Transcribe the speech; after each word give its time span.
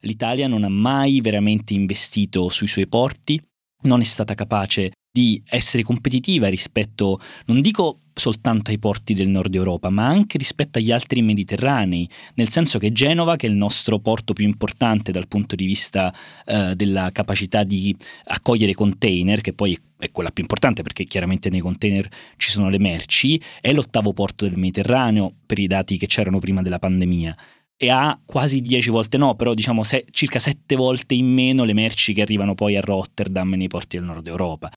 L'Italia 0.00 0.48
non 0.48 0.64
ha 0.64 0.68
mai 0.68 1.20
veramente 1.20 1.74
investito 1.74 2.48
sui 2.48 2.66
suoi 2.66 2.86
porti, 2.86 3.40
non 3.82 4.00
è 4.00 4.04
stata 4.04 4.34
capace 4.34 4.92
di 5.12 5.42
essere 5.46 5.82
competitiva 5.82 6.48
rispetto, 6.48 7.18
non 7.46 7.60
dico 7.60 8.02
soltanto 8.14 8.70
ai 8.70 8.78
porti 8.78 9.14
del 9.14 9.28
nord 9.28 9.54
Europa, 9.54 9.90
ma 9.90 10.06
anche 10.06 10.38
rispetto 10.38 10.78
agli 10.78 10.92
altri 10.92 11.22
mediterranei, 11.22 12.08
nel 12.34 12.48
senso 12.48 12.78
che 12.78 12.92
Genova, 12.92 13.36
che 13.36 13.46
è 13.46 13.50
il 13.50 13.56
nostro 13.56 13.98
porto 13.98 14.32
più 14.32 14.44
importante 14.44 15.10
dal 15.10 15.26
punto 15.26 15.56
di 15.56 15.64
vista 15.64 16.14
eh, 16.44 16.74
della 16.76 17.10
capacità 17.12 17.64
di 17.64 17.96
accogliere 18.24 18.74
container, 18.74 19.40
che 19.40 19.52
poi 19.52 19.76
è 19.98 20.10
quella 20.10 20.30
più 20.30 20.42
importante 20.42 20.82
perché 20.82 21.04
chiaramente 21.04 21.50
nei 21.50 21.60
container 21.60 22.08
ci 22.36 22.50
sono 22.50 22.68
le 22.68 22.78
merci, 22.78 23.40
è 23.60 23.72
l'ottavo 23.72 24.12
porto 24.12 24.46
del 24.46 24.56
Mediterraneo 24.56 25.34
per 25.44 25.58
i 25.58 25.66
dati 25.66 25.96
che 25.96 26.06
c'erano 26.06 26.38
prima 26.38 26.62
della 26.62 26.78
pandemia 26.78 27.36
e 27.82 27.88
ha 27.88 28.20
quasi 28.26 28.60
10 28.60 28.90
volte 28.90 29.16
no, 29.16 29.34
però 29.36 29.54
diciamo 29.54 29.82
se, 29.82 30.04
circa 30.10 30.38
7 30.38 30.76
volte 30.76 31.14
in 31.14 31.32
meno 31.32 31.64
le 31.64 31.72
merci 31.72 32.12
che 32.12 32.20
arrivano 32.20 32.54
poi 32.54 32.76
a 32.76 32.82
Rotterdam 32.82 33.54
e 33.54 33.56
nei 33.56 33.68
porti 33.68 33.96
del 33.96 34.04
nord 34.04 34.26
Europa. 34.26 34.70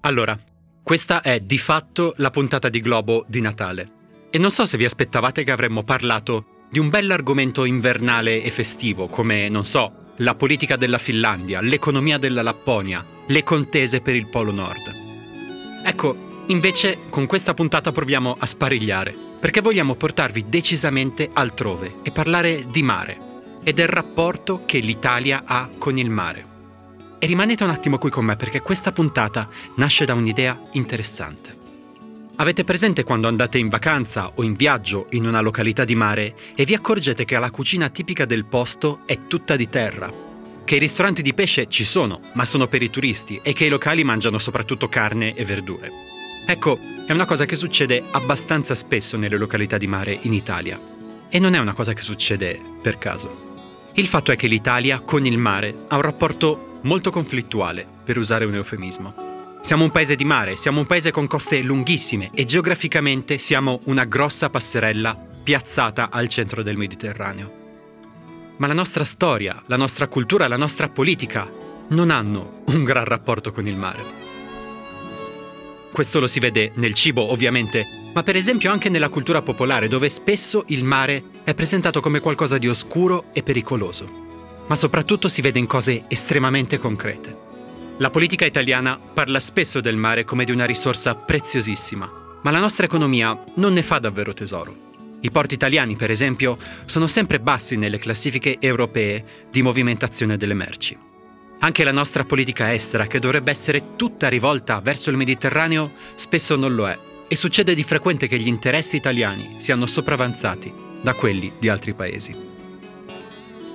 Allora, 0.00 0.36
questa 0.82 1.20
è 1.20 1.38
di 1.38 1.58
fatto 1.58 2.14
la 2.16 2.30
puntata 2.30 2.68
di 2.68 2.80
Globo 2.80 3.24
di 3.28 3.40
Natale. 3.40 3.90
E 4.30 4.38
non 4.38 4.50
so 4.50 4.66
se 4.66 4.76
vi 4.76 4.84
aspettavate 4.84 5.44
che 5.44 5.52
avremmo 5.52 5.84
parlato 5.84 6.64
di 6.68 6.80
un 6.80 6.88
bell'argomento 6.88 7.64
invernale 7.64 8.42
e 8.42 8.50
festivo, 8.50 9.06
come, 9.06 9.48
non 9.48 9.64
so, 9.64 10.14
la 10.16 10.34
politica 10.34 10.74
della 10.74 10.98
Finlandia, 10.98 11.60
l'economia 11.60 12.18
della 12.18 12.42
Lapponia, 12.42 13.06
le 13.28 13.44
contese 13.44 14.00
per 14.00 14.16
il 14.16 14.26
Polo 14.26 14.50
Nord. 14.50 14.92
Ecco, 15.84 16.44
invece 16.48 17.04
con 17.10 17.26
questa 17.26 17.54
puntata 17.54 17.92
proviamo 17.92 18.34
a 18.36 18.44
sparigliare, 18.44 19.30
perché 19.42 19.60
vogliamo 19.60 19.96
portarvi 19.96 20.44
decisamente 20.48 21.28
altrove 21.32 21.96
e 22.04 22.12
parlare 22.12 22.64
di 22.68 22.80
mare 22.84 23.18
e 23.64 23.72
del 23.72 23.88
rapporto 23.88 24.62
che 24.64 24.78
l'Italia 24.78 25.42
ha 25.44 25.68
con 25.78 25.98
il 25.98 26.10
mare. 26.10 26.46
E 27.18 27.26
rimanete 27.26 27.64
un 27.64 27.70
attimo 27.70 27.98
qui 27.98 28.08
con 28.08 28.24
me 28.24 28.36
perché 28.36 28.60
questa 28.60 28.92
puntata 28.92 29.48
nasce 29.74 30.04
da 30.04 30.14
un'idea 30.14 30.68
interessante. 30.74 31.58
Avete 32.36 32.62
presente 32.62 33.02
quando 33.02 33.26
andate 33.26 33.58
in 33.58 33.68
vacanza 33.68 34.30
o 34.32 34.44
in 34.44 34.54
viaggio 34.54 35.08
in 35.10 35.26
una 35.26 35.40
località 35.40 35.82
di 35.82 35.96
mare 35.96 36.36
e 36.54 36.64
vi 36.64 36.74
accorgete 36.74 37.24
che 37.24 37.36
la 37.36 37.50
cucina 37.50 37.88
tipica 37.88 38.24
del 38.24 38.44
posto 38.44 39.00
è 39.06 39.26
tutta 39.26 39.56
di 39.56 39.68
terra? 39.68 40.08
Che 40.64 40.76
i 40.76 40.78
ristoranti 40.78 41.20
di 41.20 41.34
pesce 41.34 41.66
ci 41.66 41.82
sono, 41.82 42.30
ma 42.34 42.44
sono 42.44 42.68
per 42.68 42.80
i 42.80 42.90
turisti 42.90 43.40
e 43.42 43.52
che 43.54 43.64
i 43.64 43.70
locali 43.70 44.04
mangiano 44.04 44.38
soprattutto 44.38 44.88
carne 44.88 45.34
e 45.34 45.44
verdure. 45.44 46.11
Ecco, 46.46 46.78
è 47.06 47.12
una 47.12 47.24
cosa 47.24 47.44
che 47.44 47.56
succede 47.56 48.02
abbastanza 48.10 48.74
spesso 48.74 49.16
nelle 49.16 49.36
località 49.36 49.76
di 49.76 49.86
mare 49.86 50.18
in 50.22 50.32
Italia. 50.32 50.80
E 51.28 51.38
non 51.38 51.54
è 51.54 51.58
una 51.58 51.72
cosa 51.72 51.92
che 51.92 52.02
succede 52.02 52.60
per 52.82 52.98
caso. 52.98 53.50
Il 53.94 54.06
fatto 54.06 54.32
è 54.32 54.36
che 54.36 54.46
l'Italia 54.46 55.00
con 55.00 55.26
il 55.26 55.38
mare 55.38 55.74
ha 55.88 55.96
un 55.96 56.02
rapporto 56.02 56.70
molto 56.82 57.10
conflittuale, 57.10 57.86
per 58.04 58.18
usare 58.18 58.44
un 58.44 58.54
eufemismo. 58.54 59.30
Siamo 59.60 59.84
un 59.84 59.90
paese 59.90 60.16
di 60.16 60.24
mare, 60.24 60.56
siamo 60.56 60.80
un 60.80 60.86
paese 60.86 61.10
con 61.10 61.26
coste 61.26 61.60
lunghissime 61.60 62.30
e 62.34 62.44
geograficamente 62.44 63.38
siamo 63.38 63.80
una 63.84 64.04
grossa 64.04 64.50
passerella 64.50 65.16
piazzata 65.42 66.10
al 66.10 66.28
centro 66.28 66.62
del 66.62 66.76
Mediterraneo. 66.76 67.60
Ma 68.56 68.66
la 68.66 68.74
nostra 68.74 69.04
storia, 69.04 69.62
la 69.66 69.76
nostra 69.76 70.08
cultura, 70.08 70.48
la 70.48 70.56
nostra 70.56 70.88
politica 70.88 71.50
non 71.88 72.10
hanno 72.10 72.62
un 72.66 72.84
gran 72.84 73.04
rapporto 73.04 73.52
con 73.52 73.66
il 73.66 73.76
mare. 73.76 74.21
Questo 75.92 76.20
lo 76.20 76.26
si 76.26 76.40
vede 76.40 76.72
nel 76.76 76.94
cibo, 76.94 77.30
ovviamente, 77.30 77.86
ma 78.14 78.22
per 78.22 78.36
esempio 78.36 78.72
anche 78.72 78.88
nella 78.88 79.08
cultura 79.08 79.42
popolare, 79.42 79.88
dove 79.88 80.08
spesso 80.08 80.64
il 80.68 80.84
mare 80.84 81.24
è 81.44 81.54
presentato 81.54 82.00
come 82.00 82.20
qualcosa 82.20 82.58
di 82.58 82.68
oscuro 82.68 83.26
e 83.32 83.42
pericoloso 83.42 84.22
ma 84.66 84.74
soprattutto 84.74 85.28
si 85.28 85.42
vede 85.42 85.58
in 85.58 85.66
cose 85.66 86.04
estremamente 86.08 86.78
concrete. 86.78 87.50
La 87.98 88.10
politica 88.10 88.46
italiana 88.46 88.98
parla 88.98 89.40
spesso 89.40 89.80
del 89.80 89.96
mare 89.96 90.24
come 90.24 90.44
di 90.44 90.50
una 90.50 90.64
risorsa 90.64 91.14
preziosissima, 91.14 92.10
ma 92.42 92.50
la 92.50 92.58
nostra 92.58 92.86
economia 92.86 93.44
non 93.56 93.72
ne 93.72 93.82
fa 93.82 93.98
davvero 93.98 94.32
tesoro. 94.32 94.90
I 95.20 95.30
porti 95.30 95.54
italiani, 95.54 95.94
per 95.94 96.10
esempio, 96.10 96.56
sono 96.86 97.06
sempre 97.06 97.38
bassi 97.38 97.76
nelle 97.76 97.98
classifiche 97.98 98.56
europee 98.58 99.24
di 99.50 99.62
movimentazione 99.62 100.36
delle 100.36 100.54
merci. 100.54 100.98
Anche 101.64 101.84
la 101.84 101.92
nostra 101.92 102.24
politica 102.24 102.74
estera, 102.74 103.06
che 103.06 103.20
dovrebbe 103.20 103.52
essere 103.52 103.94
tutta 103.94 104.28
rivolta 104.28 104.80
verso 104.80 105.10
il 105.10 105.16
Mediterraneo, 105.16 105.92
spesso 106.16 106.56
non 106.56 106.74
lo 106.74 106.88
è, 106.88 106.98
e 107.28 107.36
succede 107.36 107.76
di 107.76 107.84
frequente 107.84 108.26
che 108.26 108.36
gli 108.36 108.48
interessi 108.48 108.96
italiani 108.96 109.54
siano 109.58 109.86
sopravanzati 109.86 110.72
da 111.00 111.14
quelli 111.14 111.52
di 111.60 111.68
altri 111.68 111.94
paesi. 111.94 112.34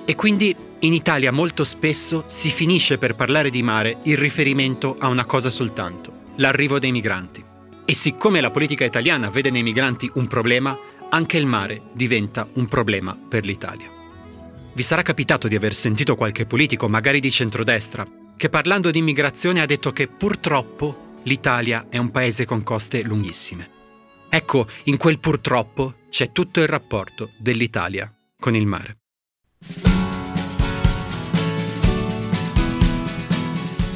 E 0.04 0.14
quindi 0.16 0.54
in 0.80 0.92
Italia 0.92 1.32
molto 1.32 1.64
spesso 1.64 2.24
si 2.26 2.50
finisce 2.50 2.98
per 2.98 3.14
parlare 3.14 3.48
di 3.48 3.62
mare 3.62 3.96
in 4.02 4.16
riferimento 4.16 4.94
a 4.98 5.08
una 5.08 5.24
cosa 5.24 5.48
soltanto, 5.48 6.12
l'arrivo 6.36 6.78
dei 6.78 6.92
migranti. 6.92 7.42
E 7.86 7.94
siccome 7.94 8.42
la 8.42 8.50
politica 8.50 8.84
italiana 8.84 9.30
vede 9.30 9.48
nei 9.48 9.62
migranti 9.62 10.10
un 10.16 10.26
problema, 10.26 10.78
anche 11.08 11.38
il 11.38 11.46
mare 11.46 11.84
diventa 11.94 12.46
un 12.56 12.68
problema 12.68 13.16
per 13.16 13.46
l'Italia. 13.46 13.97
Vi 14.72 14.82
sarà 14.82 15.02
capitato 15.02 15.48
di 15.48 15.56
aver 15.56 15.74
sentito 15.74 16.14
qualche 16.14 16.46
politico, 16.46 16.88
magari 16.88 17.20
di 17.20 17.30
centrodestra, 17.30 18.06
che 18.36 18.48
parlando 18.48 18.90
di 18.90 18.98
immigrazione 18.98 19.60
ha 19.60 19.66
detto 19.66 19.90
che 19.92 20.06
purtroppo 20.06 21.16
l'Italia 21.24 21.86
è 21.88 21.98
un 21.98 22.10
paese 22.10 22.44
con 22.44 22.62
coste 22.62 23.02
lunghissime. 23.02 23.68
Ecco, 24.28 24.66
in 24.84 24.96
quel 24.96 25.18
purtroppo 25.18 25.94
c'è 26.08 26.32
tutto 26.32 26.60
il 26.60 26.68
rapporto 26.68 27.30
dell'Italia 27.38 28.12
con 28.38 28.54
il 28.54 28.66
mare. 28.66 28.98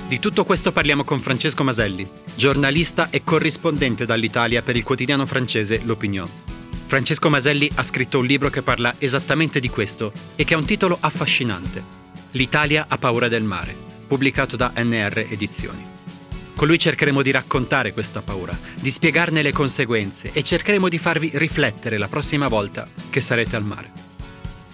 Di 0.09 0.19
tutto 0.19 0.45
questo 0.45 0.73
parliamo 0.73 1.05
con 1.05 1.21
Francesco 1.21 1.65
Maselli, 1.65 2.07
giornalista 2.35 3.09
e 3.09 3.23
corrispondente 3.25 4.05
dall'Italia 4.05 4.61
per 4.61 4.77
il 4.77 4.83
quotidiano 4.83 5.25
francese 5.25 5.81
L'Opinion. 5.85 6.52
Francesco 6.93 7.31
Maselli 7.31 7.71
ha 7.77 7.83
scritto 7.83 8.19
un 8.19 8.27
libro 8.27 8.51
che 8.51 8.61
parla 8.61 8.97
esattamente 8.99 9.61
di 9.61 9.71
questo 9.71 10.13
e 10.37 10.45
che 10.45 10.53
ha 10.53 10.59
un 10.59 10.67
titolo 10.67 10.99
affascinante. 11.01 11.83
L'Italia 12.33 12.85
ha 12.87 12.99
paura 12.99 13.29
del 13.29 13.45
mare, 13.45 13.75
pubblicato 14.07 14.57
da 14.57 14.73
NR 14.77 15.25
Edizioni. 15.31 15.83
Con 16.55 16.69
lui 16.69 16.79
cercheremo 16.79 17.23
di 17.23 17.31
raccontare 17.31 17.95
questa 17.95 18.21
paura, 18.21 18.55
di 18.75 18.91
spiegarne 18.91 19.41
le 19.41 19.53
conseguenze 19.53 20.33
e 20.35 20.43
cercheremo 20.43 20.91
di 20.91 20.99
farvi 20.99 21.31
riflettere 21.33 21.97
la 21.97 22.09
prossima 22.09 22.49
volta 22.49 22.87
che 23.09 23.23
sarete 23.23 23.57
al 23.57 23.65
mare. 23.65 23.91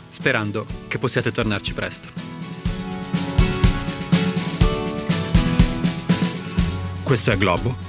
Sperando 0.08 0.66
che 0.88 0.98
possiate 0.98 1.30
tornarci 1.30 1.72
presto. 1.72 2.08
Questo 7.04 7.30
è 7.30 7.38
Globo. 7.38 7.87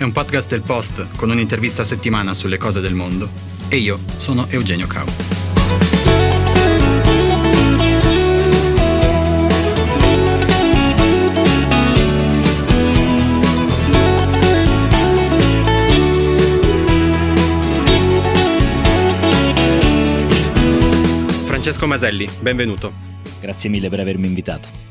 È 0.00 0.02
un 0.02 0.12
podcast 0.12 0.48
del 0.48 0.62
Post 0.62 1.08
con 1.14 1.28
un'intervista 1.28 1.82
a 1.82 1.84
settimana 1.84 2.32
sulle 2.32 2.56
cose 2.56 2.80
del 2.80 2.94
mondo. 2.94 3.28
E 3.68 3.76
io 3.76 3.98
sono 4.16 4.46
Eugenio 4.48 4.86
Cau. 4.86 5.04
Francesco 21.44 21.86
Maselli, 21.86 22.26
benvenuto. 22.40 22.90
Grazie 23.38 23.68
mille 23.68 23.90
per 23.90 24.00
avermi 24.00 24.26
invitato. 24.26 24.89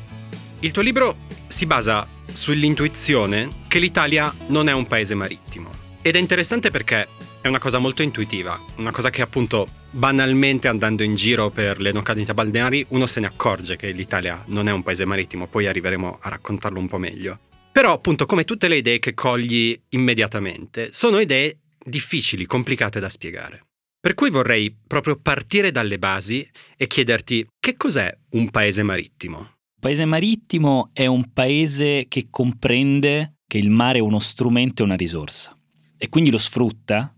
Il 0.62 0.72
tuo 0.72 0.82
libro 0.82 1.16
si 1.48 1.64
basa 1.64 2.06
sull'intuizione 2.30 3.64
che 3.66 3.78
l'Italia 3.78 4.30
non 4.48 4.68
è 4.68 4.72
un 4.72 4.86
paese 4.86 5.14
marittimo. 5.14 5.70
Ed 6.02 6.16
è 6.16 6.18
interessante 6.18 6.70
perché 6.70 7.08
è 7.40 7.48
una 7.48 7.58
cosa 7.58 7.78
molto 7.78 8.02
intuitiva, 8.02 8.62
una 8.76 8.90
cosa 8.90 9.08
che 9.08 9.22
appunto 9.22 9.66
banalmente 9.90 10.68
andando 10.68 11.02
in 11.02 11.14
giro 11.14 11.48
per 11.48 11.80
le 11.80 11.92
località 11.92 12.34
balneari 12.34 12.84
uno 12.90 13.06
se 13.06 13.20
ne 13.20 13.26
accorge 13.28 13.76
che 13.76 13.90
l'Italia 13.92 14.44
non 14.48 14.68
è 14.68 14.72
un 14.72 14.82
paese 14.82 15.06
marittimo, 15.06 15.46
poi 15.46 15.66
arriveremo 15.66 16.18
a 16.20 16.28
raccontarlo 16.28 16.78
un 16.78 16.88
po' 16.88 16.98
meglio. 16.98 17.38
Però 17.72 17.94
appunto 17.94 18.26
come 18.26 18.44
tutte 18.44 18.68
le 18.68 18.76
idee 18.76 18.98
che 18.98 19.14
cogli 19.14 19.80
immediatamente, 19.90 20.90
sono 20.92 21.20
idee 21.20 21.60
difficili, 21.82 22.44
complicate 22.44 23.00
da 23.00 23.08
spiegare. 23.08 23.64
Per 23.98 24.12
cui 24.12 24.28
vorrei 24.28 24.76
proprio 24.86 25.16
partire 25.16 25.70
dalle 25.70 25.98
basi 25.98 26.46
e 26.76 26.86
chiederti 26.86 27.46
che 27.58 27.76
cos'è 27.78 28.14
un 28.32 28.50
paese 28.50 28.82
marittimo? 28.82 29.54
Paese 29.80 30.04
marittimo 30.04 30.90
è 30.92 31.06
un 31.06 31.32
paese 31.32 32.06
che 32.06 32.28
comprende 32.30 33.38
che 33.46 33.58
il 33.58 33.70
mare 33.70 33.98
è 33.98 34.02
uno 34.02 34.20
strumento 34.20 34.82
e 34.82 34.84
una 34.84 34.94
risorsa 34.94 35.56
e 35.96 36.08
quindi 36.08 36.30
lo 36.30 36.38
sfrutta 36.38 37.12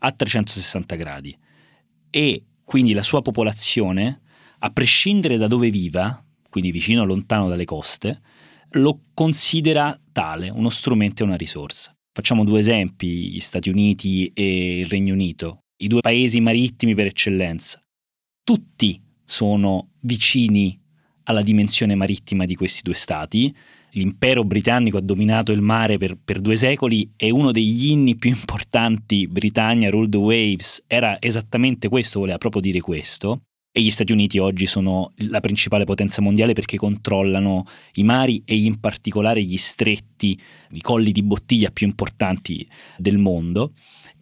a 0.00 0.12
360 0.12 0.96
gradi 0.96 1.36
e 2.10 2.44
quindi 2.64 2.92
la 2.92 3.02
sua 3.02 3.22
popolazione, 3.22 4.20
a 4.58 4.70
prescindere 4.70 5.38
da 5.38 5.46
dove 5.46 5.70
viva, 5.70 6.22
quindi 6.50 6.70
vicino 6.70 7.02
o 7.02 7.04
lontano 7.06 7.48
dalle 7.48 7.64
coste, 7.64 8.20
lo 8.72 9.04
considera 9.14 9.98
tale, 10.12 10.50
uno 10.50 10.68
strumento 10.68 11.22
e 11.22 11.26
una 11.26 11.36
risorsa. 11.36 11.94
Facciamo 12.12 12.44
due 12.44 12.58
esempi, 12.58 13.30
gli 13.30 13.40
Stati 13.40 13.70
Uniti 13.70 14.30
e 14.34 14.80
il 14.80 14.86
Regno 14.86 15.14
Unito, 15.14 15.60
i 15.78 15.86
due 15.86 16.00
paesi 16.00 16.40
marittimi 16.40 16.94
per 16.94 17.06
eccellenza. 17.06 17.80
Tutti 18.42 19.00
sono 19.24 19.92
vicini 20.00 20.78
alla 21.28 21.42
dimensione 21.42 21.94
marittima 21.94 22.44
di 22.44 22.54
questi 22.54 22.82
due 22.82 22.94
stati. 22.94 23.54
L'impero 23.92 24.44
britannico 24.44 24.98
ha 24.98 25.00
dominato 25.00 25.52
il 25.52 25.62
mare 25.62 25.96
per, 25.96 26.18
per, 26.22 26.40
due 26.40 26.56
secoli 26.56 27.12
e 27.16 27.30
uno 27.30 27.52
degli 27.52 27.90
inni 27.90 28.16
più 28.16 28.30
importanti, 28.30 29.26
Britannia 29.26 29.90
Rule 29.90 30.08
the 30.08 30.18
Waves, 30.18 30.84
era 30.86 31.16
esattamente 31.20 31.88
questo, 31.88 32.18
voleva 32.18 32.38
proprio 32.38 32.60
dire 32.60 32.80
questo. 32.80 33.42
E 33.70 33.82
gli 33.82 33.90
Stati 33.90 34.12
Uniti 34.12 34.38
oggi 34.38 34.66
sono 34.66 35.12
la 35.28 35.40
principale 35.40 35.84
potenza 35.84 36.20
mondiale 36.20 36.52
perché 36.52 36.76
controllano 36.76 37.64
i 37.94 38.02
mari 38.02 38.42
e 38.44 38.56
in 38.56 38.80
particolare 38.80 39.42
gli 39.42 39.56
stretti, 39.56 40.38
i 40.72 40.80
colli 40.80 41.12
di 41.12 41.22
bottiglia 41.22 41.70
più 41.70 41.86
importanti 41.86 42.66
del 42.96 43.18
mondo. 43.18 43.72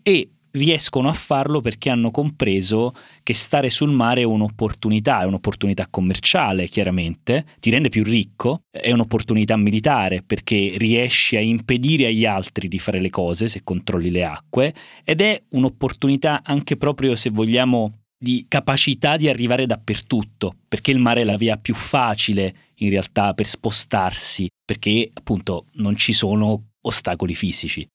E 0.03 0.31
riescono 0.57 1.09
a 1.09 1.13
farlo 1.13 1.61
perché 1.61 1.91
hanno 1.91 2.11
compreso 2.11 2.93
che 3.23 3.35
stare 3.35 3.71
sul 3.71 3.91
mare 3.91 4.23
è 4.23 4.25
un'opportunità, 4.25 5.23
è 5.23 5.25
un'opportunità 5.25 5.87
commerciale 5.89 6.67
chiaramente, 6.67 7.45
ti 7.61 7.71
rende 7.71 7.89
più 7.89 8.03
ricco, 8.03 8.63
è 8.71 8.91
un'opportunità 8.91 9.57
militare 9.57 10.23
perché 10.23 10.75
riesci 10.77 11.37
a 11.37 11.41
impedire 11.41 12.07
agli 12.07 12.25
altri 12.25 12.69
di 12.69 12.79
fare 12.79 13.01
le 13.01 13.11
cose 13.11 13.49
se 13.49 13.63
controlli 13.63 14.11
le 14.11 14.25
acque 14.25 14.75
ed 15.05 15.21
è 15.21 15.43
un'opportunità 15.51 16.43
anche 16.45 16.77
proprio 16.77 17.15
se 17.15 17.31
vogliamo 17.31 17.93
di 18.19 18.47
capacità 18.49 19.17
di 19.17 19.29
arrivare 19.29 19.67
dappertutto, 19.67 20.57
perché 20.67 20.91
il 20.91 20.99
mare 20.99 21.21
è 21.21 21.25
la 21.25 21.37
via 21.37 21.59
più 21.59 21.75
facile 21.75 22.55
in 22.77 22.89
realtà 22.89 23.35
per 23.35 23.47
spostarsi, 23.47 24.49
perché 24.65 25.11
appunto 25.13 25.67
non 25.75 25.97
ci 25.97 26.15
sono 26.15 26.71
ostacoli 26.81 27.35
fisici 27.35 27.87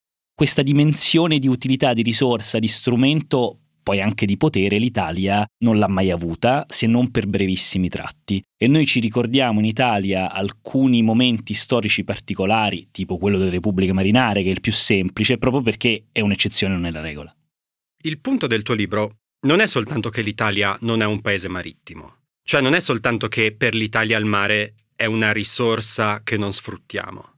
questa 0.41 0.63
dimensione 0.63 1.37
di 1.37 1.47
utilità, 1.47 1.93
di 1.93 2.01
risorsa, 2.01 2.57
di 2.57 2.67
strumento, 2.67 3.59
poi 3.83 4.01
anche 4.01 4.25
di 4.25 4.37
potere, 4.37 4.79
l'Italia 4.79 5.45
non 5.59 5.77
l'ha 5.77 5.87
mai 5.87 6.09
avuta, 6.09 6.65
se 6.67 6.87
non 6.87 7.11
per 7.11 7.27
brevissimi 7.27 7.89
tratti. 7.89 8.41
E 8.57 8.67
noi 8.67 8.87
ci 8.87 8.99
ricordiamo 8.99 9.59
in 9.59 9.65
Italia 9.65 10.31
alcuni 10.31 11.03
momenti 11.03 11.53
storici 11.53 12.03
particolari, 12.03 12.87
tipo 12.89 13.19
quello 13.19 13.37
delle 13.37 13.51
repubbliche 13.51 13.93
marinare, 13.93 14.41
che 14.41 14.47
è 14.47 14.51
il 14.51 14.61
più 14.61 14.71
semplice, 14.71 15.37
proprio 15.37 15.61
perché 15.61 16.05
è 16.11 16.21
un'eccezione 16.21 16.73
non 16.73 16.87
è 16.87 16.89
la 16.89 17.01
regola. 17.01 17.31
Il 18.01 18.19
punto 18.19 18.47
del 18.47 18.63
tuo 18.63 18.73
libro 18.73 19.17
non 19.41 19.59
è 19.59 19.67
soltanto 19.67 20.09
che 20.09 20.23
l'Italia 20.23 20.75
non 20.81 21.03
è 21.03 21.05
un 21.05 21.21
paese 21.21 21.49
marittimo, 21.49 22.15
cioè 22.41 22.61
non 22.61 22.73
è 22.73 22.79
soltanto 22.79 23.27
che 23.27 23.53
per 23.55 23.75
l'Italia 23.75 24.17
il 24.17 24.25
mare 24.25 24.73
è 24.95 25.05
una 25.05 25.31
risorsa 25.31 26.23
che 26.23 26.35
non 26.35 26.51
sfruttiamo 26.51 27.30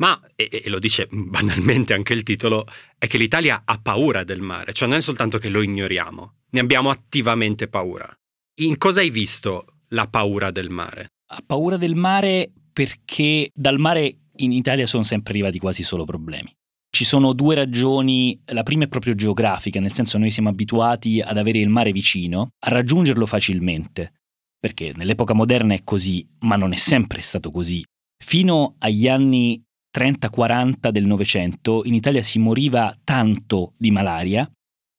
ma, 0.00 0.20
e, 0.34 0.48
e, 0.64 0.68
lo 0.68 0.78
dice 0.78 1.06
banalmente 1.12 1.94
anche 1.94 2.12
il 2.12 2.22
titolo, 2.22 2.66
è 2.98 3.06
che 3.06 3.18
l'Italia 3.18 3.62
ha 3.64 3.78
paura 3.80 4.24
del 4.24 4.40
mare, 4.40 4.72
cioè 4.72 4.88
non 4.88 4.98
è 4.98 5.00
soltanto 5.00 5.38
che 5.38 5.48
lo 5.48 5.62
ignoriamo, 5.62 6.34
ne 6.50 6.60
abbiamo 6.60 6.90
attivamente 6.90 7.68
paura. 7.68 8.12
In 8.60 8.76
cosa 8.76 9.00
hai 9.00 9.10
visto 9.10 9.66
la 9.88 10.06
paura 10.08 10.50
del 10.50 10.70
mare? 10.70 11.12
Ha 11.32 11.42
paura 11.46 11.76
del 11.76 11.94
mare 11.94 12.50
perché 12.72 13.50
dal 13.54 13.78
mare 13.78 14.16
in 14.36 14.52
Italia 14.52 14.86
sono 14.86 15.02
sempre 15.02 15.32
arrivati 15.32 15.58
quasi 15.58 15.82
solo 15.82 16.04
problemi. 16.04 16.52
Ci 16.92 17.04
sono 17.04 17.32
due 17.34 17.54
ragioni, 17.54 18.40
la 18.46 18.64
prima 18.64 18.84
è 18.84 18.88
proprio 18.88 19.14
geografica, 19.14 19.78
nel 19.78 19.92
senso 19.92 20.18
noi 20.18 20.30
siamo 20.30 20.48
abituati 20.48 21.20
ad 21.20 21.38
avere 21.38 21.58
il 21.58 21.68
mare 21.68 21.92
vicino, 21.92 22.50
a 22.58 22.70
raggiungerlo 22.70 23.26
facilmente, 23.26 24.12
perché 24.58 24.92
nell'epoca 24.96 25.32
moderna 25.32 25.74
è 25.74 25.84
così, 25.84 26.26
ma 26.40 26.56
non 26.56 26.72
è 26.72 26.76
sempre 26.76 27.20
stato 27.20 27.52
così. 27.52 27.84
Fino 28.22 28.74
agli 28.78 29.06
anni 29.06 29.62
30-40 29.96 30.90
del 30.90 31.06
Novecento 31.06 31.82
in 31.84 31.94
Italia 31.94 32.22
si 32.22 32.38
moriva 32.38 32.96
tanto 33.02 33.74
di 33.76 33.90
malaria 33.90 34.50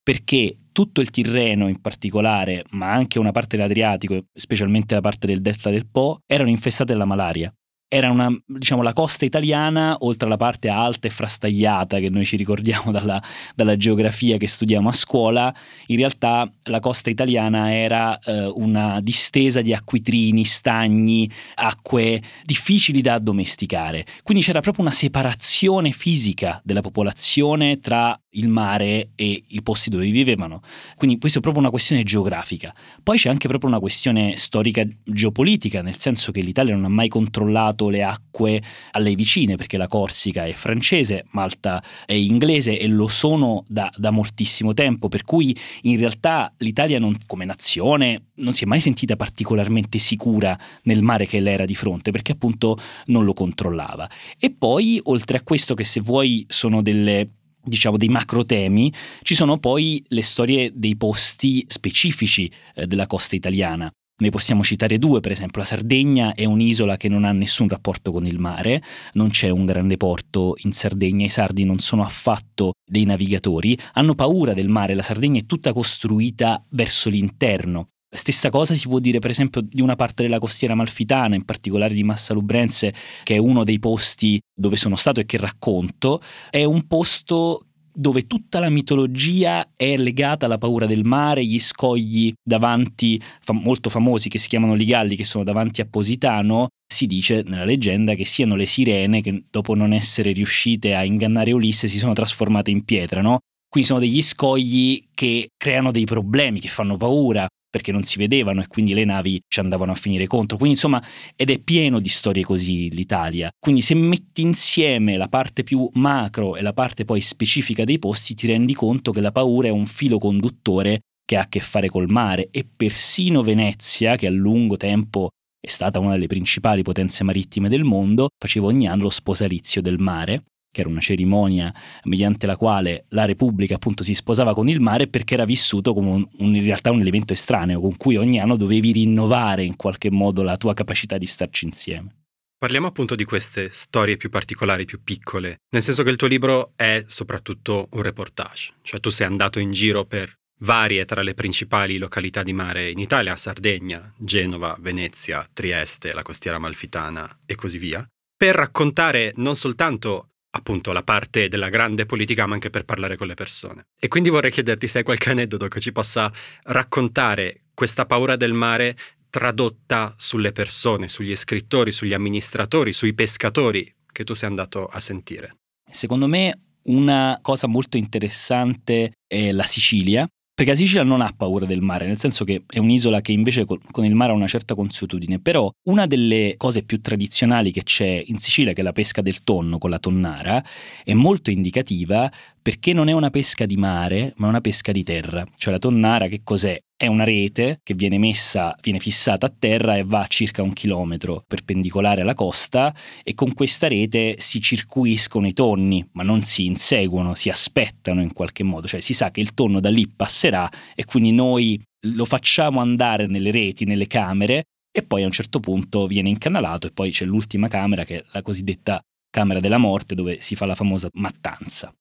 perché 0.03 0.57
tutto 0.71 1.01
il 1.01 1.09
Tirreno 1.09 1.67
in 1.67 1.81
particolare, 1.81 2.65
ma 2.71 2.91
anche 2.91 3.19
una 3.19 3.31
parte 3.31 3.55
dell'Adriatico, 3.55 4.25
specialmente 4.33 4.95
la 4.95 5.01
parte 5.01 5.27
del 5.27 5.41
delta 5.41 5.69
del 5.69 5.87
Po, 5.87 6.21
erano 6.25 6.49
infestate 6.49 6.93
dalla 6.93 7.05
malaria 7.05 7.53
era 7.93 8.09
una, 8.09 8.33
diciamo, 8.45 8.81
la 8.81 8.93
costa 8.93 9.25
italiana, 9.25 9.97
oltre 9.99 10.25
alla 10.25 10.37
parte 10.37 10.69
alta 10.69 11.09
e 11.09 11.11
frastagliata 11.11 11.99
che 11.99 12.09
noi 12.09 12.23
ci 12.23 12.37
ricordiamo 12.37 12.89
dalla, 12.93 13.21
dalla 13.53 13.75
geografia 13.75 14.37
che 14.37 14.47
studiamo 14.47 14.87
a 14.87 14.93
scuola, 14.93 15.53
in 15.87 15.97
realtà 15.97 16.49
la 16.63 16.79
costa 16.79 17.09
italiana 17.09 17.75
era 17.75 18.17
eh, 18.19 18.45
una 18.45 19.01
distesa 19.01 19.59
di 19.59 19.73
acquitrini, 19.73 20.45
stagni, 20.45 21.29
acque 21.55 22.21
difficili 22.45 23.01
da 23.01 23.15
addomesticare. 23.15 24.05
Quindi 24.23 24.41
c'era 24.41 24.61
proprio 24.61 24.85
una 24.85 24.93
separazione 24.93 25.91
fisica 25.91 26.61
della 26.63 26.79
popolazione 26.79 27.81
tra 27.81 28.17
il 28.31 28.47
mare 28.47 29.09
e 29.15 29.43
i 29.47 29.61
posti 29.61 29.89
dove 29.89 30.09
vivevano. 30.09 30.61
Quindi 30.95 31.17
questa 31.17 31.39
è 31.39 31.41
proprio 31.41 31.61
una 31.61 31.71
questione 31.71 32.03
geografica. 32.03 32.73
Poi 33.01 33.17
c'è 33.17 33.29
anche 33.29 33.47
proprio 33.47 33.69
una 33.69 33.79
questione 33.79 34.37
storica 34.37 34.85
geopolitica, 35.03 35.81
nel 35.81 35.97
senso 35.97 36.31
che 36.31 36.41
l'Italia 36.41 36.75
non 36.75 36.85
ha 36.85 36.89
mai 36.89 37.07
controllato 37.07 37.89
le 37.89 38.03
acque 38.03 38.61
alle 38.91 39.15
vicine, 39.15 39.55
perché 39.55 39.77
la 39.77 39.87
Corsica 39.87 40.45
è 40.45 40.53
francese, 40.53 41.25
Malta 41.31 41.83
è 42.05 42.13
inglese 42.13 42.77
e 42.77 42.87
lo 42.87 43.07
sono 43.07 43.63
da, 43.67 43.91
da 43.95 44.11
moltissimo 44.11 44.73
tempo, 44.73 45.09
per 45.09 45.23
cui 45.23 45.55
in 45.81 45.97
realtà 45.97 46.53
l'Italia 46.57 46.99
non, 46.99 47.17
come 47.25 47.45
nazione 47.45 48.27
non 48.35 48.53
si 48.53 48.63
è 48.63 48.67
mai 48.67 48.79
sentita 48.79 49.15
particolarmente 49.15 49.97
sicura 49.97 50.57
nel 50.83 51.01
mare 51.01 51.27
che 51.27 51.39
le 51.39 51.51
era 51.51 51.65
di 51.65 51.75
fronte, 51.75 52.11
perché 52.11 52.31
appunto 52.31 52.77
non 53.07 53.25
lo 53.25 53.33
controllava. 53.33 54.09
E 54.37 54.51
poi, 54.51 54.99
oltre 55.03 55.37
a 55.37 55.41
questo, 55.43 55.73
che 55.73 55.83
se 55.83 55.99
vuoi 55.99 56.45
sono 56.47 56.81
delle 56.81 57.29
diciamo 57.63 57.97
dei 57.97 58.09
macro 58.09 58.45
temi, 58.45 58.91
ci 59.21 59.35
sono 59.35 59.57
poi 59.57 60.03
le 60.07 60.21
storie 60.21 60.71
dei 60.73 60.95
posti 60.95 61.63
specifici 61.67 62.51
eh, 62.75 62.87
della 62.87 63.07
costa 63.07 63.35
italiana. 63.35 63.91
Ne 64.21 64.29
possiamo 64.29 64.61
citare 64.61 64.99
due, 64.99 65.19
per 65.19 65.31
esempio 65.31 65.61
la 65.61 65.67
Sardegna 65.67 66.33
è 66.35 66.45
un'isola 66.45 66.95
che 66.95 67.09
non 67.09 67.23
ha 67.23 67.31
nessun 67.31 67.67
rapporto 67.67 68.11
con 68.11 68.27
il 68.27 68.37
mare, 68.37 68.83
non 69.13 69.29
c'è 69.29 69.49
un 69.49 69.65
grande 69.65 69.97
porto 69.97 70.53
in 70.57 70.73
Sardegna, 70.73 71.25
i 71.25 71.29
sardi 71.29 71.63
non 71.63 71.79
sono 71.79 72.03
affatto 72.03 72.73
dei 72.85 73.03
navigatori, 73.03 73.75
hanno 73.93 74.13
paura 74.13 74.53
del 74.53 74.67
mare, 74.67 74.93
la 74.93 75.01
Sardegna 75.01 75.39
è 75.39 75.47
tutta 75.47 75.73
costruita 75.73 76.63
verso 76.69 77.09
l'interno. 77.09 77.87
Stessa 78.13 78.49
cosa 78.49 78.73
si 78.73 78.89
può 78.89 78.99
dire 78.99 79.19
per 79.19 79.29
esempio 79.29 79.61
di 79.61 79.79
una 79.79 79.95
parte 79.95 80.23
della 80.23 80.39
costiera 80.39 80.75
malfitana, 80.75 81.35
in 81.35 81.45
particolare 81.45 81.93
di 81.93 82.03
Massa 82.03 82.33
Lubrense, 82.33 82.93
che 83.23 83.35
è 83.35 83.37
uno 83.37 83.63
dei 83.63 83.79
posti 83.79 84.37
dove 84.53 84.75
sono 84.75 84.97
stato 84.97 85.21
e 85.21 85.25
che 85.25 85.37
racconto, 85.37 86.21
è 86.49 86.65
un 86.65 86.87
posto 86.87 87.67
dove 87.93 88.27
tutta 88.27 88.59
la 88.59 88.69
mitologia 88.69 89.71
è 89.75 89.95
legata 89.95 90.45
alla 90.45 90.57
paura 90.57 90.85
del 90.85 91.05
mare, 91.05 91.45
gli 91.45 91.59
scogli 91.59 92.33
davanti, 92.41 93.21
fam- 93.39 93.63
molto 93.63 93.89
famosi 93.89 94.27
che 94.27 94.39
si 94.39 94.49
chiamano 94.49 94.73
Ligalli, 94.73 95.15
che 95.15 95.25
sono 95.25 95.45
davanti 95.45 95.79
a 95.79 95.87
Positano, 95.89 96.67
si 96.91 97.07
dice 97.07 97.43
nella 97.45 97.65
leggenda 97.65 98.13
che 98.15 98.25
siano 98.25 98.55
le 98.55 98.65
sirene 98.65 99.21
che 99.21 99.45
dopo 99.49 99.73
non 99.73 99.93
essere 99.93 100.33
riuscite 100.33 100.95
a 100.95 101.03
ingannare 101.05 101.53
Ulisse 101.53 101.87
si 101.87 101.97
sono 101.97 102.13
trasformate 102.13 102.71
in 102.71 102.83
pietra, 102.83 103.21
no? 103.21 103.39
Quindi 103.69 103.87
sono 103.87 104.01
degli 104.01 104.21
scogli 104.21 105.01
che 105.13 105.47
creano 105.55 105.91
dei 105.91 106.03
problemi, 106.03 106.59
che 106.59 106.67
fanno 106.67 106.97
paura 106.97 107.47
perché 107.71 107.91
non 107.91 108.03
si 108.03 108.19
vedevano 108.19 108.61
e 108.61 108.67
quindi 108.67 108.93
le 108.93 109.05
navi 109.05 109.41
ci 109.47 109.59
andavano 109.61 109.93
a 109.93 109.95
finire 109.95 110.27
contro. 110.27 110.57
Quindi 110.57 110.75
insomma, 110.75 111.01
ed 111.35 111.49
è 111.49 111.57
pieno 111.59 111.99
di 111.99 112.09
storie 112.09 112.43
così 112.43 112.91
l'Italia. 112.91 113.49
Quindi 113.57 113.81
se 113.81 113.95
metti 113.95 114.41
insieme 114.41 115.17
la 115.17 115.29
parte 115.29 115.63
più 115.63 115.89
macro 115.93 116.57
e 116.57 116.61
la 116.61 116.73
parte 116.73 117.05
poi 117.05 117.21
specifica 117.21 117.85
dei 117.85 117.97
posti, 117.97 118.35
ti 118.35 118.45
rendi 118.45 118.75
conto 118.75 119.11
che 119.11 119.21
la 119.21 119.31
paura 119.31 119.69
è 119.69 119.71
un 119.71 119.85
filo 119.85 120.19
conduttore 120.19 120.99
che 121.25 121.37
ha 121.37 121.41
a 121.41 121.47
che 121.47 121.61
fare 121.61 121.87
col 121.87 122.11
mare 122.11 122.49
e 122.51 122.67
persino 122.75 123.41
Venezia, 123.41 124.17
che 124.17 124.27
a 124.27 124.31
lungo 124.31 124.75
tempo 124.75 125.29
è 125.59 125.69
stata 125.69 125.99
una 125.99 126.11
delle 126.11 126.27
principali 126.27 126.81
potenze 126.81 127.23
marittime 127.23 127.69
del 127.69 127.85
mondo, 127.85 128.29
faceva 128.37 128.65
ogni 128.65 128.87
anno 128.87 129.03
lo 129.03 129.09
sposalizio 129.09 129.81
del 129.81 129.97
mare 129.97 130.43
che 130.71 130.81
era 130.81 130.89
una 130.89 131.01
cerimonia 131.01 131.73
mediante 132.03 132.45
la 132.45 132.55
quale 132.55 133.05
la 133.09 133.25
Repubblica 133.25 133.75
appunto 133.75 134.03
si 134.03 134.13
sposava 134.13 134.53
con 134.53 134.69
il 134.69 134.79
mare 134.79 135.07
perché 135.07 135.33
era 135.33 135.45
vissuto 135.45 135.93
come 135.93 136.09
un, 136.09 136.27
un, 136.37 136.55
in 136.55 136.63
realtà 136.63 136.91
un 136.91 137.01
elemento 137.01 137.33
estraneo 137.33 137.81
con 137.81 137.97
cui 137.97 138.15
ogni 138.15 138.39
anno 138.39 138.55
dovevi 138.55 138.93
rinnovare 138.93 139.63
in 139.63 139.75
qualche 139.75 140.09
modo 140.09 140.41
la 140.41 140.57
tua 140.57 140.73
capacità 140.73 141.17
di 141.17 141.25
starci 141.25 141.65
insieme. 141.65 142.15
Parliamo 142.57 142.87
appunto 142.87 143.15
di 143.15 143.25
queste 143.25 143.69
storie 143.71 144.17
più 144.17 144.29
particolari, 144.29 144.85
più 144.85 145.03
piccole, 145.03 145.57
nel 145.71 145.81
senso 145.81 146.03
che 146.03 146.11
il 146.11 146.15
tuo 146.15 146.27
libro 146.27 146.73
è 146.75 147.03
soprattutto 147.07 147.89
un 147.91 148.03
reportage, 148.03 148.73
cioè 148.83 148.99
tu 148.99 149.09
sei 149.09 149.25
andato 149.25 149.59
in 149.59 149.71
giro 149.71 150.05
per 150.05 150.31
varie 150.59 151.05
tra 151.05 151.23
le 151.23 151.33
principali 151.33 151.97
località 151.97 152.43
di 152.43 152.53
mare 152.53 152.89
in 152.89 152.99
Italia, 152.99 153.35
Sardegna, 153.35 154.13
Genova, 154.15 154.77
Venezia, 154.79 155.47
Trieste, 155.51 156.13
la 156.13 156.21
costiera 156.21 156.59
malfitana 156.59 157.39
e 157.47 157.55
così 157.55 157.79
via, 157.79 158.07
per 158.37 158.55
raccontare 158.55 159.33
non 159.37 159.55
soltanto 159.55 160.30
appunto 160.51 160.91
la 160.91 161.03
parte 161.03 161.47
della 161.47 161.69
grande 161.69 162.05
politica, 162.05 162.45
ma 162.45 162.53
anche 162.53 162.69
per 162.69 162.85
parlare 162.85 163.17
con 163.17 163.27
le 163.27 163.33
persone. 163.33 163.87
E 163.99 164.07
quindi 164.07 164.29
vorrei 164.29 164.51
chiederti 164.51 164.87
se 164.87 164.99
hai 164.99 165.03
qualche 165.03 165.29
aneddoto 165.29 165.67
che 165.67 165.79
ci 165.79 165.91
possa 165.91 166.31
raccontare 166.63 167.63
questa 167.73 168.05
paura 168.05 168.35
del 168.35 168.53
mare 168.53 168.97
tradotta 169.29 170.13
sulle 170.17 170.51
persone, 170.51 171.07
sugli 171.07 171.35
scrittori, 171.35 171.91
sugli 171.91 172.13
amministratori, 172.13 172.91
sui 172.93 173.13
pescatori 173.13 173.91
che 174.11 174.23
tu 174.23 174.33
sei 174.33 174.49
andato 174.49 174.87
a 174.87 174.99
sentire. 174.99 175.55
Secondo 175.89 176.27
me 176.27 176.59
una 176.83 177.39
cosa 177.41 177.67
molto 177.67 177.97
interessante 177.97 179.13
è 179.25 179.51
la 179.51 179.63
Sicilia, 179.63 180.27
Perché 180.61 180.75
la 180.77 180.85
Sicilia 180.85 181.03
non 181.03 181.21
ha 181.21 181.33
paura 181.35 181.65
del 181.65 181.81
mare, 181.81 182.05
nel 182.05 182.19
senso 182.19 182.43
che 182.45 182.65
è 182.67 182.77
un'isola 182.77 183.19
che 183.21 183.31
invece 183.31 183.65
con 183.65 184.05
il 184.05 184.13
mare 184.13 184.31
ha 184.31 184.35
una 184.35 184.45
certa 184.45 184.75
consuetudine. 184.75 185.39
Però 185.39 185.71
una 185.87 186.05
delle 186.05 186.53
cose 186.55 186.83
più 186.83 187.01
tradizionali 187.01 187.71
che 187.71 187.81
c'è 187.81 188.21
in 188.23 188.37
Sicilia, 188.37 188.71
che 188.71 188.81
è 188.81 188.83
la 188.83 188.91
pesca 188.91 189.23
del 189.23 189.43
tonno 189.43 189.79
con 189.79 189.89
la 189.89 189.97
tonnara, 189.97 190.63
è 191.03 191.15
molto 191.15 191.49
indicativa 191.49 192.31
perché 192.61 192.93
non 192.93 193.09
è 193.09 193.11
una 193.11 193.31
pesca 193.31 193.65
di 193.65 193.75
mare, 193.75 194.33
ma 194.37 194.49
una 194.49 194.61
pesca 194.61 194.91
di 194.91 195.01
terra. 195.01 195.43
Cioè 195.57 195.73
la 195.73 195.79
tonnara 195.79 196.27
che 196.27 196.41
cos'è? 196.43 196.79
È 197.01 197.07
una 197.07 197.23
rete 197.23 197.79
che 197.81 197.95
viene 197.95 198.19
messa, 198.19 198.77
viene 198.79 198.99
fissata 198.99 199.47
a 199.47 199.53
terra 199.57 199.95
e 199.95 200.03
va 200.03 200.19
a 200.19 200.27
circa 200.27 200.61
un 200.61 200.71
chilometro 200.71 201.43
perpendicolare 201.47 202.21
alla 202.21 202.35
costa 202.35 202.93
e 203.23 203.33
con 203.33 203.55
questa 203.55 203.87
rete 203.87 204.35
si 204.37 204.61
circuiscono 204.61 205.47
i 205.47 205.53
tonni, 205.53 206.07
ma 206.11 206.21
non 206.21 206.43
si 206.43 206.65
inseguono, 206.65 207.33
si 207.33 207.49
aspettano 207.49 208.21
in 208.21 208.33
qualche 208.33 208.61
modo, 208.61 208.87
cioè 208.87 208.99
si 208.99 209.15
sa 209.15 209.31
che 209.31 209.39
il 209.39 209.55
tonno 209.55 209.79
da 209.79 209.89
lì 209.89 210.07
passerà 210.15 210.69
e 210.93 211.03
quindi 211.05 211.31
noi 211.31 211.81
lo 212.05 212.25
facciamo 212.25 212.81
andare 212.81 213.25
nelle 213.25 213.49
reti, 213.49 213.83
nelle 213.85 214.05
camere 214.05 214.65
e 214.91 215.01
poi 215.01 215.23
a 215.23 215.25
un 215.25 215.31
certo 215.31 215.59
punto 215.59 216.05
viene 216.05 216.29
incanalato 216.29 216.85
e 216.85 216.91
poi 216.91 217.09
c'è 217.09 217.25
l'ultima 217.25 217.67
camera 217.67 218.03
che 218.03 218.17
è 218.17 218.23
la 218.31 218.43
cosiddetta 218.43 219.01
camera 219.27 219.59
della 219.59 219.79
morte 219.79 220.13
dove 220.13 220.39
si 220.39 220.55
fa 220.55 220.67
la 220.67 220.75
famosa 220.75 221.09
mattanza. 221.13 221.91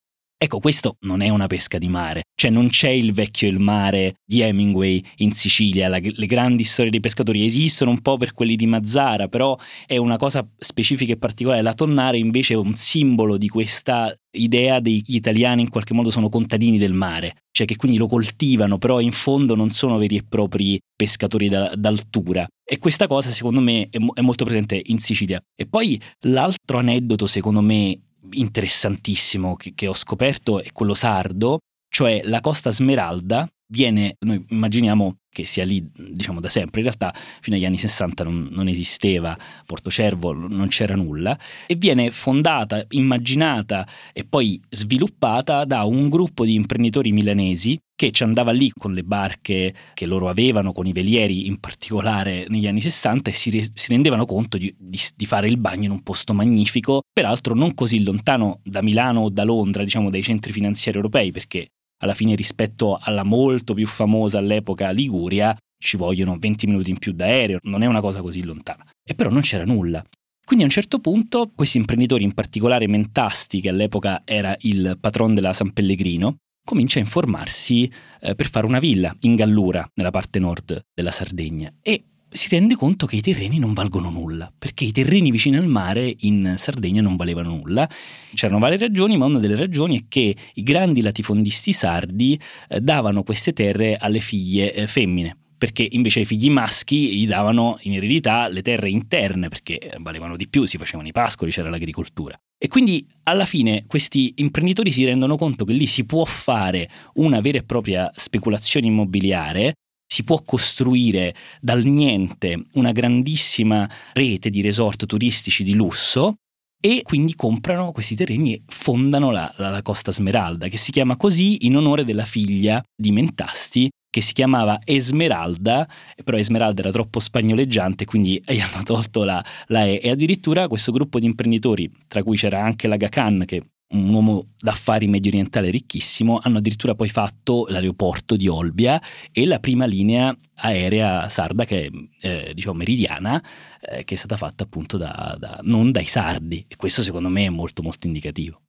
Ecco, 0.43 0.59
questo 0.59 0.97
non 1.01 1.21
è 1.21 1.29
una 1.29 1.49
pesca 1.49 1.77
di 1.77 1.89
mare, 1.89 2.23
cioè 2.35 2.51
non 2.51 2.69
c'è 2.69 2.89
il 2.89 3.13
vecchio 3.13 3.47
il 3.47 3.59
mare 3.59 4.15
di 4.25 4.41
Hemingway 4.41 5.05
in 5.17 5.33
Sicilia, 5.33 5.87
la, 5.87 5.99
le 6.01 6.25
grandi 6.25 6.65
storie 6.65 6.91
dei 6.91 7.01
pescatori 7.01 7.45
esistono 7.45 7.91
un 7.91 8.01
po' 8.01 8.17
per 8.17 8.33
quelli 8.33 8.57
di 8.57 8.67
Mazzara, 8.67 9.29
però 9.29 9.55
è 9.85 9.99
una 9.99 10.17
cosa 10.17 10.49
specifica 10.57 11.13
e 11.13 11.19
particolare. 11.19 11.61
La 11.61 11.75
tonnara 11.75 12.17
invece 12.17 12.55
è 12.55 12.57
un 12.57 12.73
simbolo 12.73 13.37
di 13.37 13.49
questa 13.49 14.17
idea 14.31 14.81
degli 14.81 15.15
italiani 15.15 15.61
in 15.61 15.69
qualche 15.69 15.93
modo 15.93 16.09
sono 16.09 16.31
contadini 16.31 16.79
del 16.79 16.95
mare, 16.95 17.43
cioè 17.51 17.67
che 17.67 17.77
quindi 17.77 17.99
lo 17.99 18.07
coltivano, 18.07 18.79
però 18.79 18.99
in 18.99 19.13
fondo 19.13 19.55
non 19.55 19.69
sono 19.69 19.99
veri 19.99 20.17
e 20.17 20.25
propri 20.27 20.81
pescatori 20.97 21.51
da, 21.51 21.75
d'altura. 21.77 22.47
E 22.65 22.79
questa 22.79 23.07
cosa 23.07 23.29
secondo 23.29 23.61
me 23.61 23.89
è, 23.91 23.99
è 24.15 24.21
molto 24.23 24.47
presente 24.47 24.81
in 24.83 25.01
Sicilia. 25.01 25.39
E 25.55 25.67
poi 25.67 26.01
l'altro 26.21 26.79
aneddoto 26.79 27.27
secondo 27.27 27.61
me 27.61 27.99
interessantissimo 28.33 29.57
che, 29.57 29.73
che 29.75 29.87
ho 29.87 29.95
scoperto 29.95 30.61
è 30.61 30.73
quello 30.73 30.95
sardo, 30.95 31.59
cioè 31.89 32.23
la 32.25 32.41
Costa 32.41 32.71
Smeralda 32.71 33.49
viene, 33.73 34.15
noi 34.25 34.45
immaginiamo 34.49 35.17
che 35.33 35.45
sia 35.47 35.65
lì 35.65 35.89
diciamo 35.95 36.41
da 36.41 36.49
sempre, 36.49 36.81
in 36.81 36.87
realtà 36.87 37.15
fino 37.41 37.57
agli 37.57 37.65
anni 37.65 37.79
60 37.79 38.25
non, 38.25 38.49
non, 38.51 38.69
esisteva 38.69 39.37
Porto 39.65 39.91
Cervo, 39.91 40.33
non 40.33 40.69
c'era 40.69 40.97
nulla, 40.97 41.39
e 41.67 41.77
viene 41.77 42.11
fondata, 42.11 42.85
immaginata 42.91 43.87
e 44.13 44.25
poi 44.25 44.61
sviluppata 44.69 45.65
da 45.65 45.85
un 45.85 46.09
gruppo 46.09 46.45
di 46.45 46.55
imprenditori 46.55 47.13
milanesi 47.13 47.79
che 47.95 48.13
ci 48.13 48.23
andava 48.23 48.51
lì 48.51 48.71
con 48.71 48.95
le 48.95 49.05
barche 49.05 49.75
che 49.93 50.07
loro 50.07 50.31
avevano, 50.31 50.73
con 50.73 50.87
i 50.87 50.93
velieri 50.93 51.47
in 51.47 51.61
particolare 51.61 52.47
negli 52.49 52.67
anni 52.67 52.81
60 52.81 53.29
e 53.29 53.33
si, 53.35 53.51
re- 53.51 53.69
si 53.75 53.91
rendevano 53.91 54.25
conto 54.25 54.57
di, 54.57 54.75
di, 54.79 54.99
di, 55.15 55.27
fare 55.27 55.49
il 55.49 55.59
bagno 55.59 55.85
in 55.85 55.91
un 55.91 56.03
posto 56.03 56.33
magnifico, 56.33 57.03
peraltro 57.13 57.55
non 57.55 57.75
così 57.75 58.03
lontano 58.03 58.61
da 58.65 58.81
Milano 58.81 59.21
o 59.21 59.29
da 59.29 59.45
Londra, 59.45 59.85
diciamo 59.85 60.09
dai 60.09 60.23
centri 60.23 60.51
finanziari 60.51 60.97
europei, 60.97 61.31
perché 61.31 61.73
alla 62.01 62.15
fine 62.15 62.35
rispetto 62.35 62.99
alla 63.01 63.23
molto 63.23 63.75
più 63.75 63.87
famosa 63.87 64.39
all'epoca 64.39 64.91
Liguria 64.91 65.57
ci 65.83 65.97
vogliono 65.97 66.37
20 66.39 66.67
minuti 66.67 66.91
in 66.91 66.99
più 66.99 67.13
d'aereo, 67.13 67.59
non 67.63 67.83
è 67.83 67.87
una 67.87 68.01
cosa 68.01 68.21
così 68.21 68.43
lontana. 68.43 68.85
E 69.03 69.15
però 69.15 69.31
non 69.31 69.41
c'era 69.41 69.65
nulla. 69.65 70.05
Quindi 70.45 70.65
a 70.65 70.69
un 70.69 70.75
certo 70.75 70.99
punto 70.99 71.53
questi 71.55 71.79
imprenditori, 71.79 72.25
in 72.25 72.35
particolare 72.35 72.87
Mentasti, 72.87 73.61
che 73.61 73.69
all'epoca 73.69 74.23
era 74.25 74.55
il 74.61 74.99
patron 75.01 75.33
della 75.33 75.53
San 75.53 75.73
Pellegrino, 75.73 76.37
comincia 76.65 76.99
a 76.99 77.03
informarsi 77.03 77.91
eh, 78.21 78.35
per 78.35 78.49
fare 78.49 78.67
una 78.67 78.79
villa 78.79 79.15
in 79.21 79.37
Gallura, 79.37 79.89
nella 79.95 80.11
parte 80.11 80.39
nord 80.39 80.87
della 80.93 81.11
Sardegna. 81.11 81.73
E 81.81 82.10
si 82.31 82.49
rende 82.49 82.77
conto 82.77 83.07
che 83.07 83.17
i 83.17 83.21
terreni 83.21 83.59
non 83.59 83.73
valgono 83.73 84.09
nulla, 84.11 84.53
perché 84.57 84.85
i 84.85 84.93
terreni 84.93 85.31
vicini 85.31 85.57
al 85.57 85.67
mare 85.67 86.15
in 86.21 86.55
Sardegna 86.57 87.03
non 87.03 87.17
valevano 87.17 87.51
nulla. 87.57 87.89
C'erano 88.35 88.59
varie 88.59 88.79
ragioni, 88.79 89.17
ma 89.17 89.27
una 89.27 89.41
delle 89.41 89.57
ragioni 89.57 90.01
è 90.01 90.05
che 90.09 90.37
i 90.55 90.63
grandi 90.63 91.03
latifondisti 91.03 91.73
sardi 91.73 92.41
eh, 92.69 92.81
davano 92.81 93.23
queste 93.23 93.53
terre 93.53 93.97
alle 93.97 94.21
figlie 94.21 94.73
eh, 94.73 94.87
femmine 94.87 95.37
perché 95.61 95.87
invece 95.91 96.21
ai 96.21 96.25
figli 96.25 96.49
maschi 96.49 97.19
gli 97.19 97.27
davano 97.27 97.77
in 97.83 97.93
eredità 97.93 98.49
le 98.49 98.63
terre 98.63 98.89
interne 98.89 99.49
perché 99.49 99.77
eh, 99.77 99.97
valevano 100.01 100.35
di 100.35 100.49
più, 100.49 100.65
si 100.65 100.79
facevano 100.79 101.07
i 101.07 101.13
pascoli, 101.13 101.51
c'era 101.51 101.69
l'agricoltura. 101.69 102.35
E 102.57 102.67
quindi 102.67 103.07
alla 103.25 103.45
fine 103.45 103.85
questi 103.87 104.33
imprenditori 104.37 104.91
si 104.91 105.05
rendono 105.05 105.37
conto 105.37 105.67
che 105.67 105.75
lì 105.75 105.85
si 105.85 106.07
può 106.07 106.25
fare 106.25 106.89
una 107.17 107.43
vera 107.43 107.59
e 107.59 107.63
propria 107.65 108.11
speculazione 108.15 108.87
immobiliare 108.87 109.75
si 110.13 110.25
può 110.25 110.43
costruire 110.45 111.35
dal 111.61 111.85
niente 111.85 112.67
una 112.73 112.91
grandissima 112.91 113.89
rete 114.13 114.51
di 114.51 114.61
resort 114.61 115.07
turistici 115.07 115.63
di 115.63 115.75
lusso 115.75 116.35
e 116.83 117.03
quindi 117.03 117.37
comprano 117.37 117.93
questi 117.93 118.17
terreni 118.17 118.55
e 118.55 118.63
fondano 118.67 119.31
la, 119.31 119.53
la, 119.59 119.69
la, 119.69 119.83
Costa 119.83 120.11
Smeralda, 120.11 120.67
che 120.67 120.79
si 120.79 120.91
chiama 120.91 121.17
così 121.17 121.67
in 121.67 121.77
onore 121.77 122.05
della 122.05 122.25
figlia 122.25 122.83
di 122.97 123.13
Mentasti, 123.13 123.89
che 124.11 124.21
si 124.21 124.33
chiamava 124.33 124.81
Esmeralda, 124.83 125.87
però 126.25 126.39
Esmeralda 126.39 126.81
era 126.81 126.91
troppo 126.91 127.21
spagnoleggiante, 127.21 128.05
quindi 128.05 128.43
gli 128.49 128.59
hanno 128.59 128.83
tolto 128.83 129.25
la, 129.25 129.45
la 129.67 129.85
E. 129.85 130.01
E 130.03 130.11
addirittura 130.11 130.67
questo 130.69 130.91
gruppo 130.91 131.21
di 131.21 131.27
imprenditori, 131.27 131.89
tra 132.09 132.23
cui 132.23 132.37
c'era 132.37 132.63
anche 132.63 132.89
la 132.89 132.97
Gacan, 132.97 133.45
che 133.47 133.63
un 133.91 134.09
uomo 134.09 134.53
d'affari 134.59 135.07
medio 135.09 135.31
orientale 135.31 135.71
ricchissimo, 135.71 136.39
hanno 136.43 136.59
addirittura 136.59 136.95
poi 136.95 137.09
fatto 137.09 137.67
l'aeroporto 137.69 138.37
di 138.37 138.47
Olbia 138.47 139.01
e 139.33 139.47
la 139.47 139.59
prima 139.59 139.85
linea 139.85 140.37
aerea 140.57 141.29
sarda, 141.29 141.65
che 141.65 141.87
è 141.87 141.91
eh, 142.27 142.55
diciamo 142.55 142.77
meridiana, 142.77 143.43
eh, 143.81 144.05
che 144.05 144.15
è 144.15 144.17
stata 144.17 144.37
fatta 144.37 144.65
appunto 144.65 144.97
da, 144.97 145.37
da, 145.39 145.59
non 145.63 145.91
dai 145.91 146.05
sardi. 146.05 146.65
E 146.69 146.77
questo 146.77 147.03
secondo 147.03 147.29
me 147.29 147.47
è 147.47 147.51
molto 147.51 147.83
molto 147.83 148.07
indicativo. 148.07 148.63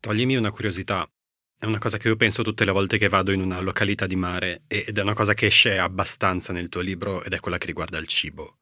Toglimi 0.00 0.34
una 0.34 0.50
curiosità. 0.50 1.08
È 1.56 1.66
una 1.66 1.78
cosa 1.78 1.96
che 1.96 2.08
io 2.08 2.16
penso 2.16 2.42
tutte 2.42 2.64
le 2.64 2.72
volte 2.72 2.98
che 2.98 3.08
vado 3.08 3.30
in 3.30 3.40
una 3.40 3.60
località 3.60 4.08
di 4.08 4.16
mare 4.16 4.64
ed 4.66 4.98
è 4.98 5.00
una 5.00 5.14
cosa 5.14 5.32
che 5.32 5.46
esce 5.46 5.78
abbastanza 5.78 6.52
nel 6.52 6.68
tuo 6.68 6.80
libro 6.80 7.22
ed 7.22 7.34
è 7.34 7.38
quella 7.38 7.56
che 7.56 7.66
riguarda 7.66 7.98
il 7.98 8.08
cibo. 8.08 8.56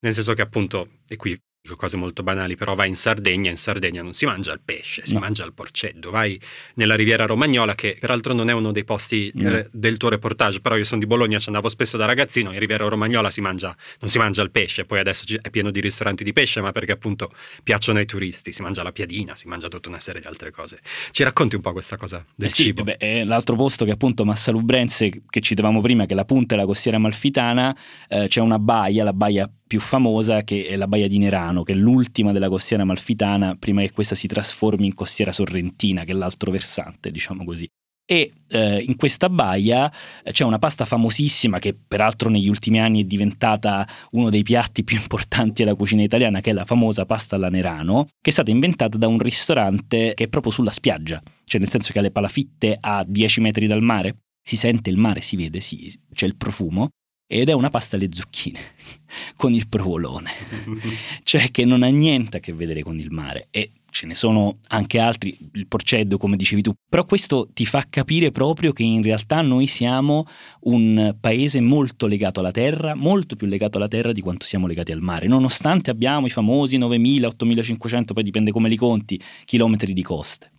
Nel 0.00 0.12
senso 0.12 0.32
che 0.34 0.42
appunto, 0.42 1.02
e 1.06 1.14
qui 1.14 1.40
dico 1.62 1.76
cose 1.76 1.96
molto 1.96 2.24
banali, 2.24 2.56
però 2.56 2.74
vai 2.74 2.88
in 2.88 2.96
Sardegna, 2.96 3.48
in 3.48 3.56
Sardegna 3.56 4.02
non 4.02 4.14
si 4.14 4.26
mangia 4.26 4.52
il 4.52 4.60
pesce, 4.64 5.06
si 5.06 5.14
no. 5.14 5.20
mangia 5.20 5.44
il 5.44 5.52
porceddo, 5.52 6.10
vai 6.10 6.38
nella 6.74 6.96
riviera 6.96 7.24
romagnola 7.24 7.76
che 7.76 7.96
peraltro 8.00 8.34
non 8.34 8.50
è 8.50 8.52
uno 8.52 8.72
dei 8.72 8.82
posti 8.82 9.30
no. 9.34 9.64
del 9.70 9.96
tuo 9.96 10.08
reportage, 10.08 10.60
però 10.60 10.76
io 10.76 10.82
sono 10.82 11.00
di 11.00 11.06
Bologna, 11.06 11.38
ci 11.38 11.48
andavo 11.48 11.68
spesso 11.68 11.96
da 11.96 12.04
ragazzino, 12.04 12.52
in 12.52 12.58
riviera 12.58 12.88
romagnola 12.88 13.30
si 13.30 13.40
mangia, 13.40 13.76
non 14.00 14.10
si 14.10 14.18
mangia 14.18 14.42
il 14.42 14.50
pesce, 14.50 14.84
poi 14.84 14.98
adesso 14.98 15.24
è 15.40 15.50
pieno 15.50 15.70
di 15.70 15.80
ristoranti 15.80 16.24
di 16.24 16.32
pesce, 16.32 16.60
ma 16.60 16.72
perché 16.72 16.90
appunto 16.90 17.32
piacciono 17.62 18.00
ai 18.00 18.06
turisti, 18.06 18.50
si 18.50 18.62
mangia 18.62 18.82
la 18.82 18.90
piadina, 18.90 19.36
si 19.36 19.46
mangia 19.46 19.68
tutta 19.68 19.88
una 19.88 20.00
serie 20.00 20.20
di 20.20 20.26
altre 20.26 20.50
cose. 20.50 20.80
Ci 21.12 21.22
racconti 21.22 21.54
un 21.54 21.60
po' 21.60 21.70
questa 21.70 21.96
cosa 21.96 22.24
del 22.34 22.48
eh 22.48 22.50
sì, 22.50 22.64
cibo? 22.64 22.82
Beh, 22.82 22.96
è 22.96 23.22
l'altro 23.22 23.54
posto 23.54 23.84
che 23.84 23.92
appunto 23.92 24.24
Massalubrense, 24.24 25.22
che 25.30 25.40
citavamo 25.40 25.80
prima, 25.80 26.06
che 26.06 26.14
è 26.14 26.16
la 26.16 26.24
punta 26.24 26.56
della 26.56 26.66
costiera 26.66 26.98
malfitana, 26.98 27.76
eh, 28.08 28.26
c'è 28.26 28.40
una 28.40 28.58
baia, 28.58 29.04
la 29.04 29.12
baia 29.12 29.48
più 29.72 29.80
famosa 29.80 30.42
che 30.42 30.66
è 30.66 30.76
la 30.76 30.86
baia 30.86 31.08
di 31.08 31.16
Nerano, 31.16 31.62
che 31.62 31.72
è 31.72 31.74
l'ultima 31.74 32.30
della 32.30 32.50
costiera 32.50 32.84
malfitana 32.84 33.56
prima 33.58 33.80
che 33.80 33.90
questa 33.90 34.14
si 34.14 34.26
trasformi 34.26 34.84
in 34.84 34.92
costiera 34.92 35.32
sorrentina, 35.32 36.04
che 36.04 36.12
è 36.12 36.14
l'altro 36.14 36.50
versante, 36.50 37.10
diciamo 37.10 37.42
così. 37.42 37.66
E 38.04 38.34
eh, 38.48 38.84
in 38.86 38.96
questa 38.96 39.30
baia 39.30 39.90
eh, 40.22 40.30
c'è 40.30 40.44
una 40.44 40.58
pasta 40.58 40.84
famosissima 40.84 41.58
che 41.58 41.74
peraltro 41.74 42.28
negli 42.28 42.50
ultimi 42.50 42.82
anni 42.82 43.00
è 43.00 43.04
diventata 43.04 43.88
uno 44.10 44.28
dei 44.28 44.42
piatti 44.42 44.84
più 44.84 44.98
importanti 44.98 45.64
della 45.64 45.74
cucina 45.74 46.02
italiana, 46.02 46.42
che 46.42 46.50
è 46.50 46.52
la 46.52 46.66
famosa 46.66 47.06
pasta 47.06 47.36
alla 47.36 47.48
Nerano, 47.48 48.08
che 48.20 48.28
è 48.28 48.30
stata 48.30 48.50
inventata 48.50 48.98
da 48.98 49.08
un 49.08 49.20
ristorante 49.20 50.12
che 50.12 50.24
è 50.24 50.28
proprio 50.28 50.52
sulla 50.52 50.70
spiaggia, 50.70 51.22
cioè 51.44 51.62
nel 51.62 51.70
senso 51.70 51.92
che 51.94 51.98
ha 51.98 52.02
le 52.02 52.10
palafitte 52.10 52.76
a 52.78 53.06
10 53.08 53.40
metri 53.40 53.66
dal 53.66 53.80
mare. 53.80 54.16
Si 54.46 54.56
sente 54.56 54.90
il 54.90 54.98
mare, 54.98 55.22
si 55.22 55.36
vede, 55.36 55.60
si, 55.60 55.90
c'è 56.12 56.26
il 56.26 56.36
profumo 56.36 56.90
ed 57.40 57.48
è 57.48 57.52
una 57.52 57.70
pasta 57.70 57.96
alle 57.96 58.08
zucchine 58.10 58.58
con 59.36 59.54
il 59.54 59.68
provolone, 59.68 60.30
cioè 61.22 61.50
che 61.50 61.64
non 61.64 61.82
ha 61.82 61.88
niente 61.88 62.36
a 62.36 62.40
che 62.40 62.52
vedere 62.52 62.82
con 62.82 62.98
il 62.98 63.10
mare 63.10 63.48
e 63.50 63.70
ce 63.92 64.06
ne 64.06 64.14
sono 64.14 64.58
anche 64.68 64.98
altri, 64.98 65.36
il 65.52 65.66
porceddo 65.66 66.16
come 66.16 66.36
dicevi 66.36 66.62
tu, 66.62 66.72
però 66.88 67.04
questo 67.04 67.48
ti 67.52 67.66
fa 67.66 67.86
capire 67.88 68.30
proprio 68.32 68.72
che 68.72 68.82
in 68.82 69.02
realtà 69.02 69.42
noi 69.42 69.66
siamo 69.66 70.26
un 70.60 71.14
paese 71.20 71.60
molto 71.60 72.06
legato 72.06 72.40
alla 72.40 72.50
terra, 72.50 72.94
molto 72.94 73.36
più 73.36 73.46
legato 73.46 73.76
alla 73.76 73.88
terra 73.88 74.12
di 74.12 74.20
quanto 74.20 74.46
siamo 74.46 74.66
legati 74.66 74.92
al 74.92 75.02
mare, 75.02 75.26
nonostante 75.26 75.90
abbiamo 75.90 76.26
i 76.26 76.30
famosi 76.30 76.78
9.000, 76.78 77.34
8.500, 77.36 78.12
poi 78.12 78.22
dipende 78.22 78.50
come 78.50 78.68
li 78.68 78.76
conti, 78.76 79.20
chilometri 79.44 79.92
di 79.92 80.02
coste. 80.02 80.50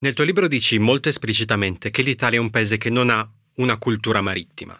Nel 0.00 0.14
tuo 0.14 0.24
libro 0.24 0.48
dici 0.48 0.78
molto 0.78 1.08
esplicitamente 1.08 1.90
che 1.90 2.02
l'Italia 2.02 2.38
è 2.38 2.40
un 2.40 2.50
paese 2.50 2.78
che 2.78 2.88
non 2.88 3.10
ha 3.10 3.28
una 3.56 3.76
cultura 3.76 4.20
marittima. 4.20 4.78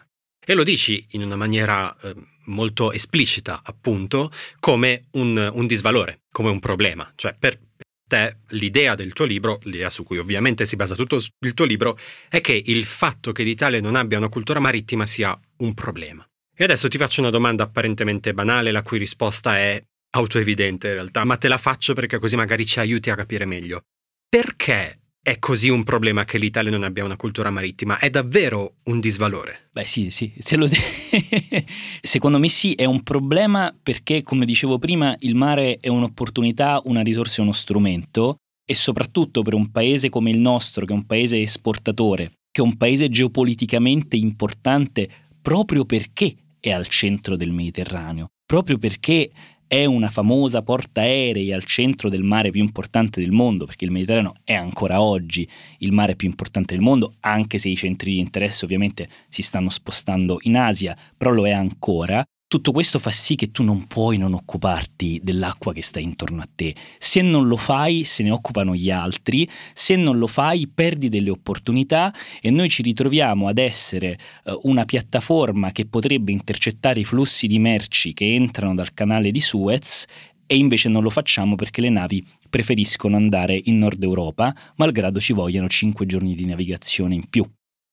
E 0.49 0.55
lo 0.55 0.63
dici 0.63 1.05
in 1.11 1.21
una 1.21 1.35
maniera 1.35 1.95
eh, 2.01 2.15
molto 2.45 2.91
esplicita, 2.91 3.61
appunto, 3.63 4.31
come 4.59 5.05
un, 5.11 5.47
un, 5.53 5.67
disvalore, 5.67 6.21
come 6.31 6.49
un 6.49 6.57
problema. 6.57 7.13
Cioè, 7.15 7.35
per, 7.37 7.59
te 8.07 8.37
l'idea 8.47 8.95
del 8.95 9.13
tuo 9.13 9.25
libro, 9.25 9.59
l'idea 9.65 9.91
su 9.91 10.03
cui 10.03 10.17
ovviamente 10.17 10.65
si 10.65 10.75
basa 10.75 10.95
tutto 10.95 11.19
il 11.41 11.53
tuo 11.53 11.65
libro, 11.65 11.99
è 12.27 12.41
che 12.41 12.59
il 12.65 12.85
fatto 12.85 13.31
che 13.31 13.43
l'Italia 13.43 13.79
non 13.79 13.93
abbia 13.93 14.17
una 14.17 14.29
cultura 14.29 14.59
marittima 14.59 15.05
sia 15.05 15.39
un 15.57 15.75
problema. 15.75 16.27
E 16.57 16.63
adesso 16.63 16.87
ti 16.87 16.97
faccio 16.97 17.21
una 17.21 17.29
domanda 17.29 17.65
apparentemente 17.65 18.33
banale, 18.33 18.71
la 18.71 18.81
cui 18.81 18.97
risposta 18.97 19.55
è 19.55 19.79
autoevidente 20.15 20.87
in 20.87 20.93
realtà, 20.93 21.25
ma 21.25 21.37
te 21.37 21.47
la 21.47 21.59
faccio 21.59 21.93
perché 21.93 22.17
così 22.17 22.35
magari 22.35 22.65
ci 22.65 22.79
aiuti 22.79 23.11
a 23.11 23.15
capire 23.15 23.45
meglio. 23.45 23.83
Perché 24.27 24.98
è 25.21 25.37
così 25.37 25.69
un 25.69 25.83
problema 25.83 26.23
che 26.25 26.37
l'Italia 26.37 26.71
non 26.71 26.83
abbia 26.83 27.03
una 27.03 27.17
cultura 27.17 27.49
marittima? 27.49 27.99
È 27.99 28.09
davvero 28.09 28.75
un 28.83 28.99
disvalore? 28.99 29.69
Beh 29.71 29.85
sì, 29.85 30.09
sì, 30.09 30.33
se 30.39 30.55
lo 30.55 30.67
secondo 32.01 32.39
me 32.39 32.47
sì, 32.47 32.73
è 32.73 32.85
un 32.85 33.03
problema 33.03 33.75
perché, 33.81 34.23
come 34.23 34.45
dicevo 34.45 34.79
prima, 34.79 35.15
il 35.19 35.35
mare 35.35 35.77
è 35.79 35.89
un'opportunità, 35.89 36.81
una 36.85 37.01
risorsa 37.01 37.41
uno 37.41 37.51
strumento 37.51 38.37
e 38.65 38.75
soprattutto 38.75 39.41
per 39.41 39.53
un 39.53 39.71
paese 39.71 40.09
come 40.09 40.29
il 40.29 40.39
nostro, 40.39 40.85
che 40.85 40.93
è 40.93 40.95
un 40.95 41.05
paese 41.05 41.41
esportatore, 41.41 42.31
che 42.51 42.61
è 42.61 42.63
un 42.63 42.77
paese 42.77 43.09
geopoliticamente 43.09 44.15
importante 44.15 45.09
proprio 45.41 45.85
perché 45.85 46.35
è 46.59 46.71
al 46.71 46.87
centro 46.87 47.35
del 47.35 47.51
Mediterraneo, 47.51 48.27
proprio 48.45 48.77
perché 48.77 49.31
è 49.69 49.85
una 49.85 50.09
famosa 50.09 50.63
porta 50.63 51.01
aerei 51.01 51.53
al 51.53 51.63
centro 51.63 52.09
del 52.09 52.23
mare 52.23 52.49
più 52.49 52.59
importante 52.59 53.21
del 53.21 53.29
mondo, 53.31 53.65
perché 53.65 53.85
il 53.85 53.91
Mediterraneo 53.91 54.33
è 54.43 54.55
ancora 54.55 54.99
oggi 54.99 55.47
il 55.77 55.91
mare 55.91 56.15
più 56.15 56.27
importante 56.27 56.73
del 56.73 56.83
mondo, 56.83 57.13
anche 57.19 57.59
se 57.59 57.69
i 57.69 57.75
centri 57.75 58.13
di 58.13 58.19
interesse 58.19 58.65
ovviamente 58.65 59.07
si 59.29 59.43
stanno 59.43 59.69
spostando 59.69 60.39
in 60.41 60.57
Asia, 60.57 60.97
però 61.15 61.29
lo 61.29 61.45
è 61.45 61.51
ancora. 61.51 62.23
Tutto 62.49 62.71
questo 62.71 62.97
fa 62.97 63.11
sì 63.11 63.35
che 63.35 63.51
tu 63.51 63.61
non 63.61 63.85
puoi 63.85 64.17
non 64.17 64.33
occuparti 64.33 65.19
dell'acqua 65.21 65.71
che 65.71 65.83
sta 65.83 65.99
intorno 65.99 66.41
a 66.41 66.49
te. 66.51 66.73
Se 66.97 67.21
non 67.21 67.47
lo 67.47 67.57
fai, 67.57 68.03
se 68.05 68.23
ne 68.23 68.31
occupano 68.31 68.73
gli 68.73 68.89
altri, 68.89 69.47
se 69.71 69.95
non 69.95 70.17
lo 70.17 70.25
fai, 70.25 70.67
perdi 70.67 71.09
delle 71.09 71.29
opportunità 71.29 72.11
e 72.41 72.49
noi 72.49 72.69
ci 72.69 72.81
ritroviamo 72.81 73.47
ad 73.47 73.59
essere 73.59 74.17
uh, 74.45 74.61
una 74.63 74.83
piattaforma 74.85 75.71
che 75.71 75.85
potrebbe 75.85 76.31
intercettare 76.31 77.01
i 77.01 77.03
flussi 77.03 77.45
di 77.45 77.59
merci 77.59 78.13
che 78.13 78.33
entrano 78.33 78.73
dal 78.73 78.95
canale 78.95 79.29
di 79.29 79.39
Suez 79.39 80.05
e 80.47 80.57
invece 80.57 80.89
non 80.89 81.03
lo 81.03 81.11
facciamo 81.11 81.53
perché 81.53 81.81
le 81.81 81.89
navi 81.89 82.25
preferiscono 82.49 83.15
andare 83.15 83.61
in 83.65 83.77
Nord 83.77 84.01
Europa, 84.01 84.55
malgrado 84.77 85.19
ci 85.19 85.33
vogliano 85.33 85.67
5 85.67 86.03
giorni 86.07 86.33
di 86.33 86.45
navigazione 86.45 87.13
in 87.13 87.29
più. 87.29 87.47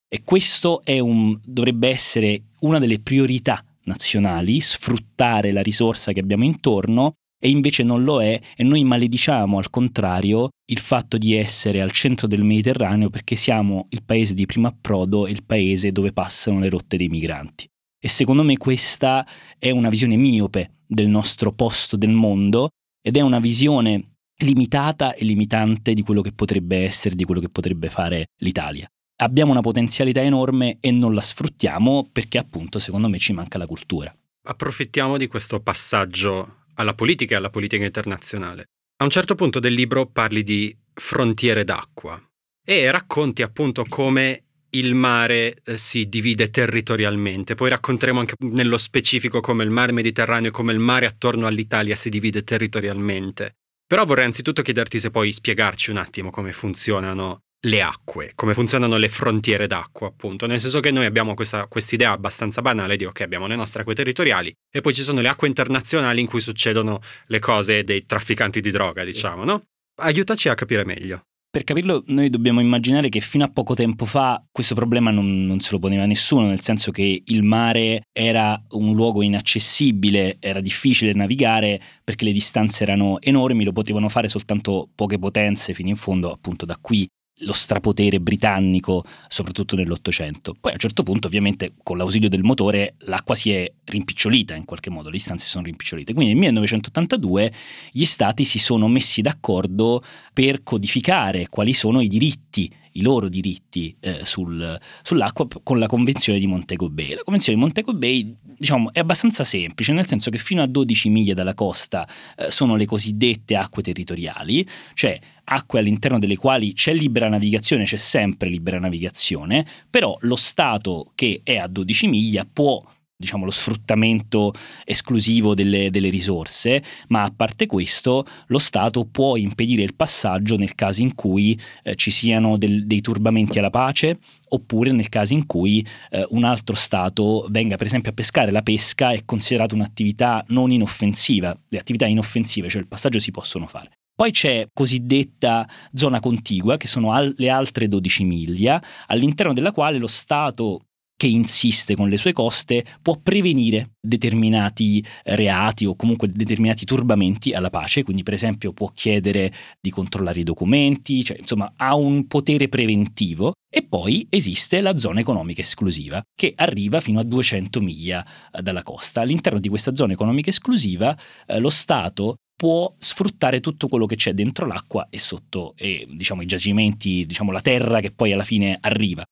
E 0.09 0.23
questo 0.25 0.81
un, 0.87 1.39
dovrebbe 1.45 1.91
essere 1.91 2.45
una 2.61 2.79
delle 2.79 3.01
priorità 3.01 3.63
nazionali, 3.87 4.61
sfruttare 4.61 5.53
la 5.53 5.63
risorsa 5.63 6.13
che 6.13 6.21
abbiamo 6.21 6.45
intorno 6.45 7.15
e 7.39 7.49
invece 7.49 7.83
non 7.83 8.03
lo 8.03 8.23
è 8.23 8.41
e 8.57 8.63
noi 8.65 8.85
malediciamo 8.85 9.59
al 9.59 9.71
contrario 9.71 10.51
il 10.67 10.79
fatto 10.79 11.19
di 11.19 11.35
essere 11.35 11.81
al 11.81 11.91
centro 11.91 12.27
del 12.27 12.43
Mediterraneo 12.43 13.11
perché 13.11 13.37
siamo 13.37 13.87
il 13.91 14.05
paese 14.05 14.35
di 14.35 14.47
primo 14.47 14.69
approdo 14.69 15.27
e 15.27 15.31
il 15.31 15.45
paese 15.45 15.93
dove 15.93 16.13
passano 16.13 16.61
le 16.61 16.69
rotte 16.69 16.97
dei 16.97 17.09
migranti. 17.09 17.69
E 17.99 18.09
secondo 18.09 18.43
me 18.43 18.57
questa 18.57 19.27
è 19.59 19.71
una 19.71 19.89
visione 19.89 20.17
miope 20.17 20.79
del 20.87 21.09
nostro 21.09 21.53
posto 21.53 21.97
del 21.97 22.13
mondo 22.13 22.71
ed 23.03 23.17
è 23.17 23.21
una 23.21 23.39
visione 23.39 24.17
limitata 24.39 25.15
e 25.15 25.25
limitante 25.25 25.95
di 25.95 26.03
quello 26.03 26.21
che 26.21 26.33
potrebbe 26.33 26.85
essere, 26.85 27.15
di 27.15 27.25
quello 27.25 27.41
che 27.41 27.49
potrebbe 27.49 27.89
fare 27.89 28.27
l'Italia 28.41 28.89
abbiamo 29.17 29.53
una 29.53 29.61
potenzialità 29.61 30.21
enorme 30.21 30.79
e 30.81 30.91
non 30.91 31.15
la 31.15 31.21
sfruttiamo 31.21 32.09
perché 32.13 32.39
appunto 32.39 32.79
secondo 32.79 33.09
me 33.09 33.19
ci 33.19 33.33
manca 33.33 33.59
la 33.59 33.67
cultura. 33.67 34.15
Approfittiamo 34.49 35.17
di 35.17 35.27
questo 35.27 35.61
passaggio 35.61 36.65
alla 36.75 36.95
politica 36.95 37.35
e 37.35 37.39
alla 37.39 37.51
politica 37.51 37.85
internazionale. 37.85 38.67
A 38.99 39.05
un 39.05 39.11
certo 39.11 39.35
punto 39.35 39.59
del 39.59 39.75
libro 39.75 40.07
parli 40.07 40.43
di 40.43 40.75
frontiere 40.93 41.65
d'acqua 41.65 42.21
e 42.65 42.91
racconti 42.91 43.43
appunto 43.43 43.85
come 43.89 44.43
il 44.71 44.95
mare 44.95 45.57
eh, 45.65 45.79
si 45.79 46.09
divide 46.09 46.51
territorialmente. 46.51 47.55
Poi 47.55 47.71
racconteremo 47.71 48.21
anche 48.21 48.35
nello 48.39 48.79
specifico 48.79 49.41
come 49.41 49.65
il 49.65 49.71
mare 49.71 49.93
Mediterraneo 49.93 50.51
e 50.51 50.53
come 50.53 50.73
il 50.73 50.79
mare 50.79 51.07
attorno 51.07 51.47
all'Italia 51.47 51.97
si 51.97 52.09
divide 52.09 52.43
territorialmente. 52.43 53.57
Però 53.87 54.05
vorrei 54.05 54.25
anzitutto 54.25 54.63
chiederti 54.63 54.99
se 54.99 55.11
puoi 55.11 55.33
spiegarci 55.33 55.91
un 55.91 55.99
attimo 55.99 56.31
come 56.31 56.53
funzionano 56.53 57.43
le 57.67 57.83
acque, 57.83 58.33
come 58.35 58.55
funzionano 58.55 58.97
le 58.97 59.09
frontiere 59.09 59.67
d'acqua, 59.67 60.09
appunto, 60.09 60.47
nel 60.47 60.61
senso 60.61 60.81
che 60.81 60.91
noi 60.91 61.05
abbiamo 61.05 61.35
questa 61.35 61.69
idea 61.91 62.13
abbastanza 62.13 62.63
banale 62.63 62.97
di 62.97 63.05
ok, 63.05 63.21
abbiamo 63.21 63.47
le 63.47 63.57
nostre 63.57 63.81
acque 63.81 63.95
territoriali 63.95 64.53
e 64.71 64.81
poi 64.81 64.95
ci 64.95 65.03
sono 65.03 65.21
le 65.21 65.29
acque 65.29 65.49
internazionali 65.49 66.21
in 66.21 66.27
cui 66.27 66.41
succedono 66.41 67.01
le 67.27 67.39
cose 67.39 67.85
dei 67.85 68.07
trafficanti 68.07 68.61
di 68.61 68.71
droga, 68.71 69.05
diciamo, 69.05 69.45
no? 69.45 69.63
Aiutaci 70.01 70.49
a 70.49 70.55
capire 70.55 70.85
meglio. 70.85 71.23
Per 71.51 71.65
capirlo 71.65 72.03
noi 72.09 72.29
dobbiamo 72.29 72.61
immaginare 72.61 73.09
che 73.09 73.21
fino 73.21 73.43
a 73.43 73.49
poco 73.49 73.75
tempo 73.75 74.05
fa 74.05 74.45
questo 74.53 74.75
problema 74.75 75.11
non, 75.11 75.47
non, 75.47 75.61
se 75.61 75.71
lo 75.73 75.79
poneva 75.79 76.05
nessuno, 76.05 76.47
nel 76.47 76.61
senso 76.61 76.91
che 76.91 77.23
il 77.25 77.43
mare 77.43 78.03
era 78.13 78.63
un 78.73 78.95
luogo 78.95 79.23
inaccessibile, 79.23 80.37
era 80.39 80.61
difficile 80.61 81.15
navigare 81.15 81.81
perché 82.05 82.27
le 82.27 82.33
distanze 82.33 82.83
erano 82.83 83.19
enormi, 83.23 83.65
lo 83.65 83.73
potevano 83.73 84.11
fare 84.11 84.29
soltanto 84.29 84.91
poche 84.95 85.19
potenze 85.19 85.73
fino 85.73 85.89
in 85.89 85.97
fondo, 85.97 86.31
appunto 86.31 86.67
da 86.67 86.77
qui 86.79 87.09
lo 87.41 87.53
strapotere 87.53 88.21
britannico, 88.21 89.05
soprattutto 89.29 89.77
nell'Ottocento. 89.77 90.55
Poi 90.59 90.71
a 90.71 90.75
un 90.75 90.81
certo 90.81 91.03
punto, 91.03 91.27
ovviamente, 91.27 91.75
con 91.83 91.99
l'ausilio 91.99 92.29
del 92.29 92.43
motore, 92.43 92.95
l'acqua 93.01 93.35
si 93.35 93.53
è 93.53 93.71
rimpicciolita 93.85 94.55
in 94.55 94.65
qualche 94.65 94.91
modo, 94.91 95.09
le 95.09 95.17
distanze 95.17 95.45
si 95.45 95.51
sono 95.51 95.65
rimpicciolite. 95.67 96.15
Quindi 96.15 96.33
nel 96.33 96.41
1982 96.43 97.53
gli 97.91 98.05
stati 98.05 98.45
si 98.45 98.59
sono 98.59 98.89
messi 98.89 99.21
d'accordo 99.21 100.03
per 100.33 100.63
codificare 100.63 101.49
quali 101.49 101.73
sono 101.73 102.01
i 102.01 102.09
diritti 102.09 102.73
i 102.97 103.03
loro 103.03 103.29
diritti 103.29 103.95
eh, 104.01 104.25
sul, 104.25 104.79
sull'acqua 105.03 105.47
con 105.63 105.79
la 105.79 105.87
Convenzione 105.87 106.39
di 106.39 106.47
Montego 106.47 106.89
Bay. 106.89 107.15
La 107.15 107.23
Convenzione 107.23 107.59
di 107.59 107.65
Montego 107.65 107.93
Bay 107.93 108.37
diciamo, 108.57 108.93
è 108.93 109.01
abbastanza 109.01 109.45
semplice, 109.45 109.93
nel 109.93 110.07
senso 110.07 110.31
che 110.31 110.39
fino 110.39 110.63
a 110.63 110.67
12 110.67 111.09
miglia 111.09 111.35
dalla 111.35 111.55
costa 111.55 112.07
eh, 112.37 112.51
sono 112.51 112.77
le 112.77 112.87
cosiddette 112.87 113.57
acque 113.57 113.83
territoriali, 113.83 114.67
cioè 114.95 115.19
acque 115.45 115.79
all'interno 115.79 116.19
delle 116.19 116.37
quali 116.37 116.73
c'è 116.73 116.93
libera 116.93 117.29
navigazione, 117.29 117.85
c'è 117.85 117.97
sempre 117.97 118.49
libera 118.49 118.79
navigazione, 118.79 119.65
però 119.89 120.17
lo 120.21 120.37
Stato 120.37 121.13
che 121.15 121.41
è 121.43 121.57
a 121.57 121.67
12 121.67 122.07
miglia 122.09 122.47
può 122.51 122.83
diciamo, 123.17 123.45
lo 123.45 123.51
sfruttamento 123.51 124.53
esclusivo 124.85 125.55
delle, 125.55 125.91
delle, 125.91 126.11
risorse, 126.11 126.83
ma 127.09 127.23
a 127.23 127.33
parte 127.35 127.67
questo 127.67 128.25
lo 128.49 128.59
Stato 128.59 129.07
può 129.07 129.37
impedire 129.37 129.83
il 129.83 129.95
passaggio 129.95 130.57
nel 130.57 130.75
caso 130.75 131.01
in 131.01 131.15
cui 131.15 131.59
eh, 131.83 131.97
ci 131.97 132.11
siano 132.11 132.59
del, 132.59 132.87
dei 132.87 133.01
turbamenti 133.01 133.59
alla 133.59 133.71
pace 133.71 134.19
oppure 134.49 134.93
nel 134.93 135.09
caso 135.09 135.33
in 135.33 135.47
cui 135.47 135.85
eh, 136.11 136.27
un 136.31 136.45
altro 136.45 136.75
Stato 136.75 137.47
venga 137.51 137.77
per 137.77 137.87
esempio 137.87 138.11
a 138.11 138.15
pescare. 138.15 138.51
La 138.51 138.63
pesca 138.63 139.13
è 139.13 139.25
considerata 139.25 139.75
un'attività 139.75 140.45
non 140.49 140.71
inoffensiva, 140.71 141.57
le 141.69 141.79
attività 141.79 142.07
inoffensive, 142.07 142.69
cioè 142.69 142.83
il 142.83 142.89
passaggio 142.89 143.19
si 143.19 143.31
possono 143.31 143.67
fare. 143.67 143.91
Poi 144.15 144.31
c'è 144.31 144.69
cosiddetta 144.73 145.69
zona 145.93 146.21
contigua, 146.21 146.79
che 146.79 146.87
sono 146.87 147.13
al- 147.13 147.35
le 147.37 147.51
altre 147.51 147.87
12 147.87 148.25
miglia, 148.25 148.83
all'interno 149.09 149.53
della 149.53 149.73
quale 149.73 149.99
lo 149.99 150.07
Stato 150.07 150.81
che 151.17 151.27
insiste 151.27 151.97
con 151.97 152.09
le 152.09 152.19
sue 152.19 152.33
coste 152.33 152.85
può 153.01 153.19
prevenire 153.23 153.93
determinati 154.01 155.05
reati 155.25 155.87
o 155.87 155.97
comunque 155.97 156.29
determinati 156.29 156.85
turbamenti 156.85 157.53
alla 157.53 157.71
pace, 157.71 158.05
quindi 158.05 158.23
per 158.23 158.35
esempio 158.35 158.73
può 158.73 158.91
chiedere 158.95 159.53
di 159.81 159.91
controllare 159.91 160.41
i 160.41 160.45
documenti, 160.45 161.25
cioè 161.25 161.39
insomma 161.39 161.73
ha 161.77 161.95
un 161.95 162.27
potere 162.27 162.69
preventivo 162.69 163.55
e 163.69 163.83
poi 163.83 164.27
esiste 164.31 164.81
la 164.81 164.97
zona 164.97 165.21
economica 165.21 165.63
esclusiva 165.63 166.23
che 166.35 166.53
arriva 166.55 167.01
fino 167.01 167.19
a 167.19 167.25
200 167.25 167.81
miglia 167.81 168.25
eh, 168.53 168.63
dalla 168.63 168.83
costa. 168.83 169.23
All'interno 169.23 169.59
di 169.59 169.69
questa 169.69 169.95
zona 169.95 170.13
economica 170.13 170.51
esclusiva 170.51 171.17
eh, 171.47 171.59
lo 171.59 171.71
Stato 171.71 172.37
può 172.57 172.95
sfruttare 172.99 173.61
tutto 173.61 173.87
quello 173.89 174.07
che 174.07 174.17
c'è 174.17 174.33
dentro 174.33 174.67
l'acqua 174.67 175.09
e 175.11 175.19
sotto 175.19 175.75
e, 175.77 176.07
diciamo, 176.11 176.43
i 176.43 176.47
giacimenti, 176.47 177.27
diciamo, 177.27 177.53
la 177.53 177.61
terra 177.61 178.01
che 178.01 178.13
poi 178.13 178.33
alla 178.33 178.45
fine 178.45 178.79
arriva. 178.81 179.25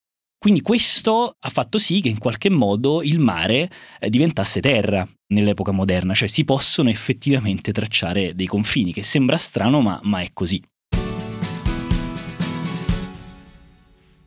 Quindi 0.44 0.60
questo 0.60 1.38
ha 1.40 1.48
fatto 1.48 1.78
sì 1.78 2.02
che 2.02 2.10
in 2.10 2.18
qualche 2.18 2.50
modo 2.50 3.02
il 3.02 3.18
mare 3.18 3.70
eh, 3.98 4.10
diventasse 4.10 4.60
terra 4.60 5.08
nell'epoca 5.28 5.72
moderna, 5.72 6.12
cioè 6.12 6.28
si 6.28 6.44
possono 6.44 6.90
effettivamente 6.90 7.72
tracciare 7.72 8.34
dei 8.34 8.44
confini, 8.44 8.92
che 8.92 9.02
sembra 9.02 9.38
strano 9.38 9.80
ma, 9.80 9.98
ma 10.02 10.20
è 10.20 10.28
così. 10.34 10.62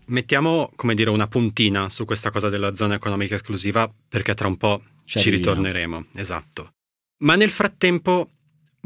Mettiamo, 0.05 0.71
come 0.75 0.95
dire, 0.95 1.11
una 1.11 1.27
puntina 1.27 1.87
su 1.89 2.03
questa 2.05 2.31
cosa 2.31 2.49
della 2.49 2.73
zona 2.73 2.95
economica 2.95 3.35
esclusiva 3.35 3.87
perché 4.09 4.33
tra 4.33 4.47
un 4.47 4.57
po' 4.57 4.81
ci, 5.05 5.19
ci 5.19 5.29
ritorneremo. 5.29 6.07
Esatto. 6.15 6.71
Ma 7.25 7.35
nel 7.35 7.51
frattempo 7.51 8.31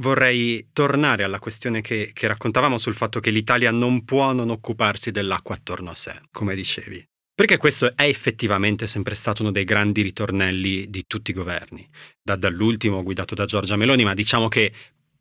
vorrei 0.01 0.67
tornare 0.73 1.23
alla 1.23 1.39
questione 1.39 1.79
che, 1.79 2.11
che, 2.11 2.27
raccontavamo 2.27 2.77
sul 2.77 2.93
fatto 2.93 3.21
che 3.21 3.29
l'Italia 3.31 3.71
non 3.71 4.03
può 4.03 4.33
non 4.33 4.49
occuparsi 4.49 5.11
dell'acqua 5.11 5.55
attorno 5.55 5.91
a 5.91 5.95
sé, 5.95 6.19
come 6.29 6.55
dicevi. 6.55 7.07
Perché 7.41 7.57
questo 7.57 7.95
è 7.95 8.03
effettivamente 8.03 8.85
sempre 8.85 9.15
stato 9.15 9.41
uno 9.41 9.49
dei 9.51 9.63
grandi 9.63 10.03
ritornelli 10.03 10.91
di 10.91 11.05
tutti 11.07 11.31
i 11.31 11.33
governi, 11.33 11.89
da, 12.21 12.35
dall'ultimo 12.35 13.01
guidato 13.01 13.33
da 13.33 13.45
Giorgia 13.45 13.75
Meloni, 13.75 14.03
ma 14.03 14.13
diciamo 14.13 14.47
che 14.47 14.71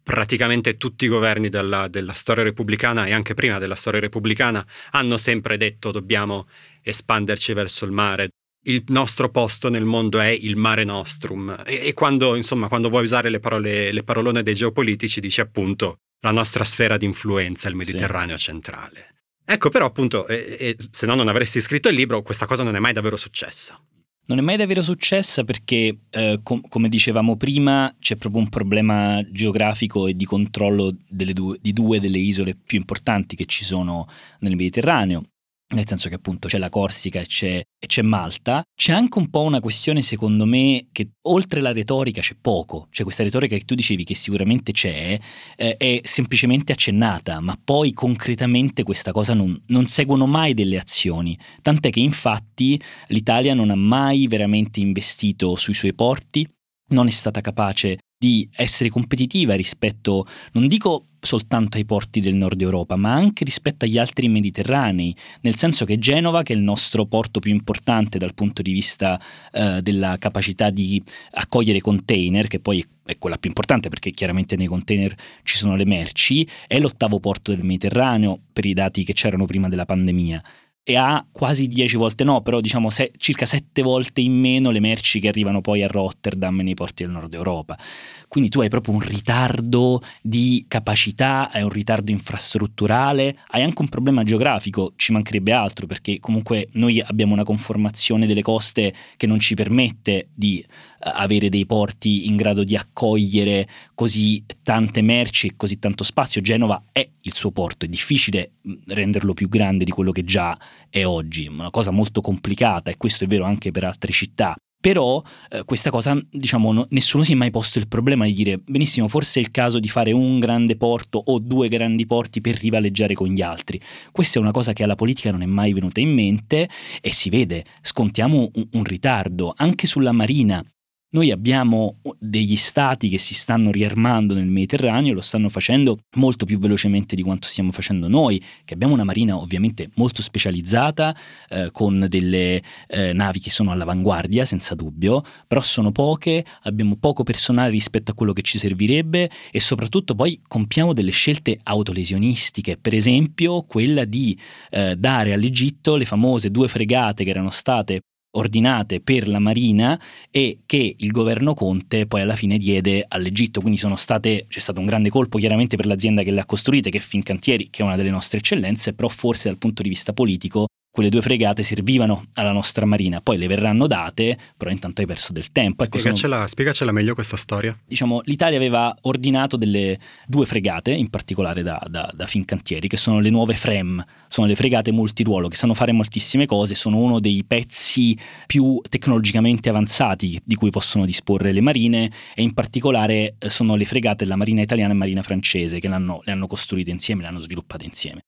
praticamente 0.02 0.76
tutti 0.76 1.06
i 1.06 1.08
governi 1.08 1.48
della, 1.48 1.88
della, 1.88 2.12
storia 2.12 2.42
repubblicana 2.42 3.06
e 3.06 3.12
anche 3.12 3.32
prima 3.32 3.56
della 3.56 3.74
storia 3.74 4.00
repubblicana 4.00 4.62
hanno 4.90 5.16
sempre 5.16 5.56
detto 5.56 5.90
dobbiamo 5.92 6.46
espanderci 6.82 7.54
verso 7.54 7.86
il 7.86 7.92
mare. 7.92 8.28
Il 8.66 8.84
nostro 8.88 9.30
posto 9.30 9.70
nel 9.70 9.86
mondo 9.86 10.20
è 10.20 10.28
il 10.28 10.56
mare 10.56 10.84
nostrum 10.84 11.62
e, 11.64 11.86
e 11.86 11.94
quando, 11.94 12.34
insomma, 12.34 12.68
quando 12.68 12.90
vuoi 12.90 13.04
usare 13.04 13.30
le, 13.30 13.40
parole, 13.40 13.92
le 13.92 14.02
parolone 14.02 14.42
dei 14.42 14.54
geopolitici 14.54 15.20
dici 15.20 15.40
appunto 15.40 16.00
la 16.20 16.32
nostra 16.32 16.64
sfera 16.64 16.98
di 16.98 17.06
influenza 17.06 17.68
è 17.68 17.70
il 17.70 17.78
Mediterraneo 17.78 18.36
sì. 18.36 18.44
centrale. 18.44 19.19
Ecco 19.44 19.68
però 19.68 19.86
appunto, 19.86 20.26
e, 20.26 20.56
e, 20.58 20.76
se 20.90 21.06
no 21.06 21.14
non 21.14 21.28
avresti 21.28 21.60
scritto 21.60 21.88
il 21.88 21.96
libro, 21.96 22.22
questa 22.22 22.46
cosa 22.46 22.62
non 22.62 22.76
è 22.76 22.78
mai 22.78 22.92
davvero 22.92 23.16
successa. 23.16 23.80
Non 24.26 24.38
è 24.38 24.42
mai 24.42 24.56
davvero 24.56 24.82
successa 24.82 25.42
perché, 25.42 26.02
eh, 26.08 26.38
com- 26.42 26.60
come 26.68 26.88
dicevamo 26.88 27.36
prima, 27.36 27.92
c'è 27.98 28.14
proprio 28.14 28.40
un 28.40 28.48
problema 28.48 29.20
geografico 29.28 30.06
e 30.06 30.14
di 30.14 30.24
controllo 30.24 30.94
due, 31.08 31.58
di 31.60 31.72
due 31.72 31.98
delle 31.98 32.18
isole 32.18 32.54
più 32.54 32.78
importanti 32.78 33.34
che 33.34 33.46
ci 33.46 33.64
sono 33.64 34.06
nel 34.38 34.54
Mediterraneo 34.54 35.29
nel 35.74 35.86
senso 35.86 36.08
che 36.08 36.16
appunto 36.16 36.48
c'è 36.48 36.58
la 36.58 36.68
Corsica 36.68 37.20
e 37.20 37.26
c'è, 37.26 37.56
e 37.56 37.86
c'è, 37.86 38.02
Malta, 38.02 38.62
c'è 38.74 38.92
anche 38.92 39.18
un 39.18 39.30
po' 39.30 39.42
una 39.42 39.60
questione 39.60 40.02
secondo 40.02 40.44
me 40.44 40.88
che 40.92 41.10
oltre 41.22 41.60
la 41.60 41.72
retorica 41.72 42.20
c'è 42.20 42.36
poco, 42.40 42.88
cioè 42.90 43.04
questa 43.04 43.22
retorica 43.22 43.56
che 43.56 43.64
tu 43.64 43.74
dicevi 43.74 44.04
che 44.04 44.14
sicuramente 44.14 44.72
c'è 44.72 45.18
eh, 45.56 45.76
è 45.76 46.00
semplicemente 46.02 46.72
accennata, 46.72 47.40
ma 47.40 47.58
poi 47.62 47.92
concretamente 47.92 48.82
questa 48.82 49.12
cosa 49.12 49.34
non, 49.34 49.60
non 49.66 49.86
seguono 49.86 50.26
mai 50.26 50.54
delle 50.54 50.78
azioni, 50.78 51.38
tant'è 51.62 51.90
che 51.90 52.00
infatti 52.00 52.80
l'Italia 53.08 53.54
non 53.54 53.70
ha 53.70 53.76
mai 53.76 54.26
veramente 54.26 54.80
investito 54.80 55.54
sui 55.54 55.74
suoi 55.74 55.94
porti, 55.94 56.46
non 56.88 57.06
è 57.06 57.10
stata 57.10 57.40
capace 57.40 57.98
di 58.20 58.46
essere 58.52 58.90
competitiva 58.90 59.54
rispetto, 59.54 60.26
non 60.52 60.68
dico 60.68 61.06
soltanto 61.20 61.78
ai 61.78 61.86
porti 61.86 62.20
del 62.20 62.34
nord 62.34 62.60
Europa, 62.60 62.94
ma 62.96 63.14
anche 63.14 63.44
rispetto 63.44 63.86
agli 63.86 63.96
altri 63.96 64.28
mediterranei, 64.28 65.16
nel 65.40 65.54
senso 65.54 65.86
che 65.86 65.98
Genova, 65.98 66.42
che 66.42 66.52
è 66.52 66.56
il 66.56 66.62
nostro 66.62 67.06
porto 67.06 67.40
più 67.40 67.50
importante 67.50 68.18
dal 68.18 68.34
punto 68.34 68.60
di 68.60 68.72
vista 68.72 69.18
eh, 69.52 69.80
della 69.80 70.18
capacità 70.18 70.68
di 70.68 71.02
accogliere 71.32 71.80
container, 71.80 72.46
che 72.46 72.60
poi 72.60 72.84
è 73.06 73.16
quella 73.16 73.38
più 73.38 73.48
importante 73.48 73.88
perché 73.88 74.10
chiaramente 74.10 74.54
nei 74.54 74.66
container 74.66 75.14
ci 75.42 75.56
sono 75.56 75.74
le 75.74 75.86
merci, 75.86 76.46
è 76.66 76.78
l'ottavo 76.78 77.20
porto 77.20 77.54
del 77.54 77.64
Mediterraneo 77.64 78.38
per 78.52 78.66
i 78.66 78.74
dati 78.74 79.02
che 79.02 79.14
c'erano 79.14 79.46
prima 79.46 79.70
della 79.70 79.86
pandemia 79.86 80.42
e 80.90 80.96
ha 80.96 81.24
quasi 81.30 81.68
10 81.68 81.96
volte 81.96 82.24
no, 82.24 82.40
però 82.40 82.58
diciamo 82.58 82.90
se, 82.90 83.12
circa 83.16 83.46
7 83.46 83.80
volte 83.80 84.20
in 84.20 84.32
meno 84.32 84.70
le 84.70 84.80
merci 84.80 85.20
che 85.20 85.28
arrivano 85.28 85.60
poi 85.60 85.84
a 85.84 85.86
Rotterdam 85.86 86.56
nei 86.62 86.74
porti 86.74 87.04
del 87.04 87.12
nord 87.12 87.32
Europa. 87.32 87.78
Quindi 88.26 88.50
tu 88.50 88.60
hai 88.60 88.68
proprio 88.68 88.94
un 88.94 89.00
ritardo 89.00 90.02
di 90.20 90.64
capacità, 90.66 91.48
hai 91.52 91.62
un 91.62 91.68
ritardo 91.68 92.10
infrastrutturale, 92.10 93.36
hai 93.48 93.62
anche 93.62 93.82
un 93.82 93.88
problema 93.88 94.24
geografico, 94.24 94.92
ci 94.96 95.12
mancherebbe 95.12 95.52
altro 95.52 95.86
perché 95.86 96.18
comunque 96.18 96.68
noi 96.72 97.00
abbiamo 97.00 97.34
una 97.34 97.44
conformazione 97.44 98.26
delle 98.26 98.42
coste 98.42 98.92
che 99.16 99.26
non 99.28 99.38
ci 99.38 99.54
permette 99.54 100.28
di 100.34 100.64
uh, 100.64 101.10
avere 101.12 101.48
dei 101.48 101.66
porti 101.66 102.26
in 102.26 102.34
grado 102.34 102.64
di 102.64 102.76
accogliere 102.76 103.68
così 103.94 104.44
tante 104.62 105.02
merci 105.02 105.48
e 105.48 105.54
così 105.56 105.78
tanto 105.78 106.02
spazio. 106.02 106.40
Genova 106.40 106.82
è 106.90 107.08
il 107.22 107.32
suo 107.32 107.50
porto, 107.50 107.84
è 107.84 107.88
difficile 107.88 108.52
renderlo 108.86 109.34
più 109.34 109.48
grande 109.48 109.84
di 109.84 109.90
quello 109.90 110.12
che 110.12 110.24
già 110.24 110.56
oggi, 111.04 111.46
è 111.46 111.48
una 111.48 111.70
cosa 111.70 111.90
molto 111.90 112.20
complicata 112.20 112.90
e 112.90 112.96
questo 112.96 113.24
è 113.24 113.26
vero 113.26 113.44
anche 113.44 113.70
per 113.70 113.84
altre 113.84 114.12
città. 114.12 114.54
Però 114.80 115.22
eh, 115.50 115.62
questa 115.64 115.90
cosa, 115.90 116.18
diciamo, 116.30 116.72
no, 116.72 116.86
nessuno 116.90 117.22
si 117.22 117.32
è 117.32 117.34
mai 117.34 117.50
posto 117.50 117.78
il 117.78 117.86
problema 117.86 118.24
di 118.24 118.32
dire 118.32 118.56
benissimo, 118.58 119.08
forse 119.08 119.38
è 119.38 119.42
il 119.42 119.50
caso 119.50 119.78
di 119.78 119.88
fare 119.88 120.10
un 120.12 120.38
grande 120.38 120.76
porto 120.76 121.22
o 121.22 121.38
due 121.38 121.68
grandi 121.68 122.06
porti 122.06 122.40
per 122.40 122.58
rivaleggiare 122.58 123.12
con 123.12 123.28
gli 123.28 123.42
altri. 123.42 123.78
Questa 124.10 124.38
è 124.38 124.42
una 124.42 124.52
cosa 124.52 124.72
che 124.72 124.82
alla 124.82 124.94
politica 124.94 125.30
non 125.30 125.42
è 125.42 125.46
mai 125.46 125.74
venuta 125.74 126.00
in 126.00 126.14
mente 126.14 126.66
e 127.02 127.12
si 127.12 127.28
vede, 127.28 127.66
scontiamo 127.82 128.50
un, 128.54 128.68
un 128.72 128.84
ritardo 128.84 129.52
anche 129.54 129.86
sulla 129.86 130.12
marina. 130.12 130.64
Noi 131.12 131.32
abbiamo 131.32 131.96
degli 132.20 132.54
stati 132.54 133.08
che 133.08 133.18
si 133.18 133.34
stanno 133.34 133.72
riarmando 133.72 134.32
nel 134.32 134.46
Mediterraneo, 134.46 135.12
lo 135.12 135.20
stanno 135.20 135.48
facendo 135.48 135.98
molto 136.14 136.44
più 136.44 136.56
velocemente 136.60 137.16
di 137.16 137.22
quanto 137.22 137.48
stiamo 137.48 137.72
facendo 137.72 138.06
noi, 138.06 138.40
che 138.64 138.74
abbiamo 138.74 138.94
una 138.94 139.02
marina 139.02 139.36
ovviamente 139.36 139.90
molto 139.96 140.22
specializzata, 140.22 141.12
eh, 141.48 141.70
con 141.72 142.06
delle 142.08 142.62
eh, 142.86 143.12
navi 143.12 143.40
che 143.40 143.50
sono 143.50 143.72
all'avanguardia, 143.72 144.44
senza 144.44 144.76
dubbio, 144.76 145.24
però 145.48 145.60
sono 145.60 145.90
poche, 145.90 146.44
abbiamo 146.62 146.94
poco 146.94 147.24
personale 147.24 147.70
rispetto 147.70 148.12
a 148.12 148.14
quello 148.14 148.32
che 148.32 148.42
ci 148.42 148.58
servirebbe 148.58 149.28
e 149.50 149.58
soprattutto 149.58 150.14
poi 150.14 150.40
compiamo 150.46 150.92
delle 150.92 151.10
scelte 151.10 151.58
autolesionistiche, 151.60 152.76
per 152.76 152.94
esempio 152.94 153.62
quella 153.62 154.04
di 154.04 154.38
eh, 154.70 154.94
dare 154.94 155.32
all'Egitto 155.32 155.96
le 155.96 156.04
famose 156.04 156.52
due 156.52 156.68
fregate 156.68 157.24
che 157.24 157.30
erano 157.30 157.50
state 157.50 158.02
ordinate 158.32 159.00
per 159.00 159.26
la 159.26 159.38
Marina 159.38 160.00
e 160.30 160.60
che 160.66 160.94
il 160.96 161.10
governo 161.10 161.54
Conte 161.54 162.06
poi 162.06 162.20
alla 162.20 162.36
fine 162.36 162.58
diede 162.58 163.04
all'Egitto, 163.06 163.60
quindi 163.60 163.78
state, 163.96 164.46
c'è 164.48 164.60
stato 164.60 164.80
un 164.80 164.86
grande 164.86 165.10
colpo 165.10 165.38
chiaramente 165.38 165.76
per 165.76 165.86
l'azienda 165.86 166.22
che 166.22 166.30
le 166.30 166.40
ha 166.40 166.46
costruite, 166.46 166.90
che 166.90 166.98
è 166.98 167.00
Fincantieri, 167.00 167.68
che 167.70 167.82
è 167.82 167.84
una 167.84 167.96
delle 167.96 168.10
nostre 168.10 168.38
eccellenze, 168.38 168.94
però 168.94 169.08
forse 169.08 169.48
dal 169.48 169.58
punto 169.58 169.82
di 169.82 169.88
vista 169.88 170.12
politico 170.12 170.66
quelle 170.90 171.08
due 171.08 171.22
fregate 171.22 171.62
servivano 171.62 172.24
alla 172.34 172.52
nostra 172.52 172.84
marina, 172.84 173.20
poi 173.20 173.38
le 173.38 173.46
verranno 173.46 173.86
date, 173.86 174.36
però 174.56 174.70
intanto 174.70 175.00
hai 175.00 175.06
perso 175.06 175.32
del 175.32 175.52
tempo. 175.52 175.84
Ecco, 175.84 175.98
spiegacela, 175.98 176.36
sono... 176.36 176.48
spiegacela, 176.48 176.92
meglio 176.92 177.14
questa 177.14 177.36
storia. 177.36 177.76
Diciamo, 177.86 178.20
l'Italia 178.24 178.58
aveva 178.58 178.94
ordinato 179.02 179.56
delle 179.56 179.98
due 180.26 180.46
fregate, 180.46 180.90
in 180.90 181.08
particolare 181.08 181.62
da, 181.62 181.80
da, 181.88 182.10
da 182.12 182.26
Fincantieri, 182.26 182.88
che 182.88 182.96
sono 182.96 183.20
le 183.20 183.30
nuove 183.30 183.54
FREM, 183.54 184.04
sono 184.28 184.46
le 184.46 184.56
fregate 184.56 184.90
multiruolo, 184.90 185.48
che 185.48 185.56
sanno 185.56 185.74
fare 185.74 185.92
moltissime 185.92 186.46
cose, 186.46 186.74
sono 186.74 186.98
uno 186.98 187.20
dei 187.20 187.44
pezzi 187.46 188.18
più 188.46 188.80
tecnologicamente 188.88 189.68
avanzati 189.68 190.40
di 190.44 190.54
cui 190.56 190.70
possono 190.70 191.04
disporre 191.04 191.52
le 191.52 191.60
marine 191.60 192.10
e 192.34 192.42
in 192.42 192.52
particolare 192.52 193.36
eh, 193.38 193.48
sono 193.48 193.76
le 193.76 193.84
fregate 193.84 194.24
della 194.24 194.36
marina 194.36 194.62
italiana 194.62 194.92
e 194.92 194.96
marina 194.96 195.22
francese 195.22 195.78
che 195.78 195.88
le 195.88 195.94
hanno 195.94 196.46
costruite 196.48 196.90
insieme, 196.90 197.22
le 197.22 197.28
hanno 197.28 197.40
sviluppate 197.40 197.84
insieme 197.84 198.22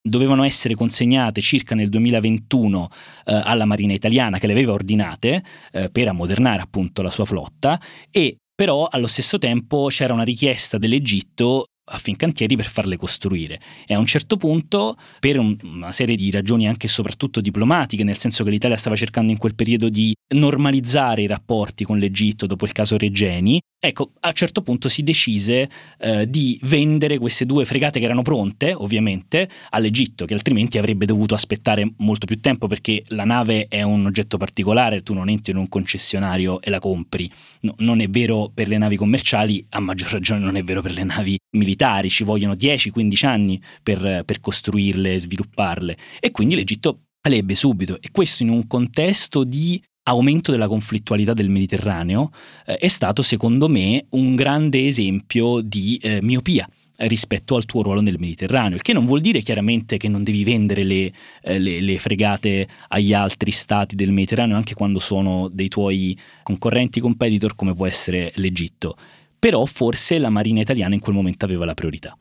dovevano 0.00 0.44
essere 0.44 0.74
consegnate 0.74 1.40
circa 1.40 1.74
nel 1.74 1.88
2021 1.88 2.88
eh, 3.26 3.40
alla 3.44 3.64
Marina 3.64 3.92
Italiana 3.92 4.38
che 4.38 4.46
le 4.46 4.52
aveva 4.52 4.72
ordinate 4.72 5.42
eh, 5.72 5.90
per 5.90 6.08
ammodernare 6.08 6.62
appunto 6.62 7.02
la 7.02 7.10
sua 7.10 7.24
flotta 7.24 7.80
e 8.10 8.36
però 8.54 8.88
allo 8.90 9.06
stesso 9.06 9.38
tempo 9.38 9.86
c'era 9.88 10.12
una 10.12 10.24
richiesta 10.24 10.78
dell'Egitto 10.78 11.66
a 11.88 11.98
Fincantieri 11.98 12.56
per 12.56 12.68
farle 12.68 12.96
costruire. 12.96 13.60
E 13.86 13.94
a 13.94 13.98
un 13.98 14.06
certo 14.06 14.36
punto, 14.36 14.96
per 15.20 15.38
un, 15.38 15.56
una 15.62 15.92
serie 15.92 16.16
di 16.16 16.30
ragioni 16.30 16.68
anche 16.68 16.86
e 16.86 16.88
soprattutto 16.88 17.40
diplomatiche, 17.40 18.04
nel 18.04 18.16
senso 18.16 18.44
che 18.44 18.50
l'Italia 18.50 18.76
stava 18.76 18.96
cercando 18.96 19.32
in 19.32 19.38
quel 19.38 19.54
periodo 19.54 19.88
di 19.88 20.14
normalizzare 20.34 21.22
i 21.22 21.26
rapporti 21.26 21.84
con 21.84 21.98
l'Egitto 21.98 22.46
dopo 22.46 22.64
il 22.64 22.72
caso 22.72 22.96
Regeni, 22.96 23.60
ecco, 23.80 24.12
a 24.20 24.28
un 24.28 24.34
certo 24.34 24.62
punto 24.62 24.88
si 24.88 25.02
decise 25.02 25.68
eh, 25.98 26.28
di 26.28 26.58
vendere 26.64 27.18
queste 27.18 27.46
due 27.46 27.64
fregate 27.64 27.98
che 27.98 28.04
erano 28.04 28.22
pronte, 28.22 28.74
ovviamente, 28.74 29.48
all'Egitto, 29.70 30.24
che 30.24 30.34
altrimenti 30.34 30.78
avrebbe 30.78 31.06
dovuto 31.06 31.34
aspettare 31.34 31.92
molto 31.98 32.26
più 32.26 32.40
tempo 32.40 32.66
perché 32.66 33.02
la 33.08 33.24
nave 33.24 33.66
è 33.68 33.82
un 33.82 34.06
oggetto 34.06 34.36
particolare, 34.36 35.02
tu 35.02 35.14
non 35.14 35.28
entri 35.28 35.52
in 35.52 35.58
un 35.58 35.68
concessionario 35.68 36.60
e 36.60 36.70
la 36.70 36.78
compri. 36.78 37.30
No, 37.60 37.74
non 37.78 38.00
è 38.00 38.08
vero 38.08 38.50
per 38.52 38.68
le 38.68 38.78
navi 38.78 38.96
commerciali, 38.96 39.64
a 39.70 39.80
maggior 39.80 40.12
ragione 40.12 40.40
non 40.40 40.56
è 40.56 40.62
vero 40.62 40.82
per 40.82 40.92
le 40.92 41.04
navi 41.04 41.38
militari 41.50 42.10
ci 42.10 42.24
vogliono 42.24 42.54
10-15 42.54 43.26
anni 43.26 43.60
per, 43.82 44.22
per 44.24 44.40
costruirle 44.40 45.14
e 45.14 45.20
svilupparle. 45.20 45.96
E 46.20 46.30
quindi 46.30 46.54
l'Egitto 46.54 47.00
le 47.28 47.36
ebbe 47.36 47.54
subito. 47.54 48.00
E 48.00 48.08
questo 48.10 48.42
in 48.42 48.48
un 48.48 48.66
contesto 48.66 49.44
di 49.44 49.80
aumento 50.04 50.50
della 50.50 50.68
conflittualità 50.68 51.34
del 51.34 51.50
Mediterraneo 51.50 52.30
eh, 52.66 52.76
è 52.76 52.88
stato 52.88 53.22
secondo 53.22 53.68
me 53.68 54.06
un 54.10 54.34
grande 54.34 54.86
esempio 54.86 55.60
di 55.60 55.98
eh, 56.02 56.20
miopia 56.22 56.68
rispetto 57.00 57.54
al 57.54 57.64
tuo 57.64 57.82
ruolo 57.82 58.00
nel 58.00 58.18
Mediterraneo, 58.18 58.74
il 58.74 58.82
che 58.82 58.92
non 58.92 59.06
vuol 59.06 59.20
dire 59.20 59.40
chiaramente 59.40 59.98
che 59.98 60.08
non 60.08 60.24
devi 60.24 60.42
vendere 60.42 60.82
le, 60.82 61.12
eh, 61.42 61.58
le, 61.58 61.80
le, 61.80 61.98
fregate 61.98 62.66
agli 62.88 63.12
altri 63.12 63.52
stati 63.52 63.94
del 63.94 64.10
Mediterraneo 64.10 64.56
anche 64.56 64.74
quando 64.74 64.98
sono 64.98 65.48
dei 65.48 65.68
tuoi 65.68 66.18
concorrenti 66.42 66.98
competitor 66.98 67.54
come 67.54 67.74
può 67.74 67.86
essere 67.86 68.32
l'Egitto, 68.36 68.96
però 69.38 69.64
forse 69.64 70.18
la 70.18 70.30
Marina 70.30 70.60
italiana 70.60 70.94
in 70.94 71.00
quel 71.00 71.14
momento 71.14 71.44
aveva 71.44 71.64
la 71.64 71.74
priorità. 71.74 72.18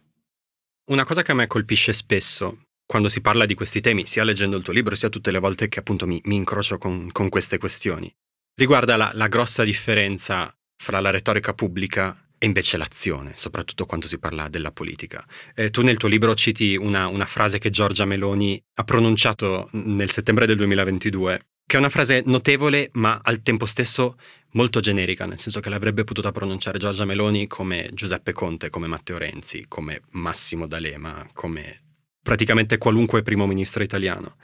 Una 0.89 1.03
cosa 1.03 1.21
che 1.21 1.31
a 1.31 1.35
me 1.35 1.47
colpisce 1.47 1.91
spesso 1.93 2.61
quando 2.85 3.09
si 3.09 3.19
parla 3.19 3.45
di 3.45 3.53
questi 3.53 3.81
temi, 3.81 4.05
sia 4.05 4.23
leggendo 4.23 4.55
il 4.55 4.63
tuo 4.63 4.71
libro, 4.71 4.95
sia 4.95 5.09
tutte 5.09 5.31
le 5.31 5.39
volte 5.39 5.67
che 5.67 5.79
appunto 5.79 6.07
mi, 6.07 6.21
mi 6.23 6.35
incrocio 6.35 6.77
con, 6.77 7.09
con, 7.11 7.27
queste 7.27 7.57
questioni, 7.57 8.09
riguarda 8.55 8.95
la, 8.95 9.11
la 9.13 9.27
grossa 9.27 9.65
differenza 9.65 10.49
fra 10.81 11.01
la 11.01 11.09
retorica 11.09 11.53
pubblica 11.53 12.17
e 12.37 12.45
invece 12.45 12.77
l'azione, 12.77 13.33
soprattutto 13.35 13.85
quando 13.85 14.07
si 14.07 14.19
parla 14.19 14.47
della 14.47 14.71
politica. 14.71 15.25
Eh, 15.53 15.69
tu 15.69 15.81
nel 15.81 15.97
tuo 15.97 16.07
libro 16.07 16.33
citi 16.33 16.77
una, 16.77 17.07
una, 17.07 17.25
frase 17.25 17.59
che 17.59 17.69
Giorgia 17.69 18.05
Meloni 18.05 18.61
ha 18.75 18.83
pronunciato 18.85 19.67
nel 19.73 20.09
settembre 20.09 20.45
del 20.45 20.55
2022 20.55 21.41
che 21.67 21.75
è 21.75 21.79
una 21.79 21.89
frase 21.89 22.23
notevole 22.25 22.89
ma 22.93 23.19
al 23.21 23.41
tempo 23.41 23.65
stesso 23.65 24.17
molto 24.51 24.79
generica, 24.79 25.25
nel 25.25 25.37
senso 25.37 25.59
che 25.59 25.67
l'avrebbe 25.67 26.05
potuta 26.05 26.31
pronunciare 26.31 26.79
Giorgia 26.79 27.03
Meloni 27.03 27.45
come 27.45 27.89
Giuseppe 27.93 28.31
Conte, 28.31 28.69
come 28.69 28.87
Matteo 28.87 29.17
Renzi, 29.17 29.65
come 29.67 30.03
Massimo 30.11 30.65
D'Alema, 30.65 31.29
come 31.33 31.81
praticamente 32.23 32.77
qualunque 32.77 33.21
primo 33.21 33.45
ministro 33.45 33.83
italiano. 33.83 34.37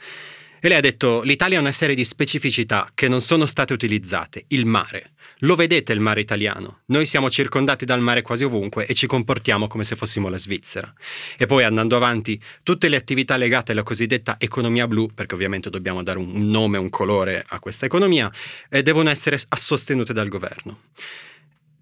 E 0.60 0.68
lei 0.68 0.76
ha 0.76 0.82
detto 0.82 1.22
l'Italia 1.22 1.56
ha 1.56 1.62
una 1.62 1.72
serie 1.72 1.94
di 1.94 2.04
specificità 2.04 2.90
che 2.94 3.08
non 3.08 3.22
sono 3.22 3.46
state 3.46 3.72
utilizzate. 3.72 4.44
Il 4.48 4.66
mare. 4.66 5.13
Lo 5.44 5.56
vedete 5.56 5.92
il 5.92 6.00
mare 6.00 6.20
italiano? 6.20 6.80
Noi 6.86 7.04
siamo 7.04 7.28
circondati 7.28 7.84
dal 7.84 8.00
mare 8.00 8.22
quasi 8.22 8.44
ovunque 8.44 8.86
e 8.86 8.94
ci 8.94 9.06
comportiamo 9.06 9.66
come 9.66 9.84
se 9.84 9.94
fossimo 9.94 10.30
la 10.30 10.38
Svizzera. 10.38 10.90
E 11.36 11.44
poi 11.44 11.64
andando 11.64 11.96
avanti, 11.96 12.40
tutte 12.62 12.88
le 12.88 12.96
attività 12.96 13.36
legate 13.36 13.72
alla 13.72 13.82
cosiddetta 13.82 14.36
economia 14.38 14.88
blu, 14.88 15.10
perché 15.14 15.34
ovviamente 15.34 15.68
dobbiamo 15.68 16.02
dare 16.02 16.18
un 16.18 16.48
nome, 16.48 16.78
un 16.78 16.88
colore 16.88 17.44
a 17.46 17.58
questa 17.58 17.84
economia, 17.84 18.32
eh, 18.70 18.82
devono 18.82 19.10
essere 19.10 19.38
sostenute 19.54 20.14
dal 20.14 20.28
governo. 20.28 20.84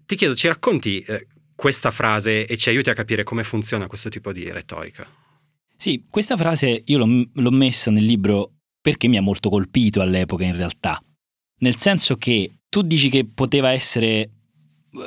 Ti 0.05 0.15
chiedo, 0.17 0.35
ci 0.35 0.49
racconti 0.49 0.99
eh, 0.99 1.27
questa 1.55 1.91
frase 1.91 2.45
e 2.45 2.57
ci 2.57 2.67
aiuti 2.67 2.89
a 2.89 2.93
capire 2.93 3.23
come 3.23 3.45
funziona 3.45 3.87
questo 3.87 4.09
tipo 4.09 4.33
di 4.33 4.51
retorica? 4.51 5.07
Sì, 5.77 6.03
questa 6.09 6.35
frase 6.35 6.81
io 6.83 6.97
l'ho, 6.97 7.29
l'ho 7.31 7.51
messa 7.51 7.91
nel 7.91 8.03
libro 8.03 8.55
perché 8.81 9.07
mi 9.07 9.15
ha 9.15 9.21
molto 9.21 9.49
colpito 9.49 10.01
all'epoca 10.01 10.43
in 10.43 10.57
realtà. 10.57 11.01
Nel 11.59 11.77
senso 11.77 12.17
che 12.17 12.51
tu 12.73 12.81
dici 12.81 13.07
che 13.09 13.23
poteva 13.31 13.71
essere 13.71 14.07
eh, 14.09 14.29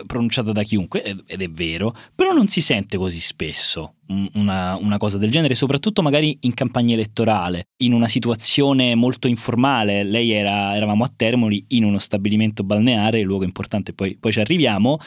pronunciata 0.07 0.53
da 0.53 0.63
chiunque, 0.63 1.03
ed 1.03 1.43
è 1.43 1.49
vero, 1.49 1.93
però 2.15 2.31
non 2.31 2.47
si 2.47 2.61
sente 2.61 2.97
così 2.97 3.19
spesso 3.19 3.95
una, 4.35 4.77
una, 4.77 4.99
cosa 4.99 5.19
del 5.19 5.33
genere, 5.33 5.57
soprattutto 5.57 6.01
magari 6.01 6.39
in 6.43 6.55
campagna 6.55 6.95
elettorale, 6.95 7.71
in 7.79 7.93
una 7.93 8.07
situazione 8.07 8.95
molto 8.95 9.27
informale. 9.27 10.05
Lei 10.05 10.31
era, 10.31 10.77
eravamo 10.77 11.03
a 11.03 11.13
Termoli 11.15 11.65
in 11.71 11.83
uno 11.83 11.99
stabilimento 11.99 12.63
balneare, 12.63 13.23
luogo 13.23 13.43
importante, 13.43 13.93
poi, 13.93 14.17
poi 14.17 14.31
ci 14.31 14.39
arriviamo, 14.39 14.99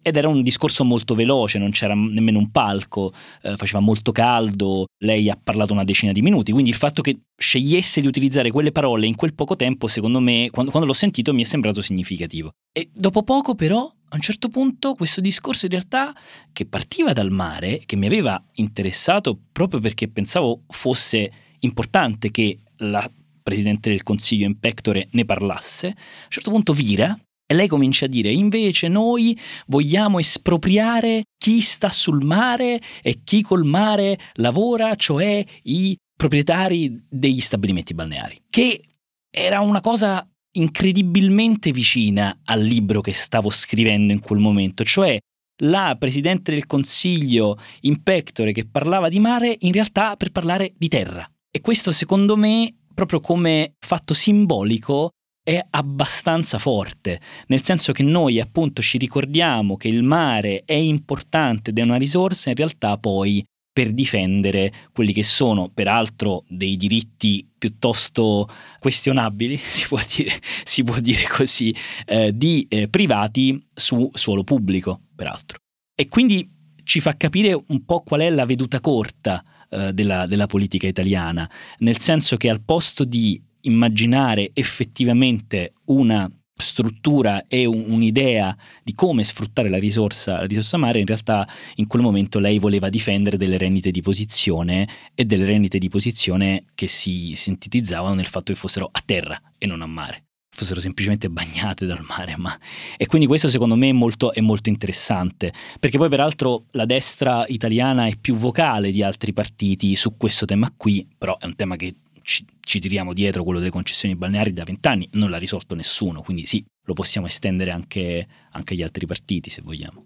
ed 0.00 0.16
era 0.16 0.28
un 0.28 0.42
discorso 0.42 0.84
molto 0.84 1.14
veloce, 1.14 1.58
non 1.58 1.70
c'era 1.70 1.94
nemmeno 1.94 2.38
un 2.38 2.50
palco, 2.50 3.12
eh, 3.42 3.56
faceva 3.56 3.80
molto 3.80 4.12
caldo, 4.12 4.86
lei 4.98 5.28
ha 5.28 5.38
parlato 5.42 5.72
una 5.72 5.84
decina 5.84 6.12
di 6.12 6.22
minuti, 6.22 6.52
quindi 6.52 6.70
il 6.70 6.76
fatto 6.76 7.02
che 7.02 7.18
scegliesse 7.36 8.00
di 8.00 8.06
utilizzare 8.06 8.50
quelle 8.50 8.72
parole 8.72 9.06
in 9.06 9.16
quel 9.16 9.34
poco 9.34 9.56
tempo, 9.56 9.86
secondo 9.86 10.20
me, 10.20 10.48
quando, 10.50 10.70
quando 10.70 10.88
l'ho 10.88 10.94
sentito 10.94 11.34
mi 11.34 11.42
è 11.42 11.44
sembrato 11.44 11.82
significativo. 11.82 12.52
E 12.72 12.88
dopo 12.92 13.22
poco 13.22 13.54
però, 13.54 13.80
a 13.80 14.14
un 14.14 14.20
certo 14.20 14.48
punto, 14.48 14.94
questo 14.94 15.20
discorso 15.20 15.66
in 15.66 15.72
realtà 15.72 16.14
che 16.52 16.64
partiva 16.64 17.12
dal 17.12 17.30
mare, 17.30 17.82
che 17.84 17.96
mi 17.96 18.06
aveva 18.06 18.42
interessato 18.54 19.38
proprio 19.52 19.80
perché 19.80 20.08
pensavo 20.08 20.62
fosse 20.68 21.30
importante 21.60 22.30
che 22.30 22.58
la 22.78 23.10
Presidente 23.42 23.88
del 23.88 24.02
Consiglio 24.02 24.46
in 24.46 24.58
pectore 24.58 25.08
ne 25.12 25.24
parlasse, 25.24 25.86
a 25.86 25.90
un 25.90 26.30
certo 26.30 26.50
punto 26.50 26.72
vira 26.72 27.18
e 27.50 27.54
lei 27.54 27.66
comincia 27.66 28.04
a 28.04 28.08
dire, 28.08 28.30
invece 28.30 28.88
noi 28.88 29.36
vogliamo 29.68 30.18
espropriare 30.18 31.22
chi 31.38 31.62
sta 31.62 31.88
sul 31.88 32.22
mare 32.22 32.78
e 33.00 33.22
chi 33.24 33.40
col 33.40 33.64
mare 33.64 34.18
lavora, 34.34 34.94
cioè 34.96 35.42
i 35.62 35.96
proprietari 36.14 37.06
degli 37.08 37.40
stabilimenti 37.40 37.94
balneari, 37.94 38.42
che 38.50 38.82
era 39.30 39.60
una 39.60 39.80
cosa 39.80 40.28
incredibilmente 40.58 41.70
vicina 41.70 42.38
al 42.44 42.60
libro 42.60 43.00
che 43.00 43.14
stavo 43.14 43.48
scrivendo 43.48 44.12
in 44.12 44.20
quel 44.20 44.40
momento, 44.40 44.84
cioè 44.84 45.18
la 45.62 45.96
Presidente 45.98 46.52
del 46.52 46.66
Consiglio 46.66 47.56
in 47.80 48.02
pectore 48.02 48.52
che 48.52 48.66
parlava 48.66 49.08
di 49.08 49.20
mare 49.20 49.56
in 49.60 49.72
realtà 49.72 50.16
per 50.16 50.32
parlare 50.32 50.74
di 50.76 50.88
terra. 50.88 51.26
E 51.50 51.62
questo 51.62 51.92
secondo 51.92 52.36
me, 52.36 52.74
proprio 52.92 53.20
come 53.20 53.74
fatto 53.78 54.12
simbolico, 54.12 55.12
è 55.48 55.66
abbastanza 55.70 56.58
forte, 56.58 57.18
nel 57.46 57.62
senso 57.62 57.92
che 57.92 58.02
noi 58.02 58.38
appunto 58.38 58.82
ci 58.82 58.98
ricordiamo 58.98 59.78
che 59.78 59.88
il 59.88 60.02
mare 60.02 60.60
è 60.66 60.74
importante 60.74 61.70
ed 61.70 61.78
è 61.78 61.82
una 61.82 61.96
risorsa, 61.96 62.50
in 62.50 62.56
realtà 62.56 62.98
poi 62.98 63.42
per 63.72 63.94
difendere 63.94 64.70
quelli 64.92 65.14
che 65.14 65.22
sono 65.22 65.70
peraltro 65.70 66.44
dei 66.48 66.76
diritti 66.76 67.48
piuttosto 67.56 68.46
questionabili, 68.78 69.56
si 69.64 69.86
può 69.86 69.98
dire, 70.14 70.38
si 70.64 70.84
può 70.84 70.98
dire 70.98 71.26
così, 71.26 71.74
eh, 72.04 72.36
di 72.36 72.66
eh, 72.68 72.88
privati 72.88 73.58
su 73.72 74.10
suolo 74.12 74.44
pubblico, 74.44 75.00
peraltro. 75.16 75.56
E 75.94 76.08
quindi 76.08 76.46
ci 76.84 77.00
fa 77.00 77.16
capire 77.16 77.58
un 77.68 77.86
po' 77.86 78.02
qual 78.02 78.20
è 78.20 78.28
la 78.28 78.44
veduta 78.44 78.80
corta 78.80 79.42
eh, 79.70 79.94
della, 79.94 80.26
della 80.26 80.46
politica 80.46 80.86
italiana, 80.86 81.50
nel 81.78 81.96
senso 81.96 82.36
che 82.36 82.50
al 82.50 82.60
posto 82.60 83.04
di 83.04 83.40
immaginare 83.68 84.50
effettivamente 84.54 85.74
una 85.86 86.30
struttura 86.60 87.46
e 87.46 87.64
un'idea 87.66 88.56
di 88.82 88.92
come 88.92 89.22
sfruttare 89.22 89.68
la 89.68 89.78
risorsa, 89.78 90.40
la 90.40 90.46
risorsa 90.46 90.76
mare, 90.76 90.98
in 90.98 91.06
realtà 91.06 91.48
in 91.76 91.86
quel 91.86 92.02
momento 92.02 92.40
lei 92.40 92.58
voleva 92.58 92.88
difendere 92.88 93.36
delle 93.36 93.56
rendite 93.56 93.90
di 93.90 94.02
posizione 94.02 94.88
e 95.14 95.24
delle 95.24 95.44
rendite 95.44 95.78
di 95.78 95.88
posizione 95.88 96.64
che 96.74 96.88
si 96.88 97.32
sintetizzavano 97.34 98.14
nel 98.14 98.26
fatto 98.26 98.52
che 98.52 98.58
fossero 98.58 98.88
a 98.90 99.02
terra 99.04 99.40
e 99.56 99.66
non 99.66 99.82
a 99.82 99.86
mare 99.86 100.24
fossero 100.58 100.80
semplicemente 100.80 101.30
bagnate 101.30 101.86
dal 101.86 102.04
mare. 102.06 102.36
Ma... 102.36 102.52
E 102.96 103.06
quindi 103.06 103.28
questo 103.28 103.46
secondo 103.46 103.76
me 103.76 103.90
è 103.90 103.92
molto, 103.92 104.32
è 104.32 104.40
molto, 104.40 104.68
interessante, 104.68 105.52
perché 105.78 105.98
poi 105.98 106.08
peraltro 106.08 106.64
la 106.72 106.84
destra 106.84 107.44
italiana 107.46 108.06
è 108.06 108.16
più 108.16 108.34
vocale 108.34 108.90
di 108.90 109.00
altri 109.02 109.32
partiti 109.32 109.94
su 109.94 110.16
questo 110.16 110.46
tema 110.46 110.72
qui, 110.76 111.06
però 111.16 111.36
è 111.38 111.46
un 111.46 111.54
tema 111.54 111.76
che 111.76 111.94
ci, 112.28 112.44
ci 112.60 112.78
tiriamo 112.78 113.14
dietro 113.14 113.42
quello 113.42 113.58
delle 113.58 113.70
concessioni 113.70 114.14
balneari 114.14 114.52
da 114.52 114.64
vent'anni, 114.64 115.08
non 115.12 115.30
l'ha 115.30 115.38
risolto 115.38 115.74
nessuno, 115.74 116.20
quindi 116.20 116.44
sì, 116.44 116.62
lo 116.84 116.92
possiamo 116.92 117.26
estendere 117.26 117.70
anche, 117.70 118.28
anche 118.50 118.74
agli 118.74 118.82
altri 118.82 119.06
partiti 119.06 119.48
se 119.48 119.62
vogliamo. 119.62 120.04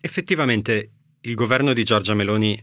Effettivamente 0.00 0.90
il 1.22 1.34
governo 1.34 1.72
di 1.72 1.82
Giorgia 1.82 2.14
Meloni 2.14 2.62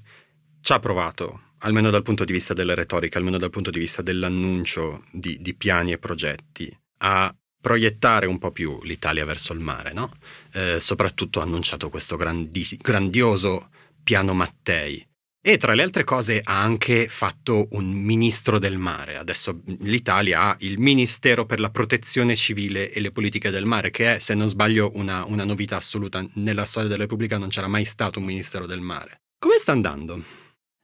ci 0.62 0.72
ha 0.72 0.80
provato, 0.80 1.56
almeno 1.60 1.90
dal 1.90 2.04
punto 2.04 2.24
di 2.24 2.32
vista 2.32 2.54
della 2.54 2.74
retorica, 2.74 3.18
almeno 3.18 3.38
dal 3.38 3.50
punto 3.50 3.70
di 3.70 3.80
vista 3.80 4.02
dell'annuncio 4.02 5.04
di, 5.12 5.40
di 5.42 5.56
piani 5.56 5.92
e 5.92 5.98
progetti, 5.98 6.74
a 7.00 7.36
proiettare 7.60 8.28
un 8.28 8.38
po' 8.38 8.52
più 8.52 8.80
l'Italia 8.84 9.26
verso 9.26 9.52
il 9.52 9.60
mare, 9.60 9.92
no? 9.92 10.14
eh, 10.54 10.80
soprattutto 10.80 11.42
ha 11.42 11.44
annunciato 11.44 11.90
questo 11.90 12.16
grandis- 12.16 12.78
grandioso 12.78 13.72
piano 14.02 14.34
Mattei, 14.34 15.06
e 15.44 15.58
tra 15.58 15.74
le 15.74 15.82
altre 15.82 16.04
cose 16.04 16.40
ha 16.44 16.62
anche 16.62 17.08
fatto 17.08 17.68
un 17.72 17.90
ministro 17.90 18.60
del 18.60 18.78
mare. 18.78 19.18
Adesso 19.18 19.64
l'Italia 19.80 20.42
ha 20.42 20.56
il 20.60 20.78
Ministero 20.78 21.46
per 21.48 21.60
la 21.60 21.72
protezione 21.72 22.36
civile 22.36 22.92
e 22.92 23.00
le 23.00 23.12
politiche 23.12 23.50
del 23.50 23.66
mare, 23.66 23.90
che 23.90 24.16
è, 24.16 24.20
se 24.20 24.36
non 24.36 24.48
sbaglio, 24.48 24.92
una, 24.94 25.26
una 25.26 25.44
novità 25.44 25.78
assoluta. 25.78 26.24
Nella 26.36 26.66
storia 26.66 26.88
della 26.88 27.04
Repubblica 27.04 27.40
non 27.40 27.50
c'era 27.50 27.68
mai 27.68 27.86
stato 27.86 28.20
un 28.20 28.26
Ministero 28.26 28.68
del 28.68 28.82
mare. 28.82 29.22
Come 29.40 29.56
sta 29.58 29.72
andando? 29.72 30.24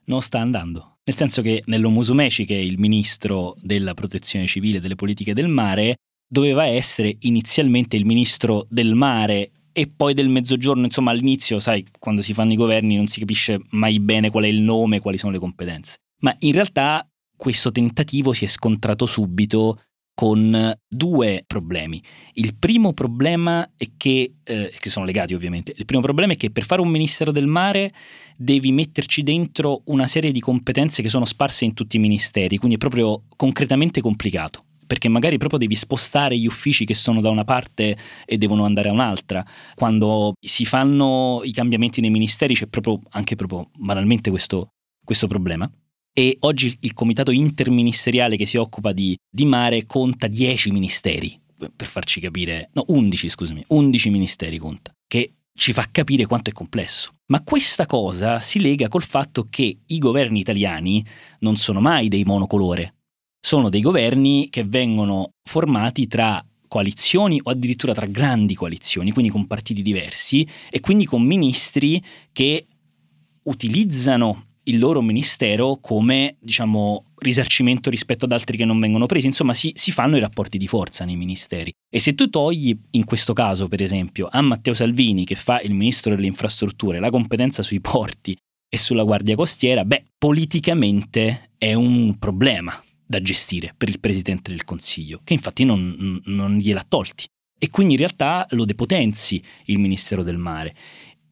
Non 0.06 0.22
sta 0.22 0.40
andando. 0.40 0.98
Nel 1.04 1.16
senso 1.16 1.44
che 1.44 1.62
Nello 1.66 1.90
Musumeci, 1.90 2.44
che 2.44 2.56
è 2.56 2.62
il 2.62 2.80
ministro 2.80 3.56
della 3.62 3.94
protezione 3.94 4.48
civile 4.48 4.78
e 4.78 4.82
delle 4.82 4.96
politiche 4.96 5.34
del 5.34 5.48
mare, 5.48 5.98
doveva 6.28 6.66
essere 6.66 7.16
inizialmente 7.20 7.96
il 7.96 8.06
ministro 8.06 8.66
del 8.70 8.96
mare 8.96 9.52
e 9.78 9.88
poi 9.96 10.16
del 10.16 10.28
mezzogiorno, 10.28 10.86
insomma 10.86 11.12
all'inizio, 11.12 11.60
sai, 11.60 11.86
quando 12.00 12.24
si 12.24 12.34
fanno 12.34 12.52
i 12.52 12.56
governi 12.56 12.96
non 12.96 13.06
si 13.06 13.20
capisce 13.20 13.62
mai 13.70 14.00
bene 14.00 14.32
qual 14.32 14.46
è 14.46 14.48
il 14.48 14.60
nome, 14.60 15.00
quali 15.00 15.20
sono 15.20 15.32
le 15.32 15.38
competenze. 15.38 15.98
Ma 16.22 16.36
in 16.40 16.54
realtà 16.54 17.08
questo 17.36 17.72
tentativo 17.72 18.34
si 18.34 18.44
è 18.44 18.48
scontrato 18.48 19.06
subito 19.06 19.80
con 20.16 20.76
due 20.88 21.44
problemi. 21.46 22.02
Il 22.34 22.56
primo 22.58 22.94
problema 22.94 23.70
è 23.78 23.86
che, 23.98 24.38
eh, 24.44 24.74
che 24.80 24.90
sono 24.90 25.06
legati 25.06 25.36
ovviamente, 25.36 25.76
il 25.78 25.86
primo 25.86 26.02
problema 26.02 26.34
è 26.34 26.38
che 26.38 26.50
per 26.50 26.66
fare 26.66 26.82
un 26.82 26.90
Ministero 26.90 27.32
del 27.32 27.46
Mare 27.46 27.94
devi 28.36 28.72
metterci 28.72 29.22
dentro 29.22 29.84
una 29.86 30.08
serie 30.08 30.32
di 30.32 30.40
competenze 30.40 31.04
che 31.04 31.10
sono 31.10 31.26
sparse 31.26 31.66
in 31.66 31.76
tutti 31.76 31.98
i 31.98 32.00
ministeri, 32.00 32.58
quindi 32.58 32.78
è 32.78 32.80
proprio 32.80 33.26
concretamente 33.36 34.02
complicato 34.02 34.64
perché 34.88 35.10
magari 35.10 35.38
proprio 35.38 35.60
devi 35.60 35.76
spostare 35.76 36.38
gli 36.38 36.48
uffici 36.48 36.86
che 36.86 36.96
sono 36.96 37.22
da 37.22 37.30
una 37.30 37.44
parte 37.44 37.96
e 38.26 38.38
devono 38.38 38.66
andare 38.66 38.90
a 38.90 38.94
un'altra. 38.94 39.46
Quando 39.76 40.34
si 40.40 40.66
fanno 40.66 41.42
i 41.44 41.52
cambiamenti 41.52 42.02
nei 42.02 42.10
ministeri 42.10 42.56
c'è 42.56 42.68
proprio 42.68 43.00
anche 43.10 43.36
proprio 43.36 43.70
banalmente 43.76 44.30
questo, 44.30 44.70
questo 45.04 45.28
problema. 45.28 45.70
E 46.14 46.38
oggi 46.40 46.76
il 46.80 46.94
comitato 46.94 47.30
interministeriale 47.30 48.38
che 48.38 48.48
si 48.48 48.58
occupa 48.58 48.92
di, 48.92 49.16
di 49.30 49.46
mare 49.46 49.86
conta 49.86 50.26
10 50.26 50.72
ministeri, 50.72 51.40
per 51.76 51.86
farci 51.86 52.20
capire, 52.20 52.72
no 52.74 52.86
11 52.88 53.30
scusami, 53.30 53.64
11 53.68 54.10
ministeri 54.10 54.58
conta, 54.58 54.92
che 55.06 55.34
ci 55.54 55.74
fa 55.74 55.88
capire 55.92 56.26
quanto 56.26 56.50
è 56.50 56.54
complesso. 56.54 57.12
Ma 57.28 57.44
questa 57.44 57.86
cosa 57.86 58.40
si 58.40 58.60
lega 58.60 58.88
col 58.88 59.04
fatto 59.04 59.48
che 59.50 59.80
i 59.86 59.98
governi 59.98 60.40
italiani 60.40 61.06
non 61.40 61.58
sono 61.58 61.82
mai 61.82 62.08
dei 62.08 62.24
monocolore, 62.24 62.96
sono 63.48 63.70
dei 63.70 63.80
governi 63.80 64.50
che 64.50 64.66
vengono 64.66 65.30
formati 65.50 66.06
tra 66.06 66.46
coalizioni 66.68 67.40
o 67.42 67.50
addirittura 67.50 67.94
tra 67.94 68.06
grandi 68.06 68.54
coalizioni, 68.54 69.14
quindi 69.14 69.32
con 69.32 69.48
partiti 69.48 69.82
diversi 69.82 70.46
e 70.70 70.82
quindi 70.82 71.06
con 71.06 71.24
ministri 71.24 72.04
che 72.34 72.68
utilizzano 73.44 74.48
il 74.64 74.80
loro 74.80 75.02
ministero 75.02 75.78
come, 75.80 76.36
diciamo, 76.42 77.14
risarcimento 77.20 77.90
rispetto 77.90 78.26
ad 78.26 78.34
altri 78.34 78.58
che 78.58 78.66
non 78.66 78.82
vengono 78.82 79.06
presi. 79.06 79.28
Insomma, 79.28 79.54
si, 79.54 79.72
si, 79.76 79.94
fanno 79.94 80.18
i 80.18 80.20
rapporti 80.20 80.58
di 80.58 80.68
forza 80.68 81.06
nei 81.06 81.16
ministeri. 81.16 81.72
E 81.90 82.02
se 82.02 82.16
tu 82.16 82.30
togli, 82.30 82.78
in 82.92 83.06
questo 83.06 83.32
caso, 83.32 83.70
per 83.70 83.82
esempio, 83.82 84.28
a 84.30 84.42
Matteo 84.42 84.74
Salvini, 84.74 85.24
che 85.24 85.36
fa 85.36 85.62
il 85.62 85.74
ministro 85.74 86.14
delle 86.14 86.28
infrastrutture, 86.28 87.00
la 87.00 87.10
competenza 87.10 87.64
sui 87.64 87.80
porti 87.80 88.36
e 88.68 88.78
sulla 88.78 89.04
Guardia 89.04 89.38
Costiera, 89.38 89.86
beh, 89.86 90.04
politicamente 90.18 91.52
è 91.58 91.74
un 91.74 92.18
problema 92.20 92.78
da 93.08 93.22
gestire 93.22 93.74
per 93.76 93.90
il 93.90 94.00
Presidente 94.00 94.52
del 94.52 94.66
Consiglio, 94.66 95.22
che 95.24 95.34
infatti 95.34 95.64
non, 95.64 96.22
non 96.26 96.58
gliel'ha 96.58 96.86
tolti. 96.88 97.26
E 97.60 97.70
quindi 97.70 97.94
in 97.94 98.00
realtà 98.00 98.46
lo 98.52 98.66
depotenzi 98.66 99.42
il 99.66 99.80
Ministero 99.80 100.22
del 100.22 100.38
Mare. 100.38 100.76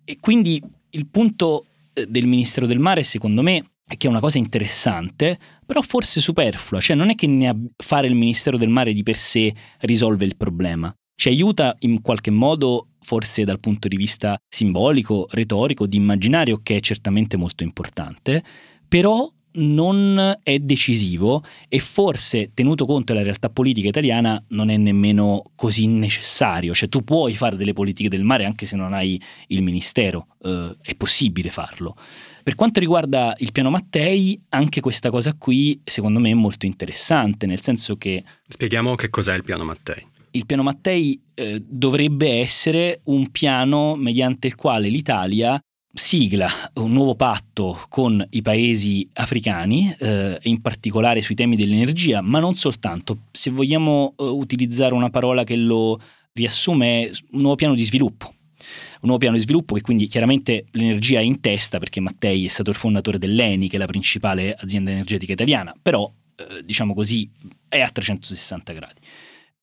E 0.04 0.18
quindi 0.20 0.62
il 0.92 1.08
punto 1.08 1.66
eh, 1.94 2.08
del 2.08 2.26
Ministero 2.26 2.66
del 2.66 2.80
Mare, 2.80 3.04
secondo 3.04 3.42
me, 3.42 3.72
è 3.88 3.98
che 3.98 4.08
è 4.08 4.10
una 4.10 4.20
cosa 4.20 4.40
interessante, 4.40 5.38
però 5.64 5.82
forse 5.82 6.20
superflua, 6.20 6.80
cioè 6.80 6.96
non 6.96 7.10
è 7.12 7.16
che 7.16 7.56
fare 7.78 8.08
il 8.08 8.16
Ministero 8.16 8.58
del 8.58 8.70
Mare 8.70 8.94
di 8.94 9.04
per 9.04 9.18
sé 9.18 9.54
risolve 9.82 10.26
il 10.26 10.36
problema. 10.36 10.92
Ci 11.18 11.30
aiuta 11.30 11.76
in 11.80 12.02
qualche 12.02 12.32
modo, 12.32 12.90
forse 13.02 13.44
dal 13.44 13.60
punto 13.60 13.88
di 13.88 13.96
vista 13.96 14.38
simbolico, 14.50 15.28
retorico, 15.30 15.86
di 15.86 15.98
immaginario, 15.98 16.60
che 16.64 16.78
è 16.78 16.80
certamente 16.80 17.38
molto 17.38 17.64
importante, 17.64 18.44
però 18.88 19.32
non 19.56 20.38
è 20.42 20.60
decisivo 20.60 21.44
e 21.68 21.80
forse, 21.80 22.52
tenuto 22.54 22.86
conto 22.86 23.14
della 23.14 23.24
realtà 23.24 23.50
politica 23.50 23.88
italiana, 23.88 24.42
non 24.50 24.70
è 24.70 24.78
nemmeno 24.78 25.44
così 25.56 25.88
necessario. 25.88 26.74
Cioè 26.74 26.90
tu 26.90 27.04
puoi 27.04 27.34
fare 27.34 27.56
delle 27.56 27.74
politiche 27.74 28.10
del 28.10 28.24
mare 28.24 28.46
anche 28.46 28.66
se 28.66 28.76
non 28.76 28.94
hai 28.94 29.22
il 29.48 29.62
ministero, 29.62 30.28
eh, 30.44 30.76
è 30.82 30.96
possibile 30.96 31.50
farlo. 31.50 31.96
Per 32.44 32.56
quanto 32.56 32.80
riguarda 32.80 33.34
il 33.40 33.52
piano 33.52 33.72
Mattei, 33.72 34.40
anche 34.50 34.80
questa 34.80 35.10
cosa 35.10 35.34
qui 35.36 35.82
secondo 35.84 36.20
me 36.20 36.30
è 36.30 36.36
molto 36.36 36.66
interessante, 36.66 37.46
nel 37.46 37.62
senso 37.62 37.96
che... 37.96 38.24
Spieghiamo 38.48 38.96
che 38.96 39.10
cos'è 39.10 39.36
il 39.36 39.44
piano 39.44 39.64
Mattei. 39.64 40.06
Il 40.32 40.46
piano 40.46 40.64
Mattei 40.64 41.20
eh, 41.34 41.64
dovrebbe 41.66 42.40
essere 42.40 43.00
un 43.06 43.32
piano 43.32 43.96
mediante 43.96 44.48
il 44.48 44.56
quale 44.56 44.90
l'Italia 44.90 45.60
sigla 45.96 46.50
un 46.76 46.92
nuovo 46.92 47.16
patto 47.16 47.80
con 47.90 48.26
i 48.32 48.42
paesi 48.42 49.08
africani, 49.14 49.96
eh, 49.98 50.38
in 50.44 50.62
particolare 50.62 51.22
sui 51.22 51.36
temi 51.36 51.56
dell'energia, 51.56 52.22
ma 52.22 52.40
non 52.40 52.56
soltanto. 52.56 53.20
Se 53.32 53.50
vogliamo 53.50 54.14
eh, 54.18 54.24
utilizzare 54.24 54.94
una 54.94 55.10
parola 55.10 55.44
che 55.44 55.56
lo 55.56 56.00
riassume, 56.34 57.06
è 57.06 57.12
un 57.32 57.42
nuovo 57.42 57.56
piano 57.56 57.74
di 57.74 57.84
sviluppo. 57.84 58.34
Un 58.58 59.12
nuovo 59.12 59.18
piano 59.18 59.36
di 59.36 59.42
sviluppo 59.42 59.76
che 59.76 59.82
quindi 59.82 60.08
chiaramente 60.08 60.66
l'energia 60.72 61.20
è 61.20 61.24
in 61.24 61.40
testa 61.40 61.80
perché 61.80 62.00
Mattei 62.00 62.46
è 62.46 62.50
stato 62.50 62.70
il 62.70 62.76
fondatore 62.76 63.18
dell'ENI, 63.18 63.70
che 63.70 63.78
è 63.78 63.80
la 63.80 63.86
principale 63.86 64.54
azienda 64.54 64.92
energetica 64.92 65.34
italiana, 65.34 65.74
però 65.82 66.12
eh, 66.36 66.64
diciamo 66.64 66.94
così 66.94 67.30
è 67.70 67.80
a 67.80 67.90
360 67.90 68.74
gradi 68.74 69.00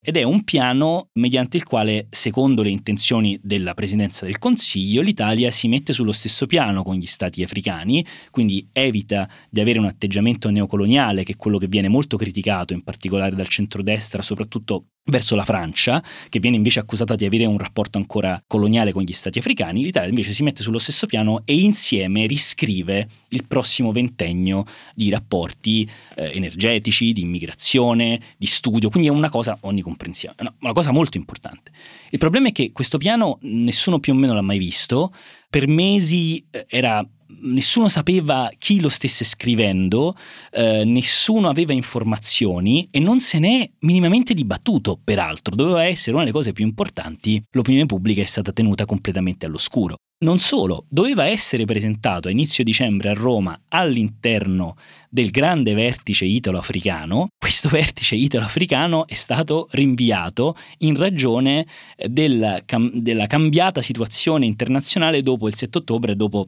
ed 0.04 0.16
è 0.16 0.24
un 0.24 0.42
piano 0.42 1.10
mediante 1.12 1.56
il 1.56 1.62
quale, 1.64 2.08
secondo 2.10 2.62
le 2.62 2.70
intenzioni 2.70 3.38
della 3.40 3.72
Presidenza 3.72 4.24
del 4.24 4.38
Consiglio, 4.38 5.00
l'Italia 5.00 5.50
si 5.52 5.68
mette 5.68 5.92
sullo 5.92 6.10
stesso 6.10 6.46
piano 6.46 6.82
con 6.82 6.96
gli 6.96 7.06
stati 7.06 7.44
africani, 7.44 8.04
quindi 8.30 8.68
evita 8.72 9.28
di 9.48 9.60
avere 9.60 9.78
un 9.78 9.84
atteggiamento 9.84 10.50
neocoloniale, 10.50 11.22
che 11.22 11.32
è 11.34 11.36
quello 11.36 11.58
che 11.58 11.68
viene 11.68 11.88
molto 11.88 12.16
criticato, 12.16 12.72
in 12.72 12.82
particolare 12.82 13.36
dal 13.36 13.46
centrodestra, 13.46 14.22
soprattutto 14.22 14.86
verso 15.04 15.34
la 15.34 15.44
Francia, 15.44 16.02
che 16.28 16.38
viene 16.38 16.56
invece 16.56 16.78
accusata 16.78 17.14
di 17.14 17.24
avere 17.24 17.44
un 17.44 17.58
rapporto 17.58 17.98
ancora 17.98 18.40
coloniale 18.46 18.92
con 18.92 19.02
gli 19.02 19.12
stati 19.12 19.38
africani, 19.38 19.82
l'Italia 19.82 20.08
invece 20.08 20.32
si 20.32 20.42
mette 20.42 20.62
sullo 20.62 20.78
stesso 20.78 21.06
piano 21.06 21.42
e 21.44 21.54
insieme 21.54 22.26
riscrive 22.26 23.08
il 23.28 23.44
prossimo 23.46 23.90
ventennio 23.90 24.64
di 24.94 25.10
rapporti 25.10 25.88
eh, 26.14 26.32
energetici, 26.34 27.12
di 27.12 27.22
immigrazione, 27.22 28.20
di 28.36 28.46
studio, 28.46 28.90
quindi 28.90 29.08
è 29.08 29.12
una 29.12 29.30
cosa 29.30 29.56
onnicomprensiva, 29.60 30.34
no, 30.38 30.54
una 30.60 30.72
cosa 30.72 30.92
molto 30.92 31.16
importante. 31.16 31.72
Il 32.10 32.18
problema 32.18 32.48
è 32.48 32.52
che 32.52 32.70
questo 32.72 32.98
piano 32.98 33.38
nessuno 33.42 33.98
più 33.98 34.12
o 34.12 34.16
meno 34.16 34.34
l'ha 34.34 34.40
mai 34.40 34.58
visto, 34.58 35.12
per 35.50 35.66
mesi 35.66 36.44
eh, 36.50 36.64
era 36.68 37.04
nessuno 37.40 37.88
sapeva 37.88 38.50
chi 38.58 38.80
lo 38.80 38.88
stesse 38.88 39.24
scrivendo, 39.24 40.14
eh, 40.50 40.84
nessuno 40.84 41.48
aveva 41.48 41.72
informazioni 41.72 42.88
e 42.90 42.98
non 43.00 43.20
se 43.20 43.38
n'è 43.38 43.68
minimamente 43.80 44.34
dibattuto, 44.34 44.98
peraltro, 45.02 45.54
doveva 45.54 45.84
essere 45.84 46.12
una 46.12 46.20
delle 46.20 46.34
cose 46.34 46.52
più 46.52 46.64
importanti, 46.64 47.42
l'opinione 47.50 47.86
pubblica 47.86 48.22
è 48.22 48.26
stata 48.26 48.52
tenuta 48.52 48.84
completamente 48.84 49.46
all'oscuro. 49.46 49.96
Non 50.22 50.38
solo, 50.38 50.84
doveva 50.88 51.26
essere 51.26 51.64
presentato 51.64 52.28
a 52.28 52.30
inizio 52.30 52.62
dicembre 52.62 53.08
a 53.08 53.12
Roma 53.12 53.60
all'interno 53.68 54.76
del 55.10 55.30
grande 55.30 55.74
vertice 55.74 56.26
italo-africano. 56.26 57.26
Questo 57.36 57.68
vertice 57.68 58.14
italo-africano 58.14 59.08
è 59.08 59.14
stato 59.14 59.66
rinviato 59.72 60.54
in 60.78 60.96
ragione 60.96 61.66
della, 61.96 62.62
cam- 62.64 62.92
della 62.94 63.26
cambiata 63.26 63.82
situazione 63.82 64.46
internazionale 64.46 65.22
dopo 65.22 65.48
il 65.48 65.56
7 65.56 65.78
ottobre, 65.78 66.14
dopo 66.14 66.46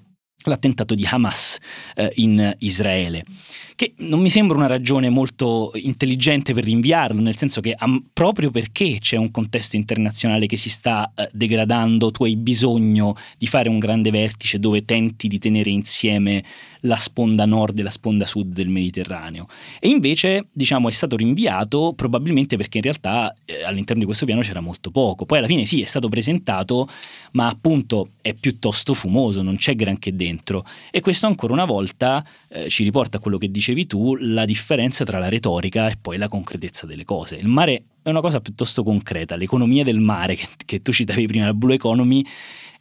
l'attentato 0.50 0.94
di 0.94 1.07
Hamas 1.09 1.59
eh, 1.94 2.11
in 2.16 2.54
Israele, 2.59 3.24
che 3.76 3.94
non 3.98 4.20
mi 4.20 4.28
sembra 4.28 4.57
una 4.57 4.66
ragione 4.66 5.09
molto 5.09 5.72
intelligente 5.74 6.54
per 6.54 6.64
rinviarlo, 6.64 7.20
nel 7.20 7.37
senso 7.37 7.61
che 7.61 7.76
um, 7.80 8.04
proprio 8.12 8.50
perché 8.50 8.98
c'è 9.00 9.16
un 9.16 9.30
contesto 9.30 9.76
internazionale 9.76 10.46
che 10.46 10.57
si 10.57 10.70
sta 10.70 11.12
uh, 11.14 11.22
degradando, 11.33 12.11
tu 12.11 12.24
hai 12.24 12.37
bisogno 12.37 13.14
di 13.37 13.46
fare 13.46 13.68
un 13.68 13.78
grande 13.78 14.11
vertice 14.11 14.59
dove 14.59 14.85
tenti 14.85 15.28
di 15.28 15.38
tenere 15.38 15.70
insieme 15.70 16.42
la 16.85 16.97
sponda 16.97 17.44
nord 17.44 17.79
e 17.79 17.83
la 17.83 17.90
sponda 17.90 18.25
sud 18.25 18.53
del 18.53 18.68
Mediterraneo. 18.68 19.47
E 19.79 19.88
invece, 19.88 20.49
diciamo, 20.53 20.88
è 20.88 20.92
stato 20.92 21.16
rinviato 21.16 21.92
probabilmente 21.94 22.57
perché 22.57 22.79
in 22.79 22.85
realtà 22.85 23.35
eh, 23.44 23.64
all'interno 23.64 24.01
di 24.01 24.07
questo 24.07 24.25
piano 24.25 24.40
c'era 24.40 24.61
molto 24.61 24.90
poco. 24.90 25.27
Poi 25.27 25.38
alla 25.38 25.47
fine 25.47 25.64
sì, 25.64 25.83
è 25.83 25.87
stato 25.87 26.09
presentato, 26.09 26.88
ma 27.33 27.49
appunto 27.49 28.11
è 28.20 28.35
piuttosto 28.35 28.94
fumoso, 28.94 29.42
non 29.42 29.57
c'è 29.57 29.75
granché 29.75 30.14
dentro. 30.14 30.64
E 30.90 31.01
questo 31.01 31.27
ancora 31.27 31.53
una 31.53 31.64
volta 31.64 32.25
eh, 32.49 32.68
ci 32.68 32.85
riporta 32.85 33.18
a 33.18 33.20
quello 33.20 33.38
che 33.38 33.51
dicevi 33.51 33.87
tu, 33.87 34.16
la 34.16 34.44
differenza 34.44 35.05
tra 35.05 35.18
la 35.18 35.29
retorica 35.29 35.88
e 35.88 35.97
poi 36.01 36.18
la 36.18 36.29
concretezza 36.29 36.87
delle 36.87 37.05
cose. 37.05 37.37
Il 37.37 37.49
mare 37.49 37.85
è 38.03 38.11
una 38.11 38.20
cosa 38.20 38.40
piuttosto 38.40 38.83
concreta, 38.83 39.35
l'economia 39.35 39.83
del 39.83 39.99
mare 39.99 40.35
che, 40.35 40.47
che 40.64 40.83
tu 40.83 40.92
citavi 40.92 41.27
prima, 41.27 41.47
la 41.47 41.55
Blue 41.55 41.75
Economy, 41.75 42.23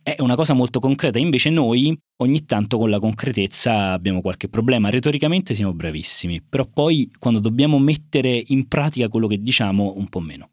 è 0.04 0.18
una 0.20 0.36
cosa 0.36 0.54
molto 0.54 0.80
concreta, 0.80 1.18
invece 1.18 1.50
noi 1.50 1.98
ogni 2.18 2.44
tanto 2.44 2.78
con 2.78 2.90
la 2.90 3.00
concretezza 3.00 3.94
abbiamo 3.94 4.22
qualche 4.22 4.50
problema, 4.50 4.90
retoricamente 4.90 5.54
siamo 5.54 5.74
bravissimi, 5.74 6.44
però 6.48 6.68
poi 6.72 7.10
quando 7.18 7.40
dobbiamo 7.40 7.80
mettere 7.80 8.44
in 8.48 8.68
pratica 8.68 9.08
quello 9.08 9.28
che 9.28 9.42
diciamo 9.42 9.94
un 9.96 10.10
po' 10.10 10.20
meno. 10.20 10.50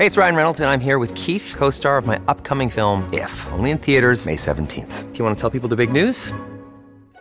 Hey, 0.00 0.06
it's 0.06 0.16
Ryan 0.16 0.36
Reynolds 0.36 0.60
and 0.60 0.70
I'm 0.70 0.80
here 0.80 0.98
with 0.98 1.12
Keith, 1.14 1.56
co-star 1.56 1.98
of 1.98 2.06
my 2.06 2.20
upcoming 2.28 2.70
film 2.70 3.08
If, 3.12 3.48
only 3.50 3.70
in 3.72 3.78
theaters 3.78 4.26
May 4.26 4.36
17th. 4.36 5.10
Do 5.10 5.18
you 5.18 5.24
want 5.24 5.36
to 5.36 5.40
tell 5.40 5.50
people 5.50 5.68
the 5.68 5.74
big 5.74 5.90
news? 5.90 6.32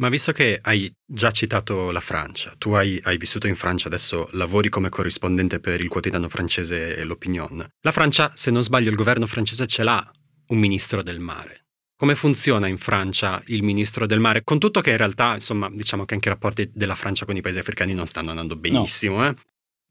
Ma 0.00 0.08
visto 0.08 0.32
che 0.32 0.58
hai 0.62 0.90
già 1.04 1.30
citato 1.30 1.90
la 1.90 2.00
Francia, 2.00 2.54
tu 2.56 2.72
hai, 2.72 2.98
hai, 3.04 3.18
vissuto 3.18 3.46
in 3.46 3.54
Francia, 3.54 3.86
adesso 3.88 4.30
lavori 4.32 4.70
come 4.70 4.88
corrispondente 4.88 5.60
per 5.60 5.78
il 5.78 5.88
quotidiano 5.88 6.30
francese 6.30 7.04
L'Opinion. 7.04 7.68
La 7.82 7.92
Francia, 7.92 8.32
se 8.34 8.50
non 8.50 8.62
sbaglio, 8.62 8.88
il 8.88 8.96
governo 8.96 9.26
francese 9.26 9.66
ce 9.66 9.82
l'ha 9.82 10.10
un 10.48 10.58
ministro 10.58 11.02
del 11.02 11.18
mare. 11.18 11.66
Come 11.96 12.14
funziona 12.14 12.66
in 12.66 12.78
Francia 12.78 13.42
il 13.48 13.62
ministro 13.62 14.06
del 14.06 14.20
mare? 14.20 14.42
Con 14.42 14.58
tutto 14.58 14.80
che 14.80 14.92
in 14.92 14.96
realtà, 14.96 15.34
insomma, 15.34 15.68
diciamo 15.70 16.06
che 16.06 16.14
anche 16.14 16.28
i 16.28 16.32
rapporti 16.32 16.70
della 16.72 16.94
Francia 16.94 17.26
con 17.26 17.36
i 17.36 17.42
paesi 17.42 17.58
africani 17.58 17.92
non 17.92 18.06
stanno 18.06 18.30
andando 18.30 18.56
benissimo, 18.56 19.18
no. 19.18 19.28
eh? 19.28 19.34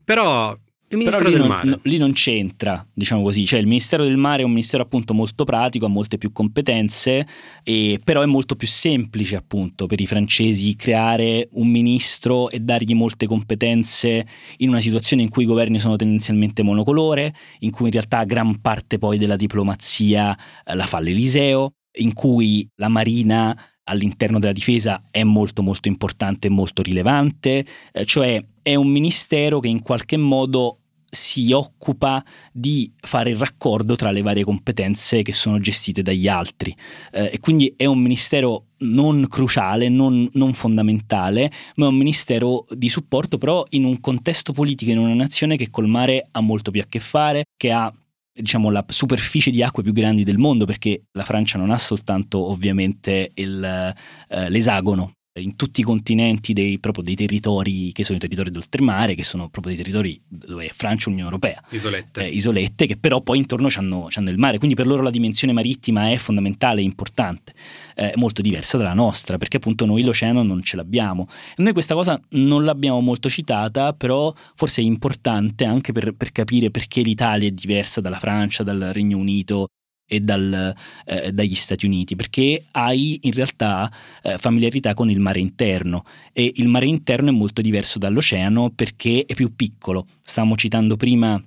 Però 0.03 0.57
il 0.91 0.97
Ministero 0.97 1.29
del 1.29 1.39
non, 1.39 1.47
Mare. 1.47 1.69
No, 1.69 1.79
lì 1.83 1.97
non 1.97 2.13
c'entra, 2.13 2.85
diciamo 2.91 3.21
così, 3.21 3.45
cioè 3.45 3.59
il 3.59 3.67
Ministero 3.67 4.03
del 4.03 4.17
Mare 4.17 4.41
è 4.41 4.45
un 4.45 4.51
ministero 4.51 4.81
appunto 4.81 5.13
molto 5.13 5.43
pratico, 5.43 5.85
ha 5.85 5.89
molte 5.89 6.17
più 6.17 6.31
competenze, 6.31 7.27
e, 7.63 7.99
però 8.03 8.21
è 8.21 8.25
molto 8.25 8.55
più 8.55 8.67
semplice 8.67 9.35
appunto 9.35 9.85
per 9.85 9.99
i 10.01 10.07
francesi 10.07 10.75
creare 10.75 11.49
un 11.53 11.67
ministro 11.67 12.49
e 12.49 12.59
dargli 12.59 12.95
molte 12.95 13.27
competenze 13.27 14.25
in 14.57 14.69
una 14.69 14.79
situazione 14.79 15.21
in 15.21 15.29
cui 15.29 15.43
i 15.43 15.47
governi 15.47 15.79
sono 15.79 15.95
tendenzialmente 15.95 16.63
monocolore, 16.63 17.35
in 17.59 17.71
cui 17.71 17.85
in 17.85 17.91
realtà 17.91 18.23
gran 18.23 18.59
parte 18.59 18.97
poi 18.97 19.17
della 19.19 19.35
diplomazia 19.35 20.35
eh, 20.65 20.75
la 20.75 20.85
fa 20.85 20.99
l'Eliseo, 20.99 21.73
in 21.99 22.13
cui 22.13 22.67
la 22.75 22.87
Marina 22.87 23.55
all'interno 23.83 24.39
della 24.39 24.53
difesa 24.53 25.07
è 25.11 25.23
molto 25.23 25.63
molto 25.63 25.87
importante 25.87 26.47
e 26.47 26.51
molto 26.51 26.81
rilevante, 26.81 27.65
eh, 27.91 28.05
cioè 28.05 28.43
è 28.61 28.75
un 28.75 28.87
ministero 28.87 29.59
che 29.59 29.67
in 29.67 29.81
qualche 29.81 30.17
modo 30.17 30.78
si 31.09 31.51
occupa 31.51 32.23
di 32.51 32.91
fare 32.99 33.31
il 33.31 33.37
raccordo 33.37 33.95
tra 33.95 34.11
le 34.11 34.21
varie 34.21 34.43
competenze 34.43 35.21
che 35.21 35.33
sono 35.33 35.59
gestite 35.59 36.01
dagli 36.01 36.27
altri. 36.27 36.75
Eh, 37.11 37.31
e 37.33 37.39
quindi 37.39 37.73
è 37.75 37.85
un 37.85 37.99
ministero 37.99 38.65
non 38.79 39.27
cruciale, 39.27 39.89
non, 39.89 40.29
non, 40.33 40.53
fondamentale, 40.53 41.51
ma 41.75 41.85
è 41.85 41.89
un 41.89 41.97
ministero 41.97 42.65
di 42.69 42.89
supporto 42.89 43.37
però 43.37 43.65
in 43.69 43.83
un 43.83 43.99
contesto 43.99 44.53
politico, 44.53 44.91
in 44.91 44.99
una 44.99 45.13
nazione 45.13 45.57
che 45.57 45.69
col 45.69 45.87
mare 45.87 46.27
ha 46.31 46.41
molto 46.41 46.71
più 46.71 46.81
a 46.81 46.85
che 46.87 46.99
fare, 46.99 47.45
che 47.57 47.71
ha 47.71 47.93
diciamo 48.31 48.69
la 48.69 48.85
superficie 48.87 49.51
di 49.51 49.61
acque 49.61 49.83
più 49.83 49.91
grandi 49.91 50.23
del 50.23 50.37
mondo 50.37 50.63
perché 50.63 51.03
la 51.11 51.23
Francia 51.23 51.57
non 51.57 51.71
ha 51.71 51.77
soltanto 51.77 52.49
ovviamente 52.49 53.31
il, 53.33 53.93
eh, 54.29 54.49
l'esagono 54.49 55.15
in 55.39 55.55
tutti 55.55 55.81
i 55.81 55.83
continenti 55.83 56.53
dei, 56.53 56.79
proprio 56.79 57.03
dei 57.03 57.15
territori 57.15 57.91
che 57.91 58.03
sono 58.03 58.17
i 58.17 58.19
territori 58.19 58.51
d'oltremare, 58.51 59.15
che 59.15 59.23
sono 59.23 59.49
proprio 59.49 59.73
dei 59.73 59.83
territori 59.83 60.19
dove 60.27 60.65
è 60.65 60.71
Francia 60.73 61.07
e 61.07 61.11
Unione 61.11 61.29
Europea. 61.29 61.63
Isolette. 61.69 62.25
Eh, 62.25 62.29
isolette, 62.29 62.85
che 62.85 62.97
però 62.97 63.21
poi 63.21 63.37
intorno 63.37 63.67
hanno 63.73 64.07
il 64.29 64.37
mare, 64.37 64.57
quindi 64.57 64.75
per 64.75 64.87
loro 64.87 65.01
la 65.01 65.09
dimensione 65.09 65.53
marittima 65.53 66.11
è 66.11 66.17
fondamentale, 66.17 66.81
importante, 66.81 67.53
eh, 67.95 68.13
molto 68.15 68.41
diversa 68.41 68.77
dalla 68.77 68.93
nostra, 68.93 69.37
perché 69.37 69.57
appunto 69.57 69.85
noi 69.85 70.03
l'oceano 70.03 70.43
non 70.43 70.61
ce 70.61 70.75
l'abbiamo. 70.75 71.27
E 71.55 71.61
noi 71.61 71.73
questa 71.73 71.93
cosa 71.93 72.19
non 72.29 72.63
l'abbiamo 72.63 72.99
molto 72.99 73.29
citata, 73.29 73.93
però 73.93 74.33
forse 74.55 74.81
è 74.81 74.85
importante 74.85 75.65
anche 75.65 75.91
per, 75.91 76.13
per 76.13 76.31
capire 76.31 76.71
perché 76.71 77.01
l'Italia 77.01 77.47
è 77.47 77.51
diversa 77.51 78.01
dalla 78.01 78.19
Francia, 78.19 78.63
dal 78.63 78.89
Regno 78.93 79.17
Unito, 79.17 79.67
e 80.09 80.19
dal, 80.21 80.73
eh, 81.05 81.31
dagli 81.31 81.53
Stati 81.53 81.85
Uniti, 81.85 82.15
perché 82.15 82.65
hai 82.71 83.19
in 83.21 83.31
realtà 83.31 83.91
eh, 84.23 84.37
familiarità 84.39 84.95
con 84.95 85.09
il 85.09 85.19
mare 85.19 85.39
interno 85.39 86.03
e 86.33 86.51
il 86.55 86.67
mare 86.67 86.87
interno 86.87 87.29
è 87.29 87.31
molto 87.31 87.61
diverso 87.61 87.99
dall'oceano 87.99 88.71
perché 88.71 89.23
è 89.25 89.35
più 89.35 89.55
piccolo. 89.55 90.07
Stavamo 90.19 90.57
citando 90.57 90.97
prima 90.97 91.41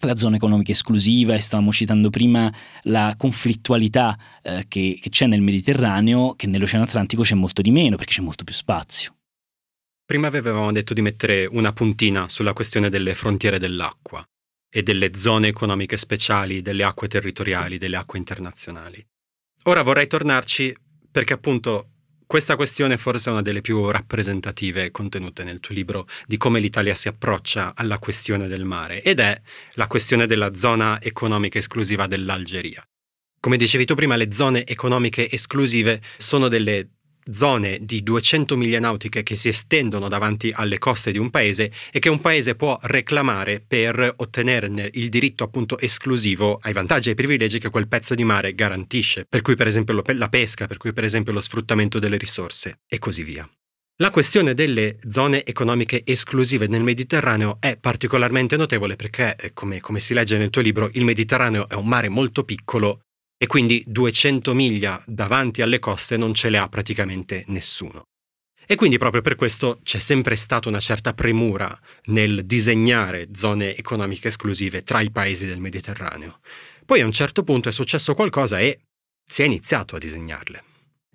la 0.00 0.14
zona 0.14 0.36
economica 0.36 0.72
esclusiva 0.72 1.34
e 1.34 1.40
stavamo 1.40 1.72
citando 1.72 2.10
prima 2.10 2.52
la 2.82 3.14
conflittualità 3.16 4.18
eh, 4.42 4.66
che, 4.68 4.98
che 5.00 5.08
c'è 5.08 5.26
nel 5.26 5.40
Mediterraneo, 5.40 6.34
che 6.34 6.46
nell'Oceano 6.46 6.84
Atlantico 6.84 7.22
c'è 7.22 7.34
molto 7.34 7.62
di 7.62 7.70
meno 7.70 7.96
perché 7.96 8.12
c'è 8.12 8.22
molto 8.22 8.44
più 8.44 8.54
spazio. 8.54 9.14
Prima 10.04 10.26
avevamo 10.26 10.70
detto 10.70 10.92
di 10.92 11.00
mettere 11.00 11.46
una 11.46 11.72
puntina 11.72 12.28
sulla 12.28 12.52
questione 12.52 12.90
delle 12.90 13.14
frontiere 13.14 13.58
dell'acqua 13.58 14.24
e 14.68 14.82
delle 14.82 15.14
zone 15.14 15.48
economiche 15.48 15.96
speciali, 15.96 16.62
delle 16.62 16.84
acque 16.84 17.08
territoriali, 17.08 17.78
delle 17.78 17.96
acque 17.96 18.18
internazionali. 18.18 19.04
Ora 19.64 19.82
vorrei 19.82 20.06
tornarci 20.06 20.76
perché 21.10 21.32
appunto 21.32 21.90
questa 22.26 22.56
questione 22.56 22.96
forse 22.96 23.30
è 23.30 23.32
una 23.32 23.42
delle 23.42 23.60
più 23.60 23.88
rappresentative 23.88 24.90
contenute 24.90 25.44
nel 25.44 25.60
tuo 25.60 25.74
libro 25.74 26.08
di 26.26 26.36
come 26.36 26.58
l'Italia 26.58 26.94
si 26.94 27.06
approccia 27.06 27.72
alla 27.76 27.98
questione 27.98 28.48
del 28.48 28.64
mare 28.64 29.00
ed 29.02 29.20
è 29.20 29.40
la 29.74 29.86
questione 29.86 30.26
della 30.26 30.54
zona 30.54 31.00
economica 31.00 31.58
esclusiva 31.58 32.08
dell'Algeria. 32.08 32.84
Come 33.38 33.56
dicevi 33.56 33.84
tu 33.84 33.94
prima, 33.94 34.16
le 34.16 34.32
zone 34.32 34.66
economiche 34.66 35.30
esclusive 35.30 36.02
sono 36.16 36.48
delle 36.48 36.95
zone 37.30 37.78
di 37.82 38.02
200 38.02 38.56
miglia 38.56 38.80
nautiche 38.80 39.22
che 39.22 39.36
si 39.36 39.48
estendono 39.48 40.08
davanti 40.08 40.52
alle 40.54 40.78
coste 40.78 41.12
di 41.12 41.18
un 41.18 41.30
paese 41.30 41.72
e 41.90 41.98
che 41.98 42.08
un 42.08 42.20
paese 42.20 42.54
può 42.54 42.78
reclamare 42.82 43.62
per 43.66 44.14
ottenerne 44.16 44.90
il 44.94 45.08
diritto 45.08 45.44
appunto 45.44 45.78
esclusivo 45.78 46.58
ai 46.62 46.72
vantaggi 46.72 47.08
e 47.08 47.10
ai 47.10 47.16
privilegi 47.16 47.58
che 47.58 47.70
quel 47.70 47.88
pezzo 47.88 48.14
di 48.14 48.24
mare 48.24 48.54
garantisce, 48.54 49.26
per 49.28 49.42
cui 49.42 49.56
per 49.56 49.66
esempio 49.66 50.02
la 50.04 50.28
pesca, 50.28 50.66
per 50.66 50.76
cui 50.76 50.92
per 50.92 51.04
esempio 51.04 51.32
lo 51.32 51.40
sfruttamento 51.40 51.98
delle 51.98 52.16
risorse 52.16 52.80
e 52.86 52.98
così 52.98 53.22
via. 53.22 53.48
La 53.98 54.10
questione 54.10 54.52
delle 54.52 54.98
zone 55.08 55.42
economiche 55.42 56.02
esclusive 56.04 56.66
nel 56.66 56.82
Mediterraneo 56.82 57.56
è 57.60 57.78
particolarmente 57.78 58.58
notevole 58.58 58.94
perché, 58.94 59.36
eh, 59.36 59.54
come, 59.54 59.80
come 59.80 60.00
si 60.00 60.12
legge 60.12 60.36
nel 60.36 60.50
tuo 60.50 60.60
libro, 60.60 60.90
il 60.92 61.04
Mediterraneo 61.04 61.66
è 61.66 61.72
un 61.72 61.86
mare 61.86 62.10
molto 62.10 62.44
piccolo 62.44 63.05
e 63.38 63.46
quindi 63.46 63.82
200 63.86 64.54
miglia 64.54 65.02
davanti 65.06 65.62
alle 65.62 65.78
coste 65.78 66.16
non 66.16 66.34
ce 66.34 66.48
le 66.48 66.58
ha 66.58 66.68
praticamente 66.68 67.44
nessuno. 67.48 68.04
E 68.68 68.74
quindi 68.74 68.98
proprio 68.98 69.22
per 69.22 69.36
questo 69.36 69.78
c'è 69.84 70.00
sempre 70.00 70.34
stata 70.34 70.68
una 70.68 70.80
certa 70.80 71.14
premura 71.14 71.78
nel 72.06 72.44
disegnare 72.44 73.28
zone 73.32 73.76
economiche 73.76 74.28
esclusive 74.28 74.82
tra 74.82 75.00
i 75.00 75.10
paesi 75.12 75.46
del 75.46 75.60
Mediterraneo. 75.60 76.40
Poi 76.84 77.00
a 77.00 77.04
un 77.04 77.12
certo 77.12 77.44
punto 77.44 77.68
è 77.68 77.72
successo 77.72 78.14
qualcosa 78.14 78.58
e 78.58 78.80
si 79.24 79.42
è 79.42 79.44
iniziato 79.44 79.94
a 79.94 79.98
disegnarle. 79.98 80.62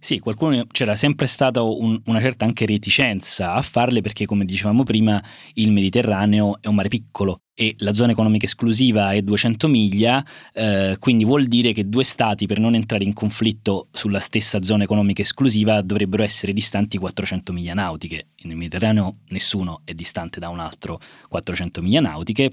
Sì, 0.03 0.17
qualcuno 0.17 0.65
c'era 0.65 0.95
sempre 0.95 1.27
stata 1.27 1.61
un, 1.61 2.01
una 2.05 2.19
certa 2.19 2.43
anche 2.43 2.65
reticenza 2.65 3.53
a 3.53 3.61
farle 3.61 4.01
perché, 4.01 4.25
come 4.25 4.45
dicevamo 4.45 4.81
prima, 4.81 5.23
il 5.53 5.71
Mediterraneo 5.71 6.59
è 6.59 6.65
un 6.65 6.73
mare 6.73 6.87
piccolo 6.87 7.41
e 7.53 7.75
la 7.77 7.93
zona 7.93 8.11
economica 8.11 8.45
esclusiva 8.45 9.11
è 9.11 9.21
200 9.21 9.67
miglia, 9.67 10.25
eh, 10.53 10.95
quindi 10.97 11.23
vuol 11.23 11.45
dire 11.45 11.71
che 11.71 11.87
due 11.87 12.03
stati 12.03 12.47
per 12.47 12.57
non 12.57 12.73
entrare 12.73 13.03
in 13.03 13.13
conflitto 13.13 13.89
sulla 13.91 14.19
stessa 14.19 14.63
zona 14.63 14.85
economica 14.85 15.21
esclusiva 15.21 15.83
dovrebbero 15.83 16.23
essere 16.23 16.51
distanti 16.51 16.97
400 16.97 17.53
miglia 17.53 17.75
nautiche. 17.75 18.29
Nel 18.41 18.55
Mediterraneo 18.55 19.17
nessuno 19.27 19.81
è 19.83 19.93
distante 19.93 20.39
da 20.39 20.49
un 20.49 20.61
altro 20.61 20.99
400 21.29 21.79
miglia 21.83 22.01
nautiche 22.01 22.51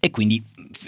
e 0.00 0.10
quindi 0.10 0.42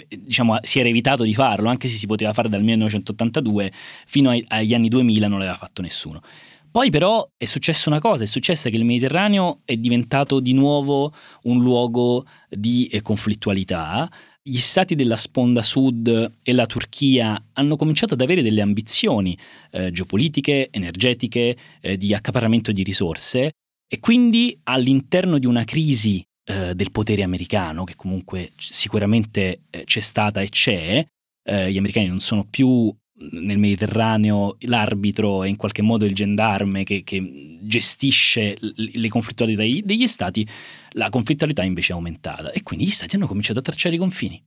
diciamo, 0.09 0.57
si 0.61 0.79
era 0.79 0.89
evitato 0.89 1.23
di 1.23 1.33
farlo, 1.33 1.69
anche 1.69 1.87
se 1.87 1.97
si 1.97 2.05
poteva 2.05 2.33
fare 2.33 2.49
dal 2.49 2.61
1982 2.61 3.71
fino 4.05 4.29
ai, 4.29 4.43
agli 4.47 4.73
anni 4.73 4.89
2000 4.89 5.27
non 5.27 5.39
l'aveva 5.39 5.57
fatto 5.57 5.81
nessuno. 5.81 6.21
Poi 6.69 6.91
però 6.91 7.27
è 7.35 7.45
successa 7.45 7.89
una 7.89 7.99
cosa, 7.99 8.23
è 8.23 8.27
successo 8.27 8.69
che 8.69 8.75
il 8.75 8.85
Mediterraneo 8.85 9.61
è 9.65 9.75
diventato 9.77 10.39
di 10.39 10.53
nuovo 10.53 11.11
un 11.43 11.61
luogo 11.61 12.25
di 12.49 12.85
eh, 12.87 13.01
conflittualità. 13.01 14.07
Gli 14.43 14.59
stati 14.59 14.93
della 14.93 15.15
sponda 15.15 15.61
sud 15.61 16.33
e 16.43 16.53
la 16.53 16.65
Turchia 16.67 17.45
hanno 17.53 17.75
cominciato 17.77 18.13
ad 18.13 18.21
avere 18.21 18.43
delle 18.43 18.61
ambizioni 18.61 19.35
eh, 19.71 19.91
geopolitiche, 19.91 20.69
energetiche, 20.69 21.57
eh, 21.81 21.97
di 21.97 22.13
accaparramento 22.13 22.71
di 22.71 22.83
risorse 22.83 23.53
e 23.87 23.99
quindi 23.99 24.59
all'interno 24.63 25.39
di 25.39 25.47
una 25.47 25.63
crisi 25.63 26.23
eh, 26.49 26.73
del 26.73 26.91
potere 26.91 27.23
americano, 27.23 27.83
che 27.83 27.95
comunque 27.95 28.51
sicuramente 28.57 29.63
eh, 29.69 29.83
c'è 29.83 29.99
stata 29.99 30.41
e 30.41 30.49
c'è, 30.49 31.05
eh, 31.43 31.71
gli 31.71 31.77
americani 31.77 32.07
non 32.07 32.19
sono 32.19 32.45
più 32.45 32.93
nel 33.19 33.57
Mediterraneo 33.57 34.57
l'arbitro 34.61 35.43
è 35.43 35.47
in 35.47 35.55
qualche 35.55 35.81
modo 35.81 36.05
il 36.05 36.13
gendarme 36.13 36.83
che, 36.83 37.03
che 37.03 37.57
gestisce 37.61 38.57
le 38.59 39.09
conflittualità 39.09 39.63
degli 39.63 40.07
stati, 40.07 40.47
la 40.91 41.09
conflittualità 41.09 41.63
invece 41.63 41.93
è 41.93 41.95
aumentata 41.95 42.51
e 42.51 42.61
quindi 42.63 42.85
gli 42.85 42.91
stati 42.91 43.15
hanno 43.15 43.27
cominciato 43.27 43.59
a 43.59 43.63
tracciare 43.63 43.95
i 43.95 43.97
confini. 43.97 44.41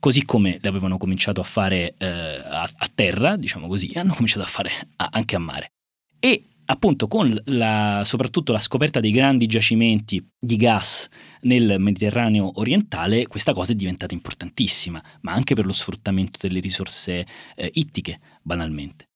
Così 0.00 0.24
come 0.24 0.58
le 0.60 0.68
avevano 0.68 0.96
cominciato 0.98 1.40
a 1.40 1.44
fare 1.44 1.94
eh, 1.98 2.06
a, 2.06 2.62
a, 2.62 2.90
terra, 2.94 3.36
diciamo 3.36 3.68
così, 3.68 3.92
hanno 3.94 4.12
cominciato 4.12 4.44
a 4.44 4.48
fare 4.48 4.70
a, 4.96 5.08
anche 5.12 5.36
a 5.36 5.38
mare. 5.38 5.72
E 6.18 6.44
appunto 6.66 7.08
con 7.08 7.38
la, 7.46 8.02
soprattutto 8.04 8.52
la 8.52 8.58
scoperta 8.58 9.00
dei 9.00 9.10
grandi 9.10 9.46
giacimenti 9.46 10.24
di 10.38 10.56
gas 10.56 11.08
nel 11.42 11.76
Mediterraneo 11.78 12.58
orientale, 12.58 13.26
questa 13.26 13.52
cosa 13.52 13.72
è 13.72 13.74
diventata 13.74 14.14
importantissima, 14.14 15.02
ma 15.22 15.32
anche 15.32 15.54
per 15.54 15.66
lo 15.66 15.72
sfruttamento 15.72 16.38
delle 16.40 16.60
risorse 16.60 17.26
eh, 17.54 17.70
ittiche, 17.74 18.20
banalmente. 18.42 19.08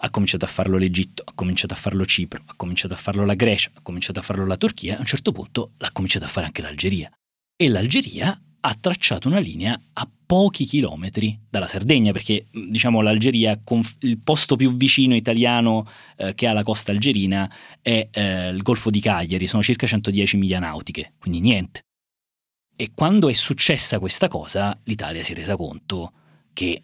Ha 0.00 0.10
cominciato 0.10 0.44
a 0.44 0.48
farlo 0.48 0.76
l'Egitto, 0.76 1.22
ha 1.24 1.32
cominciato 1.34 1.72
a 1.72 1.76
farlo 1.76 2.04
Cipro, 2.04 2.42
ha 2.44 2.54
cominciato 2.54 2.94
a 2.94 2.98
farlo 2.98 3.24
la 3.24 3.34
Grecia, 3.34 3.70
ha 3.72 3.80
cominciato 3.82 4.18
a 4.18 4.22
farlo 4.22 4.44
la 4.44 4.56
Turchia 4.56 4.96
a 4.96 5.00
un 5.00 5.06
certo 5.06 5.32
punto 5.32 5.72
l'ha 5.78 5.90
cominciato 5.90 6.26
a 6.26 6.28
fare 6.28 6.46
anche 6.46 6.62
l'Algeria. 6.62 7.10
E 7.56 7.68
l'Algeria 7.68 8.38
ha 8.68 8.76
tracciato 8.80 9.28
una 9.28 9.38
linea 9.38 9.80
a 9.92 10.10
pochi 10.26 10.64
chilometri 10.64 11.38
dalla 11.48 11.68
Sardegna, 11.68 12.10
perché 12.10 12.46
diciamo 12.50 13.00
l'Algeria, 13.00 13.56
il 14.00 14.18
posto 14.18 14.56
più 14.56 14.74
vicino 14.74 15.14
italiano 15.14 15.86
eh, 16.16 16.34
che 16.34 16.48
ha 16.48 16.52
la 16.52 16.64
costa 16.64 16.90
algerina 16.90 17.48
è 17.80 18.08
eh, 18.10 18.48
il 18.48 18.62
Golfo 18.62 18.90
di 18.90 19.00
Cagliari, 19.00 19.46
sono 19.46 19.62
circa 19.62 19.86
110 19.86 20.36
miglia 20.36 20.58
nautiche, 20.58 21.12
quindi 21.20 21.38
niente. 21.38 21.82
E 22.74 22.90
quando 22.92 23.28
è 23.28 23.32
successa 23.34 24.00
questa 24.00 24.26
cosa, 24.26 24.76
l'Italia 24.82 25.22
si 25.22 25.30
è 25.30 25.36
resa 25.36 25.54
conto 25.54 26.12
che, 26.52 26.82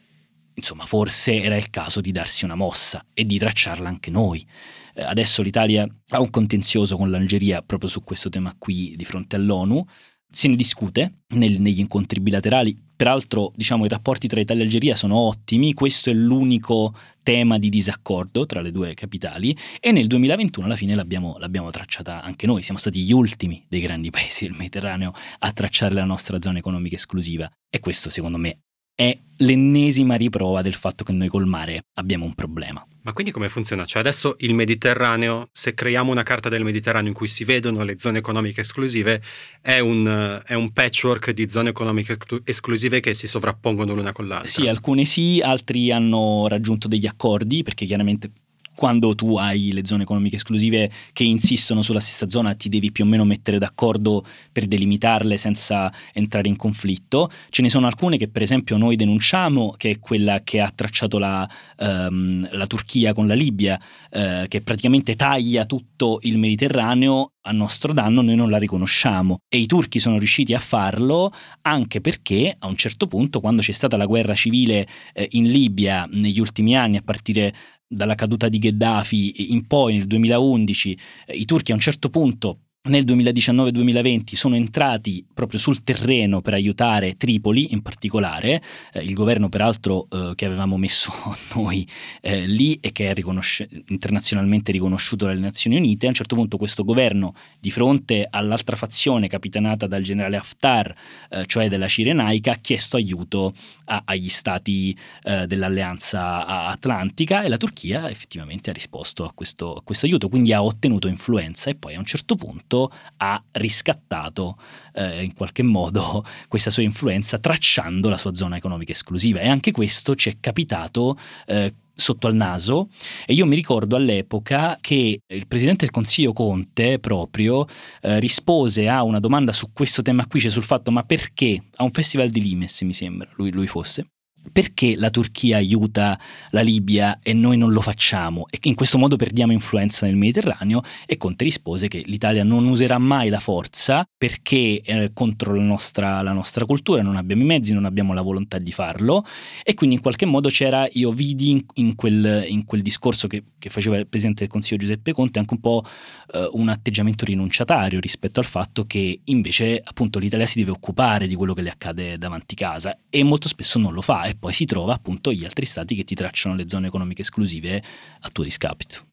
insomma, 0.54 0.86
forse 0.86 1.42
era 1.42 1.56
il 1.56 1.68
caso 1.68 2.00
di 2.00 2.12
darsi 2.12 2.44
una 2.44 2.54
mossa 2.54 3.04
e 3.12 3.24
di 3.24 3.38
tracciarla 3.38 3.88
anche 3.88 4.12
noi. 4.12 4.46
Eh, 4.94 5.02
adesso 5.02 5.42
l'Italia 5.42 5.84
ha 6.10 6.20
un 6.20 6.30
contenzioso 6.30 6.96
con 6.96 7.10
l'Algeria 7.10 7.60
proprio 7.60 7.90
su 7.90 8.04
questo 8.04 8.28
tema 8.28 8.54
qui 8.56 8.94
di 8.94 9.04
fronte 9.04 9.34
all'ONU, 9.34 9.84
se 10.32 10.48
ne 10.48 10.56
discute 10.56 11.20
nel, 11.34 11.60
negli 11.60 11.78
incontri 11.78 12.20
bilaterali. 12.20 12.76
Peraltro, 12.96 13.52
diciamo, 13.54 13.84
i 13.84 13.88
rapporti 13.88 14.28
tra 14.28 14.40
Italia 14.40 14.62
e 14.62 14.64
Algeria 14.64 14.94
sono 14.94 15.16
ottimi, 15.16 15.74
questo 15.74 16.10
è 16.10 16.12
l'unico 16.12 16.94
tema 17.22 17.58
di 17.58 17.68
disaccordo 17.68 18.46
tra 18.46 18.60
le 18.60 18.70
due 18.70 18.94
capitali. 18.94 19.56
E 19.80 19.92
nel 19.92 20.06
2021 20.06 20.66
alla 20.66 20.76
fine 20.76 20.94
l'abbiamo, 20.94 21.36
l'abbiamo 21.38 21.70
tracciata 21.70 22.22
anche 22.22 22.46
noi, 22.46 22.62
siamo 22.62 22.78
stati 22.78 23.02
gli 23.02 23.12
ultimi 23.12 23.64
dei 23.68 23.80
grandi 23.80 24.10
paesi 24.10 24.46
del 24.46 24.56
Mediterraneo 24.56 25.12
a 25.40 25.52
tracciare 25.52 25.94
la 25.94 26.04
nostra 26.04 26.40
zona 26.40 26.58
economica 26.58 26.96
esclusiva. 26.96 27.50
E 27.68 27.80
questo 27.80 28.08
secondo 28.08 28.38
me 28.38 28.58
è 28.94 29.16
l'ennesima 29.38 30.14
riprova 30.14 30.62
del 30.62 30.74
fatto 30.74 31.04
che 31.04 31.12
noi 31.12 31.28
col 31.28 31.46
mare 31.46 31.86
abbiamo 31.94 32.24
un 32.24 32.34
problema. 32.34 32.86
Ma 33.04 33.12
quindi 33.12 33.32
come 33.32 33.48
funziona? 33.48 33.84
Cioè 33.84 34.00
adesso 34.00 34.36
il 34.38 34.54
Mediterraneo, 34.54 35.48
se 35.50 35.74
creiamo 35.74 36.12
una 36.12 36.22
carta 36.22 36.48
del 36.48 36.62
Mediterraneo 36.62 37.08
in 37.08 37.14
cui 37.14 37.26
si 37.26 37.44
vedono 37.44 37.82
le 37.82 37.98
zone 37.98 38.18
economiche 38.18 38.60
esclusive, 38.60 39.20
è 39.60 39.80
un, 39.80 40.40
è 40.46 40.54
un 40.54 40.70
patchwork 40.70 41.32
di 41.32 41.48
zone 41.48 41.70
economiche 41.70 42.16
esclusive 42.44 43.00
che 43.00 43.14
si 43.14 43.26
sovrappongono 43.26 43.94
l'una 43.94 44.12
con 44.12 44.28
l'altra. 44.28 44.48
Sì, 44.48 44.68
alcune 44.68 45.04
sì, 45.04 45.40
altri 45.42 45.90
hanno 45.90 46.46
raggiunto 46.46 46.86
degli 46.86 47.06
accordi, 47.06 47.64
perché 47.64 47.86
chiaramente 47.86 48.30
quando 48.74 49.14
tu 49.14 49.36
hai 49.36 49.72
le 49.72 49.84
zone 49.84 50.02
economiche 50.02 50.36
esclusive 50.36 50.90
che 51.12 51.24
insistono 51.24 51.82
sulla 51.82 52.00
stessa 52.00 52.28
zona, 52.28 52.54
ti 52.54 52.68
devi 52.68 52.90
più 52.90 53.04
o 53.04 53.06
meno 53.06 53.24
mettere 53.24 53.58
d'accordo 53.58 54.24
per 54.50 54.66
delimitarle 54.66 55.36
senza 55.36 55.92
entrare 56.12 56.48
in 56.48 56.56
conflitto. 56.56 57.30
Ce 57.50 57.62
ne 57.62 57.70
sono 57.70 57.86
alcune 57.86 58.16
che 58.16 58.28
per 58.28 58.42
esempio 58.42 58.76
noi 58.76 58.96
denunciamo, 58.96 59.74
che 59.76 59.90
è 59.90 59.98
quella 59.98 60.40
che 60.42 60.60
ha 60.60 60.72
tracciato 60.74 61.18
la, 61.18 61.48
um, 61.78 62.48
la 62.52 62.66
Turchia 62.66 63.12
con 63.12 63.26
la 63.26 63.34
Libia, 63.34 63.80
uh, 64.10 64.46
che 64.48 64.60
praticamente 64.62 65.16
taglia 65.16 65.64
tutto 65.66 66.18
il 66.22 66.38
Mediterraneo 66.38 67.32
a 67.42 67.52
nostro 67.52 67.92
danno 67.92 68.22
noi 68.22 68.36
non 68.36 68.50
la 68.50 68.58
riconosciamo 68.58 69.38
e 69.48 69.58
i 69.58 69.66
turchi 69.66 69.98
sono 69.98 70.18
riusciti 70.18 70.54
a 70.54 70.58
farlo 70.58 71.32
anche 71.62 72.00
perché 72.00 72.54
a 72.56 72.66
un 72.68 72.76
certo 72.76 73.06
punto 73.06 73.40
quando 73.40 73.62
c'è 73.62 73.72
stata 73.72 73.96
la 73.96 74.06
guerra 74.06 74.34
civile 74.34 74.86
eh, 75.12 75.26
in 75.32 75.48
Libia 75.48 76.08
negli 76.10 76.38
ultimi 76.38 76.76
anni 76.76 76.98
a 76.98 77.02
partire 77.02 77.52
dalla 77.92 78.14
caduta 78.14 78.48
di 78.48 78.58
Gheddafi 78.58 79.52
in 79.52 79.66
poi 79.66 79.98
nel 79.98 80.06
2011 80.06 80.98
eh, 81.26 81.34
i 81.34 81.44
turchi 81.44 81.72
a 81.72 81.74
un 81.74 81.80
certo 81.80 82.08
punto 82.08 82.60
nel 82.84 83.04
2019-2020 83.04 84.34
sono 84.34 84.56
entrati 84.56 85.24
proprio 85.32 85.60
sul 85.60 85.84
terreno 85.84 86.40
per 86.40 86.54
aiutare 86.54 87.16
Tripoli 87.16 87.72
in 87.72 87.80
particolare, 87.80 88.60
eh, 88.92 89.04
il 89.04 89.14
governo 89.14 89.48
peraltro 89.48 90.08
eh, 90.10 90.32
che 90.34 90.46
avevamo 90.46 90.76
messo 90.76 91.12
noi 91.54 91.86
eh, 92.20 92.44
lì 92.44 92.76
e 92.80 92.90
che 92.90 93.10
è 93.10 93.14
riconosci- 93.14 93.84
internazionalmente 93.88 94.72
riconosciuto 94.72 95.26
dalle 95.26 95.38
Nazioni 95.38 95.76
Unite. 95.76 96.06
A 96.06 96.08
un 96.08 96.14
certo 96.14 96.34
punto 96.34 96.56
questo 96.56 96.82
governo, 96.82 97.34
di 97.60 97.70
fronte 97.70 98.26
all'altra 98.28 98.74
fazione 98.74 99.28
capitanata 99.28 99.86
dal 99.86 100.02
generale 100.02 100.36
Haftar, 100.36 100.92
eh, 101.30 101.46
cioè 101.46 101.68
della 101.68 101.86
Cirenaica, 101.86 102.50
ha 102.50 102.56
chiesto 102.56 102.96
aiuto 102.96 103.52
a- 103.84 104.02
agli 104.06 104.28
stati 104.28 104.96
eh, 105.22 105.46
dell'alleanza 105.46 106.66
atlantica 106.66 107.42
e 107.42 107.48
la 107.48 107.58
Turchia 107.58 108.10
effettivamente 108.10 108.70
ha 108.70 108.72
risposto 108.72 109.24
a 109.24 109.32
questo, 109.32 109.74
a 109.74 109.82
questo 109.82 110.06
aiuto, 110.06 110.28
quindi 110.28 110.52
ha 110.52 110.64
ottenuto 110.64 111.06
influenza 111.06 111.70
e 111.70 111.76
poi 111.76 111.94
a 111.94 112.00
un 112.00 112.04
certo 112.04 112.34
punto 112.34 112.70
fatto 112.72 112.90
ha 113.18 113.42
riscattato 113.52 114.56
eh, 114.94 115.22
in 115.22 115.34
qualche 115.34 115.62
modo 115.62 116.24
questa 116.48 116.70
sua 116.70 116.82
influenza 116.82 117.38
tracciando 117.38 118.08
la 118.08 118.18
sua 118.18 118.34
zona 118.34 118.56
economica 118.56 118.92
esclusiva. 118.92 119.40
E 119.40 119.48
anche 119.48 119.70
questo 119.70 120.14
ci 120.14 120.30
è 120.30 120.36
capitato 120.40 121.16
eh, 121.46 121.74
sotto 121.94 122.26
al 122.26 122.34
naso. 122.34 122.88
E 123.26 123.34
io 123.34 123.44
mi 123.46 123.54
ricordo 123.54 123.96
all'epoca 123.96 124.78
che 124.80 125.20
il 125.26 125.46
presidente 125.46 125.84
del 125.84 125.94
Consiglio 125.94 126.32
Conte 126.32 126.98
proprio 126.98 127.66
eh, 128.00 128.18
rispose 128.18 128.88
a 128.88 129.02
una 129.02 129.20
domanda 129.20 129.52
su 129.52 129.72
questo 129.72 130.00
tema 130.02 130.26
qui, 130.26 130.40
cioè 130.40 130.50
sul 130.50 130.64
fatto 130.64 130.90
ma 130.90 131.02
perché? 131.02 131.62
A 131.76 131.84
un 131.84 131.90
festival 131.90 132.30
di 132.30 132.40
Limes 132.40 132.80
mi 132.82 132.94
sembra, 132.94 133.28
lui, 133.36 133.52
lui 133.52 133.66
fosse, 133.66 134.06
perché 134.50 134.96
la 134.96 135.10
Turchia 135.10 135.56
aiuta 135.58 136.18
la 136.50 136.60
Libia 136.62 137.18
e 137.22 137.32
noi 137.32 137.56
non 137.56 137.72
lo 137.72 137.80
facciamo? 137.80 138.46
E 138.50 138.58
che 138.58 138.68
in 138.68 138.74
questo 138.74 138.98
modo 138.98 139.16
perdiamo 139.16 139.52
influenza 139.52 140.06
nel 140.06 140.16
Mediterraneo 140.16 140.82
e 141.06 141.16
Conte 141.16 141.44
rispose 141.44 141.88
che 141.88 142.02
l'Italia 142.06 142.42
non 142.42 142.66
userà 142.66 142.98
mai 142.98 143.28
la 143.28 143.38
forza 143.38 144.04
perché 144.16 144.80
è 144.84 145.10
contro 145.12 145.54
la 145.54 145.62
nostra, 145.62 146.22
la 146.22 146.32
nostra, 146.32 146.64
cultura, 146.64 147.02
non 147.02 147.16
abbiamo 147.16 147.42
i 147.42 147.46
mezzi, 147.46 147.72
non 147.72 147.84
abbiamo 147.84 148.12
la 148.14 148.22
volontà 148.22 148.58
di 148.58 148.72
farlo. 148.72 149.24
E 149.62 149.74
quindi 149.74 149.96
in 149.96 150.02
qualche 150.02 150.26
modo 150.26 150.48
c'era, 150.48 150.88
io 150.92 151.12
vidi 151.12 151.50
in, 151.50 151.64
in, 151.74 151.94
quel, 151.94 152.44
in 152.48 152.64
quel, 152.64 152.82
discorso 152.82 153.28
che, 153.28 153.44
che, 153.58 153.70
faceva 153.70 153.96
il 153.96 154.06
Presidente 154.06 154.40
del 154.40 154.52
Consiglio 154.52 154.80
Giuseppe 154.80 155.12
Conte 155.12 155.38
anche 155.38 155.54
un 155.54 155.60
po' 155.60 155.84
eh, 156.32 156.48
un 156.52 156.68
atteggiamento 156.68 157.24
rinunciatario 157.24 158.00
rispetto 158.00 158.40
al 158.40 158.46
fatto 158.46 158.84
che 158.84 159.20
invece 159.24 159.80
appunto 159.82 160.18
l'Italia 160.18 160.46
si 160.46 160.58
deve 160.58 160.72
occupare 160.72 161.26
di 161.26 161.34
quello 161.34 161.54
che 161.54 161.62
le 161.62 161.70
accade 161.70 162.18
davanti 162.18 162.54
casa 162.54 162.98
e 163.08 163.22
molto 163.22 163.48
spesso 163.48 163.78
non 163.78 163.92
lo 163.92 164.00
fa 164.00 164.31
e 164.32 164.34
poi 164.34 164.52
si 164.52 164.64
trova 164.64 164.94
appunto 164.94 165.30
gli 165.30 165.44
altri 165.44 165.66
stati 165.66 165.94
che 165.94 166.04
ti 166.04 166.14
tracciano 166.14 166.54
le 166.54 166.68
zone 166.68 166.86
economiche 166.86 167.20
esclusive 167.20 167.82
a 168.20 168.30
tuo 168.30 168.44
discapito. 168.44 169.06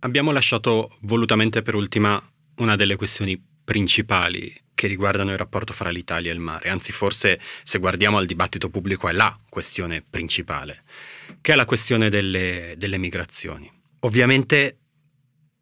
Abbiamo 0.00 0.30
lasciato 0.30 0.96
volutamente 1.02 1.62
per 1.62 1.74
ultima 1.74 2.22
una 2.56 2.76
delle 2.76 2.96
questioni 2.96 3.42
principali 3.64 4.54
che 4.74 4.86
riguardano 4.86 5.30
il 5.30 5.38
rapporto 5.38 5.72
fra 5.72 5.90
l'Italia 5.90 6.30
e 6.30 6.34
il 6.34 6.40
mare, 6.40 6.70
anzi 6.70 6.92
forse 6.92 7.38
se 7.62 7.78
guardiamo 7.78 8.16
al 8.16 8.24
dibattito 8.24 8.70
pubblico 8.70 9.08
è 9.08 9.12
la 9.12 9.38
questione 9.48 10.02
principale, 10.02 10.84
che 11.40 11.52
è 11.52 11.54
la 11.56 11.66
questione 11.66 12.08
delle, 12.08 12.74
delle 12.78 12.96
migrazioni. 12.96 13.70
Ovviamente 14.00 14.79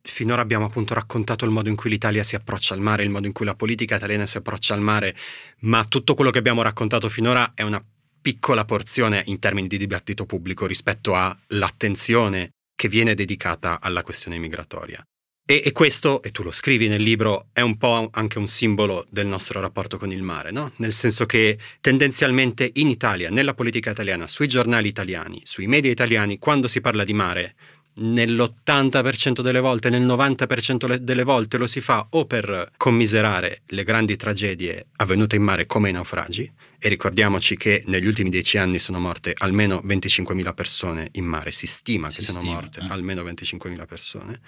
finora 0.03 0.43
abbiamo 0.43 0.67
appunto 0.67 0.95
raccontato 0.95 1.45
il 1.45 1.51
modo 1.51 1.69
in 1.69 1.77
cui 1.77 1.91
l'Italia 1.91 2.23
si 2.23 2.35
approccia 2.35 2.75
al 2.75 2.81
mare, 2.81 3.03
il 3.03 3.11
modo 3.11 3.27
in 3.27 3.33
cui 3.33 3.45
la 3.45 3.55
politica 3.55 3.97
italiana 3.97 4.27
si 4.27 4.37
approccia 4.37 4.75
al 4.75 4.81
mare, 4.81 5.17
ma 5.61 5.85
tutto 5.85 6.15
quello 6.15 6.31
che 6.31 6.39
abbiamo 6.39 6.63
raccontato 6.63 7.09
finora 7.09 7.53
è 7.55 7.63
una 7.63 7.83
piccola 8.21 8.65
porzione 8.65 9.23
in 9.27 9.39
termini 9.39 9.69
di 9.69 9.79
dibattito 9.79 10.27
pubblico 10.27 10.67
rispetto 10.67 11.15
all'attenzione 11.15 12.51
che 12.75 12.89
viene 12.89 13.15
dedicata 13.15 13.81
alla 13.81 14.03
questione 14.03 14.39
migratoria. 14.39 15.03
E, 15.51 15.63
e, 15.65 15.73
questo, 15.73 16.21
e 16.23 16.31
tu 16.31 16.43
lo 16.43 16.53
scrivi 16.53 16.89
nel 16.89 17.01
libro, 17.01 17.47
è 17.55 17.63
un 17.63 17.79
po' 17.79 18.11
anche 18.13 18.37
un 18.37 18.47
simbolo 18.47 19.07
del 19.09 19.27
nostro 19.27 19.61
rapporto 19.61 19.97
con 19.97 20.13
il 20.13 20.23
mare, 20.23 20.51
no? 20.51 20.73
Nel 20.77 20.93
senso 20.93 21.25
che 21.25 21.59
tendenzialmente 21.81 22.71
in 22.75 22.89
Italia, 22.89 23.31
nella 23.31 23.55
politica 23.55 23.91
italiana, 23.91 24.27
sui 24.27 24.47
giornali 24.47 24.89
italiani, 24.89 25.41
sui 25.45 25.67
media 25.67 25.91
italiani, 25.91 26.39
quando 26.39 26.69
si 26.69 26.83
parla 26.83 27.03
di 27.03 27.15
mare, 27.15 27.55
nell'80% 27.99 29.41
delle 29.41 29.61
volte, 29.61 29.91
nel 29.91 30.05
90% 30.05 30.97
delle 30.97 31.25
volte 31.25 31.57
lo 31.57 31.67
si 31.67 31.81
fa 31.81 32.07
o 32.11 32.27
per 32.27 32.73
commiserare 32.77 33.63
le 33.67 33.83
grandi 33.83 34.17
tragedie 34.17 34.87
avvenute 34.97 35.37
in 35.37 35.43
mare 35.43 35.67
come 35.67 35.91
i 35.91 35.93
naufragi, 35.93 36.51
e 36.81 36.89
ricordiamoci 36.89 37.57
che 37.57 37.83
negli 37.87 38.07
ultimi 38.07 38.31
dieci 38.31 38.57
anni 38.57 38.79
sono 38.79 39.01
morte 39.01 39.35
almeno 39.37 39.83
25.000 39.85 40.55
persone 40.55 41.09
in 41.13 41.25
mare, 41.25 41.51
si 41.51 41.67
stima 41.67 42.09
si 42.09 42.17
che 42.17 42.23
siano 42.23 42.43
morte 42.43 42.81
eh. 42.81 42.87
almeno 42.89 43.23
25.000 43.23 43.87
persone, 43.87 44.41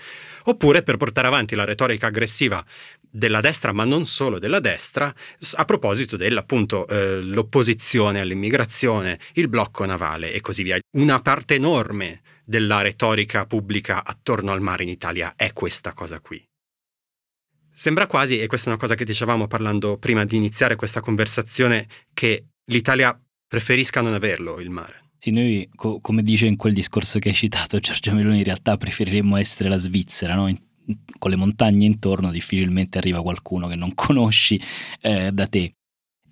oppure 0.44 0.82
per 0.82 0.96
portare 0.96 1.26
avanti 1.26 1.56
la 1.56 1.64
retorica 1.64 2.06
aggressiva 2.06 2.64
della 3.10 3.40
destra, 3.40 3.72
ma 3.72 3.84
non 3.84 4.06
solo 4.06 4.38
della 4.38 4.60
destra, 4.60 5.12
a 5.54 5.64
proposito 5.64 6.16
dell'appunto 6.16 6.86
eh, 6.86 7.20
l'opposizione 7.20 8.20
all'immigrazione, 8.20 9.18
il 9.32 9.48
blocco 9.48 9.84
navale 9.84 10.32
e 10.32 10.40
così 10.40 10.62
via. 10.62 10.78
Una 10.92 11.20
parte 11.20 11.56
enorme 11.56 12.20
della 12.50 12.80
retorica 12.82 13.46
pubblica 13.46 14.04
attorno 14.04 14.50
al 14.50 14.60
mare 14.60 14.82
in 14.82 14.88
Italia 14.88 15.34
è 15.36 15.52
questa 15.52 15.92
cosa 15.92 16.18
qui. 16.18 16.44
Sembra 17.72 18.08
quasi, 18.08 18.40
e 18.40 18.48
questa 18.48 18.66
è 18.66 18.72
una 18.72 18.80
cosa 18.80 18.96
che 18.96 19.04
dicevamo 19.04 19.46
parlando 19.46 19.98
prima 19.98 20.24
di 20.24 20.34
iniziare 20.34 20.74
questa 20.74 21.00
conversazione, 21.00 21.86
che 22.12 22.46
l'Italia 22.64 23.16
preferisca 23.46 24.00
non 24.00 24.14
averlo 24.14 24.58
il 24.58 24.68
mare. 24.68 25.12
Sì, 25.16 25.30
noi, 25.30 25.70
co- 25.72 26.00
come 26.00 26.24
dice 26.24 26.46
in 26.46 26.56
quel 26.56 26.74
discorso 26.74 27.20
che 27.20 27.28
hai 27.28 27.36
citato 27.36 27.78
Giorgia 27.78 28.14
Meloni, 28.14 28.38
in 28.38 28.44
realtà 28.44 28.76
preferiremmo 28.76 29.36
essere 29.36 29.68
la 29.68 29.76
Svizzera, 29.76 30.34
no? 30.34 30.52
con 31.18 31.30
le 31.30 31.36
montagne 31.36 31.84
intorno 31.84 32.32
difficilmente 32.32 32.98
arriva 32.98 33.22
qualcuno 33.22 33.68
che 33.68 33.76
non 33.76 33.94
conosci 33.94 34.60
eh, 35.02 35.30
da 35.30 35.46
te. 35.46 35.76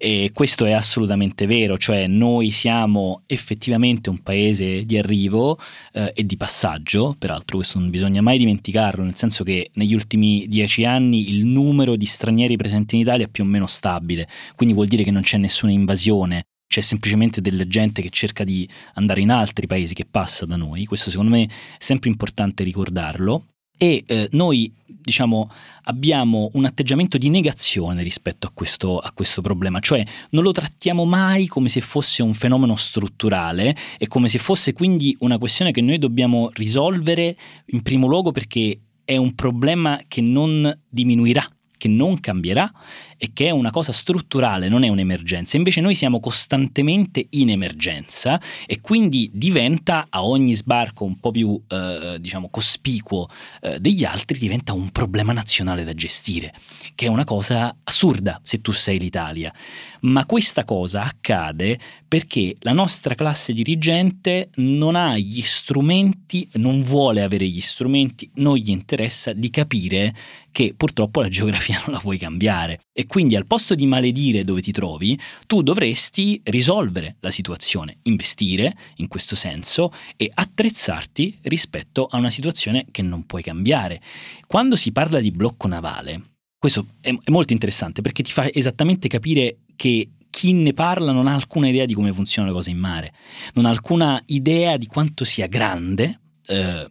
E 0.01 0.31
questo 0.33 0.65
è 0.65 0.71
assolutamente 0.71 1.45
vero, 1.47 1.77
cioè 1.77 2.07
noi 2.07 2.51
siamo 2.51 3.23
effettivamente 3.27 4.09
un 4.09 4.23
paese 4.23 4.85
di 4.85 4.97
arrivo 4.97 5.59
eh, 5.93 6.13
e 6.15 6.25
di 6.25 6.37
passaggio, 6.37 7.17
peraltro 7.19 7.57
questo 7.57 7.81
non 7.81 7.91
bisogna 7.91 8.23
mai 8.23 8.39
dimenticarlo, 8.39 9.03
nel 9.03 9.17
senso 9.17 9.43
che 9.43 9.71
negli 9.75 9.95
ultimi 9.95 10.47
dieci 10.47 10.85
anni 10.85 11.31
il 11.31 11.45
numero 11.45 11.97
di 11.97 12.07
stranieri 12.07 12.57
presenti 12.57 12.95
in 12.95 13.01
Italia 13.01 13.27
è 13.27 13.29
più 13.29 13.43
o 13.43 13.47
meno 13.49 13.67
stabile, 13.67 14.29
quindi 14.55 14.73
vuol 14.73 14.87
dire 14.87 15.03
che 15.03 15.11
non 15.11 15.23
c'è 15.23 15.37
nessuna 15.37 15.73
invasione, 15.73 16.45
c'è 16.69 16.81
semplicemente 16.81 17.41
della 17.41 17.67
gente 17.67 18.01
che 18.01 18.11
cerca 18.11 18.45
di 18.45 18.69
andare 18.95 19.21
in 19.21 19.31
altri 19.31 19.67
paesi, 19.67 19.95
che 19.95 20.07
passa 20.09 20.47
da 20.47 20.55
noi, 20.55 20.85
questo 20.85 21.11
secondo 21.11 21.33
me 21.33 21.43
è 21.43 21.49
sempre 21.79 22.09
importante 22.09 22.63
ricordarlo 22.63 23.47
e 23.79 24.03
eh, 24.07 24.29
noi 24.33 24.71
diciamo 24.87 25.51
abbiamo 25.85 26.51
un 26.53 26.67
atteggiamento 26.67 27.17
di 27.17 27.31
negazione 27.31 28.03
rispetto 28.03 28.47
a 28.47 28.51
questo, 28.53 28.99
a 28.99 29.11
questo, 29.13 29.41
problema, 29.41 29.81
cioè 29.81 30.05
non 30.31 30.43
lo 30.43 30.51
trattiamo 30.51 31.07
mai 31.07 31.47
come 31.47 31.71
se 31.71 31.81
fosse 31.81 32.23
un 32.23 32.35
fenomeno 32.35 32.77
strutturale 32.77 33.75
e 33.97 34.07
come 34.07 34.29
se 34.29 34.39
fosse 34.39 34.75
quindi 34.75 35.17
una 35.21 35.39
questione 35.39 35.71
che 35.71 35.81
noi 35.81 35.97
dobbiamo 35.97 36.51
risolvere 36.53 37.35
in 37.67 37.81
primo 37.83 38.07
luogo 38.07 38.33
perché 38.33 38.81
è 39.05 39.17
un 39.17 39.35
problema 39.35 40.03
che 40.07 40.21
non 40.21 40.79
diminuirà 40.87 41.51
che 41.79 41.89
non 41.89 42.21
cambierà 42.21 42.71
e 43.19 43.33
che 43.35 43.49
è 43.49 43.51
una 43.51 43.71
cosa 43.71 43.93
strutturale, 43.93 44.69
non 44.69 44.85
è 44.85 44.89
un'emergenza. 44.89 45.57
Invece 45.57 45.81
noi 45.81 45.95
siamo 45.95 46.21
costantemente 46.21 47.27
in 47.31 47.51
emergenza 47.51 48.41
e 48.65 48.81
quindi 48.81 49.31
diventa 49.35 50.07
a 50.09 50.25
ogni 50.25 50.55
sbarco 50.55 51.05
un 51.05 51.19
po' 51.19 51.33
più 51.33 51.61
eh, 51.69 52.17
diciamo 52.21 52.49
cospicuo 52.49 53.29
eh, 53.61 53.81
degli 53.81 54.05
altri 54.05 54.39
diventa 54.39 54.73
un 54.73 54.91
problema 54.91 55.33
nazionale 55.33 55.85
da 55.85 55.93
gestire, 55.95 56.55
che 56.95 57.07
è 57.07 57.09
una 57.09 57.25
cosa 57.25 57.77
assurda 57.85 58.41
se 58.43 58.61
tu 58.61 58.73
sei 58.73 58.99
l'Italia. 58.99 59.53
Ma 60.01 60.25
questa 60.27 60.65
cosa 60.65 61.03
accade 61.03 61.79
perché 62.07 62.57
la 62.61 62.73
nostra 62.73 63.15
classe 63.15 63.53
dirigente 63.53 64.51
non 64.57 64.95
ha 64.95 65.19
gli 65.19 65.43
strumenti, 65.43 66.49
non 66.55 66.81
vuole 66.83 67.23
avere 67.23 67.47
gli 67.47 67.61
strumenti, 67.61 68.31
non 68.35 68.57
gli 68.57 68.71
interessa 68.71 69.33
di 69.33 69.51
capire 69.51 70.15
che 70.51 70.75
purtroppo 70.77 71.21
la 71.21 71.29
geografia 71.29 71.81
non 71.85 71.95
la 71.95 72.01
puoi 72.01 72.17
cambiare. 72.17 72.81
E 72.93 73.07
quindi 73.09 73.35
al 73.35 73.47
posto 73.47 73.75
di 73.75 73.87
maledire 73.87 74.45
dove 74.45 74.61
ti 74.61 74.71
trovi, 74.71 75.19
tu 75.47 75.63
dovresti 75.63 76.41
risolvere 76.45 77.17
la 77.21 77.33
situazione, 77.33 77.99
investire 78.03 78.77
in 78.97 79.09
questo 79.09 79.35
senso 79.35 79.91
e 80.17 80.31
attrezzarti 80.33 81.39
rispetto 81.43 82.07
a 82.07 82.17
una 82.19 82.31
situazione 82.31 82.87
che 82.93 83.03
non 83.03 83.27
puoi 83.27 83.43
cambiare. 83.43 84.01
Quando 84.47 84.77
si 84.77 84.93
parla 84.93 85.19
di 85.19 85.33
blocco 85.33 85.67
navale, 85.67 86.35
questo 86.57 86.87
è, 87.01 87.09
è 87.09 87.31
molto 87.31 87.53
interessante 87.53 88.03
perché 88.03 88.23
ti 88.23 88.31
fa 88.31 88.49
esattamente 88.53 89.09
capire 89.09 89.59
che 89.75 90.11
chi 90.31 90.53
ne 90.53 90.73
parla 90.73 91.11
non 91.11 91.27
ha 91.27 91.35
alcuna 91.35 91.69
idea 91.69 91.87
di 91.87 91.95
come 91.95 92.13
funzionano 92.13 92.53
le 92.53 92.59
cose 92.59 92.71
in 92.71 92.79
mare, 92.79 93.13
non 93.55 93.65
ha 93.65 93.71
alcuna 93.71 94.23
idea 94.27 94.77
di 94.77 94.87
quanto 94.87 95.25
sia 95.25 95.47
grande 95.47 96.21
eh, 96.47 96.89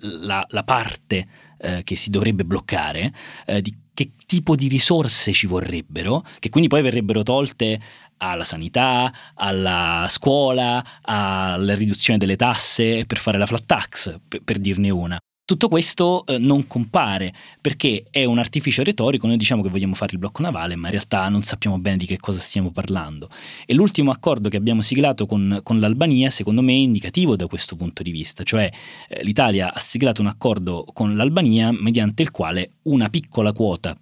la, 0.00 0.44
la, 0.48 0.64
parte 0.64 1.26
eh, 1.58 1.82
che 1.84 1.96
si 1.96 2.10
dovrebbe 2.10 2.44
bloccare, 2.44 3.12
eh, 3.46 3.60
di 3.60 3.72
che 3.98 4.12
tipo 4.26 4.54
di 4.54 4.68
risorse 4.68 5.32
ci 5.32 5.48
vorrebbero, 5.48 6.24
che 6.38 6.50
quindi 6.50 6.68
poi 6.68 6.82
verrebbero 6.82 7.24
tolte 7.24 7.80
alla 8.18 8.44
sanità, 8.44 9.12
alla 9.34 10.06
scuola, 10.08 10.84
alla 11.02 11.74
riduzione 11.74 12.16
delle 12.16 12.36
tasse 12.36 13.06
per 13.06 13.18
fare 13.18 13.38
la 13.38 13.46
flat 13.46 13.66
tax, 13.66 14.20
per, 14.28 14.44
per 14.44 14.58
dirne 14.60 14.90
una. 14.90 15.18
Tutto 15.48 15.68
questo 15.68 16.26
eh, 16.26 16.36
non 16.36 16.66
compare 16.66 17.32
perché 17.58 18.04
è 18.10 18.22
un 18.24 18.38
artificio 18.38 18.82
retorico, 18.82 19.26
noi 19.26 19.38
diciamo 19.38 19.62
che 19.62 19.70
vogliamo 19.70 19.94
fare 19.94 20.12
il 20.12 20.18
blocco 20.18 20.42
navale, 20.42 20.76
ma 20.76 20.88
in 20.88 20.92
realtà 20.92 21.26
non 21.30 21.42
sappiamo 21.42 21.78
bene 21.78 21.96
di 21.96 22.04
che 22.04 22.18
cosa 22.18 22.38
stiamo 22.38 22.70
parlando. 22.70 23.30
E 23.64 23.72
l'ultimo 23.72 24.10
accordo 24.10 24.50
che 24.50 24.58
abbiamo 24.58 24.82
siglato 24.82 25.24
con, 25.24 25.60
con 25.62 25.80
l'Albania, 25.80 26.28
secondo 26.28 26.60
me, 26.60 26.72
è 26.72 26.76
indicativo 26.76 27.34
da 27.34 27.46
questo 27.46 27.76
punto 27.76 28.02
di 28.02 28.10
vista, 28.10 28.44
cioè 28.44 28.68
eh, 29.08 29.24
l'Italia 29.24 29.72
ha 29.72 29.80
siglato 29.80 30.20
un 30.20 30.26
accordo 30.26 30.84
con 30.92 31.16
l'Albania 31.16 31.72
mediante 31.72 32.20
il 32.20 32.30
quale 32.30 32.72
una 32.82 33.08
piccola 33.08 33.50
quota 33.54 33.96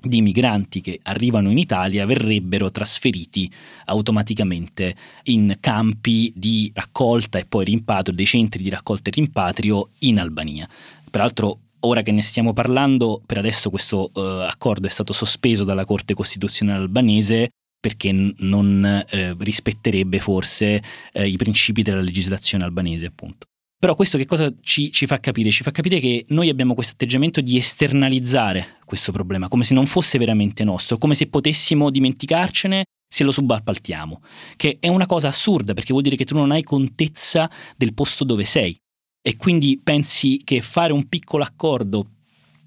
di 0.00 0.20
migranti 0.22 0.80
che 0.80 1.00
arrivano 1.02 1.50
in 1.50 1.58
Italia 1.58 2.06
verrebbero 2.06 2.70
trasferiti 2.70 3.50
automaticamente 3.86 4.94
in 5.24 5.56
campi 5.60 6.32
di 6.36 6.70
raccolta 6.74 7.38
e 7.38 7.46
poi 7.46 7.64
rimpatrio, 7.64 8.14
dei 8.14 8.26
centri 8.26 8.62
di 8.62 8.68
raccolta 8.68 9.10
e 9.10 9.12
rimpatrio 9.14 9.90
in 10.00 10.20
Albania. 10.20 10.68
Peraltro 11.10 11.60
ora 11.80 12.02
che 12.02 12.12
ne 12.12 12.22
stiamo 12.22 12.52
parlando, 12.52 13.22
per 13.24 13.38
adesso 13.38 13.70
questo 13.70 14.10
uh, 14.14 14.20
accordo 14.20 14.86
è 14.86 14.90
stato 14.90 15.12
sospeso 15.12 15.64
dalla 15.64 15.84
Corte 15.84 16.14
Costituzionale 16.14 16.80
albanese 16.80 17.50
perché 17.80 18.12
n- 18.12 18.34
non 18.38 18.84
eh, 19.08 19.36
rispetterebbe 19.38 20.18
forse 20.18 20.82
eh, 21.12 21.28
i 21.28 21.36
principi 21.36 21.82
della 21.82 22.00
legislazione 22.00 22.64
albanese, 22.64 23.06
appunto. 23.06 23.46
Però 23.78 23.94
questo 23.94 24.18
che 24.18 24.26
cosa 24.26 24.52
ci, 24.60 24.90
ci, 24.90 25.06
fa 25.06 25.20
capire? 25.20 25.52
Ci 25.52 25.62
fa 25.62 25.70
capire 25.70 26.00
che 26.00 26.24
noi 26.30 26.48
abbiamo 26.48 26.74
questo 26.74 26.94
atteggiamento 26.94 27.40
di 27.40 27.56
esternalizzare 27.56 28.77
questo 28.88 29.12
problema, 29.12 29.48
come 29.48 29.64
se 29.64 29.74
non 29.74 29.86
fosse 29.86 30.16
veramente 30.16 30.64
nostro, 30.64 30.96
come 30.96 31.14
se 31.14 31.28
potessimo 31.28 31.90
dimenticarcene 31.90 32.84
se 33.06 33.22
lo 33.22 33.30
subappaltiamo, 33.30 34.22
che 34.56 34.78
è 34.80 34.88
una 34.88 35.06
cosa 35.06 35.28
assurda 35.28 35.74
perché 35.74 35.92
vuol 35.92 36.02
dire 36.02 36.16
che 36.16 36.24
tu 36.24 36.34
non 36.34 36.50
hai 36.50 36.62
contezza 36.62 37.50
del 37.76 37.92
posto 37.92 38.24
dove 38.24 38.44
sei 38.44 38.76
e 39.20 39.36
quindi 39.36 39.78
pensi 39.82 40.40
che 40.42 40.62
fare 40.62 40.92
un 40.92 41.06
piccolo 41.06 41.44
accordo 41.44 42.12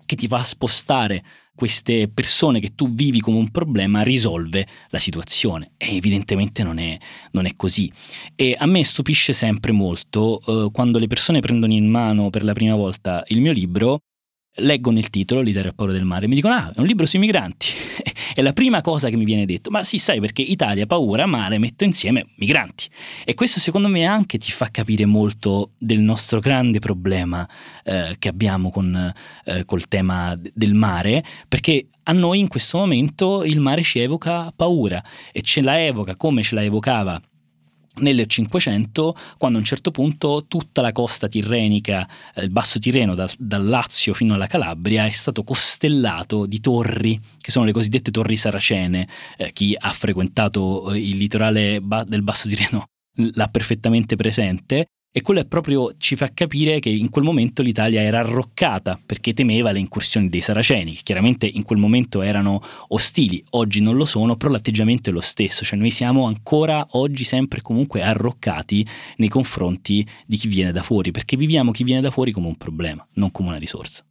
che 0.05 0.15
ti 0.15 0.27
fa 0.27 0.43
spostare 0.43 1.23
queste 1.55 2.07
persone 2.07 2.59
che 2.59 2.75
tu 2.75 2.93
vivi 2.93 3.19
come 3.19 3.37
un 3.37 3.49
problema 3.49 4.01
risolve 4.03 4.67
la 4.89 4.99
situazione 4.99 5.71
e 5.77 5.95
evidentemente 5.95 6.63
non 6.63 6.77
è, 6.77 6.97
non 7.31 7.45
è 7.45 7.55
così. 7.55 7.91
E 8.35 8.55
a 8.57 8.65
me 8.65 8.83
stupisce 8.83 9.33
sempre 9.33 9.71
molto 9.71 10.41
eh, 10.45 10.69
quando 10.71 10.99
le 10.99 11.07
persone 11.07 11.39
prendono 11.39 11.73
in 11.73 11.87
mano 11.87 12.29
per 12.29 12.43
la 12.43 12.53
prima 12.53 12.75
volta 12.75 13.23
il 13.27 13.41
mio 13.41 13.51
libro 13.51 14.01
leggo 14.55 14.91
nel 14.91 15.09
titolo 15.09 15.41
L'Italia 15.41 15.69
al 15.69 15.75
paura 15.75 15.93
del 15.93 16.03
mare 16.03 16.25
e 16.25 16.27
mi 16.27 16.35
dicono 16.35 16.53
ah 16.53 16.71
è 16.73 16.79
un 16.79 16.85
libro 16.85 17.05
sui 17.05 17.19
migranti. 17.19 17.67
È 18.33 18.41
la 18.41 18.53
prima 18.53 18.81
cosa 18.81 19.09
che 19.09 19.17
mi 19.17 19.25
viene 19.25 19.45
detto. 19.45 19.69
Ma 19.71 19.83
sì 19.83 19.97
sai 19.97 20.19
perché 20.21 20.41
Italia 20.41 20.85
paura 20.85 21.25
mare 21.25 21.57
metto 21.57 21.83
insieme 21.83 22.27
migranti. 22.35 22.87
E 23.25 23.33
questo 23.33 23.59
secondo 23.59 23.89
me 23.89 24.05
anche 24.05 24.37
ti 24.37 24.51
fa 24.51 24.69
capire 24.71 25.05
molto 25.05 25.71
del 25.77 25.99
nostro 25.99 26.39
grande 26.39 26.79
problema 26.79 27.47
eh, 27.83 28.15
che 28.17 28.29
abbiamo 28.29 28.69
con, 28.71 29.13
eh, 29.45 29.65
col 29.65 29.87
tema 29.87 30.37
del 30.53 30.73
mare 30.73 31.23
perché 31.47 31.87
a 32.03 32.13
noi 32.13 32.39
in 32.39 32.47
questo 32.47 32.77
momento 32.77 33.43
il 33.43 33.59
mare 33.59 33.83
ci 33.83 33.99
evoca 33.99 34.51
paura 34.55 35.03
e 35.31 35.41
ce 35.41 35.61
la 35.61 35.83
evoca 35.83 36.15
come 36.15 36.41
ce 36.41 36.55
la 36.55 36.63
evocava 36.63 37.21
nel 37.95 38.25
Cinquecento, 38.27 39.15
quando 39.37 39.57
a 39.57 39.61
un 39.61 39.67
certo 39.67 39.91
punto 39.91 40.45
tutta 40.47 40.81
la 40.81 40.91
costa 40.91 41.27
tirrenica, 41.27 42.07
eh, 42.35 42.43
il 42.43 42.49
basso 42.49 42.79
Tirreno, 42.79 43.15
dal, 43.15 43.29
dal, 43.37 43.65
Lazio 43.65 44.13
fino 44.13 44.33
alla 44.33 44.47
Calabria, 44.47 45.05
è 45.05 45.11
stato 45.11 45.43
costellato 45.43 46.45
di 46.45 46.59
torri, 46.59 47.19
che 47.39 47.51
sono 47.51 47.65
le 47.65 47.71
cosiddette 47.73 48.11
torri 48.11 48.37
saracene. 48.37 49.07
Eh, 49.37 49.51
chi 49.51 49.75
ha 49.77 49.91
frequentato 49.91 50.91
eh, 50.91 50.99
il 50.99 51.17
litorale 51.17 51.81
ba- 51.81 52.03
del 52.03 52.21
basso 52.21 52.47
Tirreno 52.47 52.85
l'ha 53.33 53.47
perfettamente 53.47 54.15
presente 54.15 54.87
e 55.13 55.21
quello 55.21 55.41
è 55.41 55.45
proprio 55.45 55.93
ci 55.97 56.15
fa 56.15 56.29
capire 56.33 56.79
che 56.79 56.89
in 56.89 57.09
quel 57.09 57.25
momento 57.25 57.61
l'Italia 57.61 58.01
era 58.01 58.19
arroccata 58.19 58.99
perché 59.05 59.33
temeva 59.33 59.71
le 59.71 59.79
incursioni 59.79 60.29
dei 60.29 60.41
saraceni, 60.41 60.93
che 60.93 61.01
chiaramente 61.03 61.45
in 61.45 61.63
quel 61.63 61.79
momento 61.79 62.21
erano 62.21 62.61
ostili, 62.89 63.43
oggi 63.51 63.81
non 63.81 63.97
lo 63.97 64.05
sono, 64.05 64.37
però 64.37 64.51
l'atteggiamento 64.51 65.09
è 65.09 65.13
lo 65.13 65.19
stesso, 65.19 65.65
cioè 65.65 65.77
noi 65.77 65.91
siamo 65.91 66.25
ancora 66.25 66.85
oggi 66.91 67.25
sempre 67.25 67.61
comunque 67.61 68.01
arroccati 68.01 68.85
nei 69.17 69.27
confronti 69.27 70.07
di 70.25 70.37
chi 70.37 70.47
viene 70.47 70.71
da 70.71 70.81
fuori, 70.81 71.11
perché 71.11 71.35
viviamo 71.35 71.71
chi 71.71 71.83
viene 71.83 72.01
da 72.01 72.09
fuori 72.09 72.31
come 72.31 72.47
un 72.47 72.55
problema, 72.55 73.05
non 73.15 73.31
come 73.31 73.49
una 73.49 73.57
risorsa. 73.57 74.05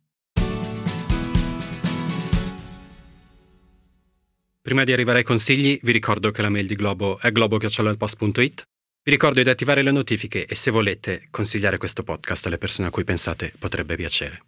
Prima 4.63 4.85
di 4.85 4.93
arrivare 4.93 5.19
ai 5.19 5.25
consigli, 5.25 5.81
vi 5.83 5.93
ricordo 5.93 6.31
che 6.31 6.43
la 6.43 6.51
mail 6.51 6.67
di 6.67 6.75
Globo 6.75 7.19
è 7.19 7.33
globo.it 7.33 8.70
vi 9.03 9.13
ricordo 9.13 9.43
di 9.43 9.49
attivare 9.49 9.83
le 9.83 9.93
notifiche 9.93 10.45
e 10.45 10.55
se 10.55 10.71
volete 10.71 11.27
consigliare 11.31 11.79
questo 11.79 12.03
podcast 12.03 12.47
alle 12.47 12.59
persone 12.59 12.89
a 12.89 12.91
cui 12.91 13.05
pensate 13.05 13.53
potrebbe 13.59 13.97
piacere. 13.97 14.43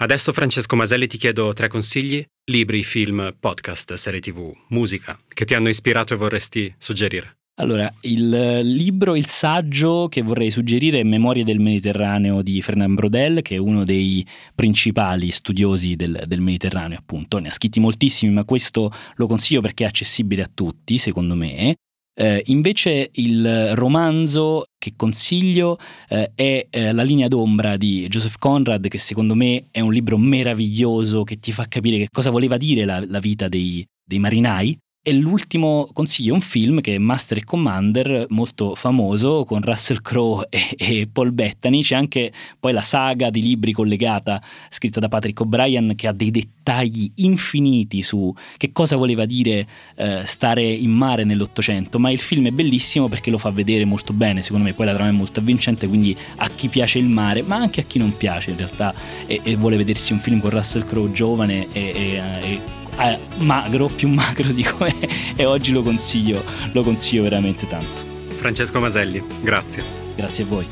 Adesso 0.00 0.32
Francesco 0.32 0.76
Maselli 0.76 1.06
ti 1.06 1.16
chiedo 1.16 1.52
tre 1.52 1.68
consigli, 1.68 2.22
libri, 2.50 2.82
film, 2.82 3.34
podcast, 3.38 3.94
serie 3.94 4.20
tv, 4.20 4.52
musica, 4.68 5.18
che 5.26 5.44
ti 5.44 5.54
hanno 5.54 5.68
ispirato 5.68 6.12
e 6.12 6.16
vorresti 6.16 6.74
suggerire. 6.76 7.36
Allora, 7.60 7.90
il 8.00 8.60
libro, 8.62 9.14
il 9.14 9.26
saggio 9.26 10.08
che 10.08 10.22
vorrei 10.22 10.50
suggerire 10.50 10.98
è 10.98 11.04
Memorie 11.04 11.44
del 11.44 11.60
Mediterraneo 11.60 12.42
di 12.42 12.60
Fernand 12.60 12.96
Brodel, 12.96 13.42
che 13.42 13.54
è 13.54 13.58
uno 13.58 13.84
dei 13.84 14.26
principali 14.54 15.30
studiosi 15.30 15.94
del, 15.94 16.24
del, 16.26 16.40
Mediterraneo, 16.40 16.98
appunto. 16.98 17.38
Ne 17.38 17.48
ha 17.48 17.52
scritti 17.52 17.78
moltissimi, 17.78 18.32
ma 18.32 18.44
questo 18.44 18.90
lo 19.14 19.26
consiglio 19.28 19.60
perché 19.60 19.84
è 19.84 19.86
accessibile 19.86 20.42
a 20.42 20.50
tutti, 20.52 20.98
secondo 20.98 21.36
me. 21.36 21.76
Eh, 22.16 22.42
invece 22.46 23.10
il 23.14 23.74
romanzo 23.74 24.66
che 24.78 24.92
consiglio 24.96 25.78
eh, 26.08 26.30
è 26.34 26.66
eh, 26.70 26.92
La 26.92 27.02
linea 27.02 27.26
d'ombra 27.26 27.76
di 27.76 28.06
Joseph 28.08 28.36
Conrad, 28.38 28.86
che 28.88 28.98
secondo 28.98 29.34
me 29.34 29.66
è 29.70 29.80
un 29.80 29.92
libro 29.92 30.16
meraviglioso 30.16 31.24
che 31.24 31.38
ti 31.38 31.50
fa 31.50 31.66
capire 31.66 31.98
che 31.98 32.08
cosa 32.10 32.30
voleva 32.30 32.56
dire 32.56 32.84
la, 32.84 33.04
la 33.04 33.18
vita 33.18 33.48
dei, 33.48 33.84
dei 34.04 34.18
marinai 34.18 34.78
e 35.06 35.12
l'ultimo 35.12 35.86
consiglio 35.92 36.30
è 36.30 36.34
un 36.34 36.40
film 36.40 36.80
che 36.80 36.94
è 36.94 36.98
Master 36.98 37.36
e 37.36 37.44
Commander, 37.44 38.24
molto 38.30 38.74
famoso, 38.74 39.44
con 39.44 39.60
Russell 39.60 40.00
Crowe 40.00 40.46
e, 40.48 40.74
e, 40.78 41.06
Paul 41.12 41.32
Bettany. 41.32 41.82
C'è 41.82 41.94
anche 41.94 42.32
poi 42.58 42.72
la 42.72 42.80
saga 42.80 43.28
di 43.28 43.42
libri 43.42 43.72
collegata, 43.72 44.42
scritta 44.70 45.00
da 45.00 45.08
Patrick 45.08 45.38
O'Brien, 45.40 45.92
che 45.94 46.06
ha 46.06 46.12
dei 46.12 46.30
dettagli 46.30 47.12
infiniti 47.16 48.00
su 48.00 48.32
che 48.56 48.72
cosa 48.72 48.96
voleva 48.96 49.26
dire 49.26 49.66
eh, 49.96 50.22
stare 50.24 50.62
in 50.62 50.92
mare 50.92 51.24
nell'Ottocento. 51.24 51.98
Ma 51.98 52.10
il 52.10 52.18
film 52.18 52.46
è 52.46 52.50
bellissimo 52.50 53.06
perché 53.06 53.28
lo 53.28 53.36
fa 53.36 53.50
vedere 53.50 53.84
molto 53.84 54.14
bene, 54.14 54.40
secondo 54.40 54.64
me. 54.64 54.72
Poi 54.72 54.86
la 54.86 54.94
trama 54.94 55.10
è 55.10 55.12
molto 55.12 55.40
avvincente, 55.40 55.86
quindi 55.86 56.16
a 56.36 56.48
chi 56.48 56.70
piace 56.70 56.98
il 56.98 57.10
mare, 57.10 57.42
ma 57.42 57.56
anche 57.56 57.82
a 57.82 57.84
chi 57.84 57.98
non 57.98 58.16
piace 58.16 58.52
in 58.52 58.56
realtà, 58.56 58.94
e, 59.26 59.38
e 59.42 59.54
vuole 59.56 59.76
vedersi 59.76 60.14
un 60.14 60.18
film 60.18 60.40
con 60.40 60.48
Russell 60.48 60.86
Crowe 60.86 61.12
giovane 61.12 61.66
e, 61.72 61.82
e 61.82 62.82
eh, 62.98 63.18
magro, 63.38 63.86
più 63.86 64.08
magro 64.08 64.48
di 64.48 64.62
come 64.62 64.94
e 65.36 65.44
oggi 65.44 65.72
lo 65.72 65.82
consiglio, 65.82 66.42
lo 66.72 66.82
consiglio 66.82 67.22
veramente 67.22 67.66
tanto. 67.66 68.02
Francesco 68.28 68.80
Maselli, 68.80 69.22
grazie. 69.40 69.82
Grazie 70.14 70.44
a 70.44 70.46
voi. 70.46 70.66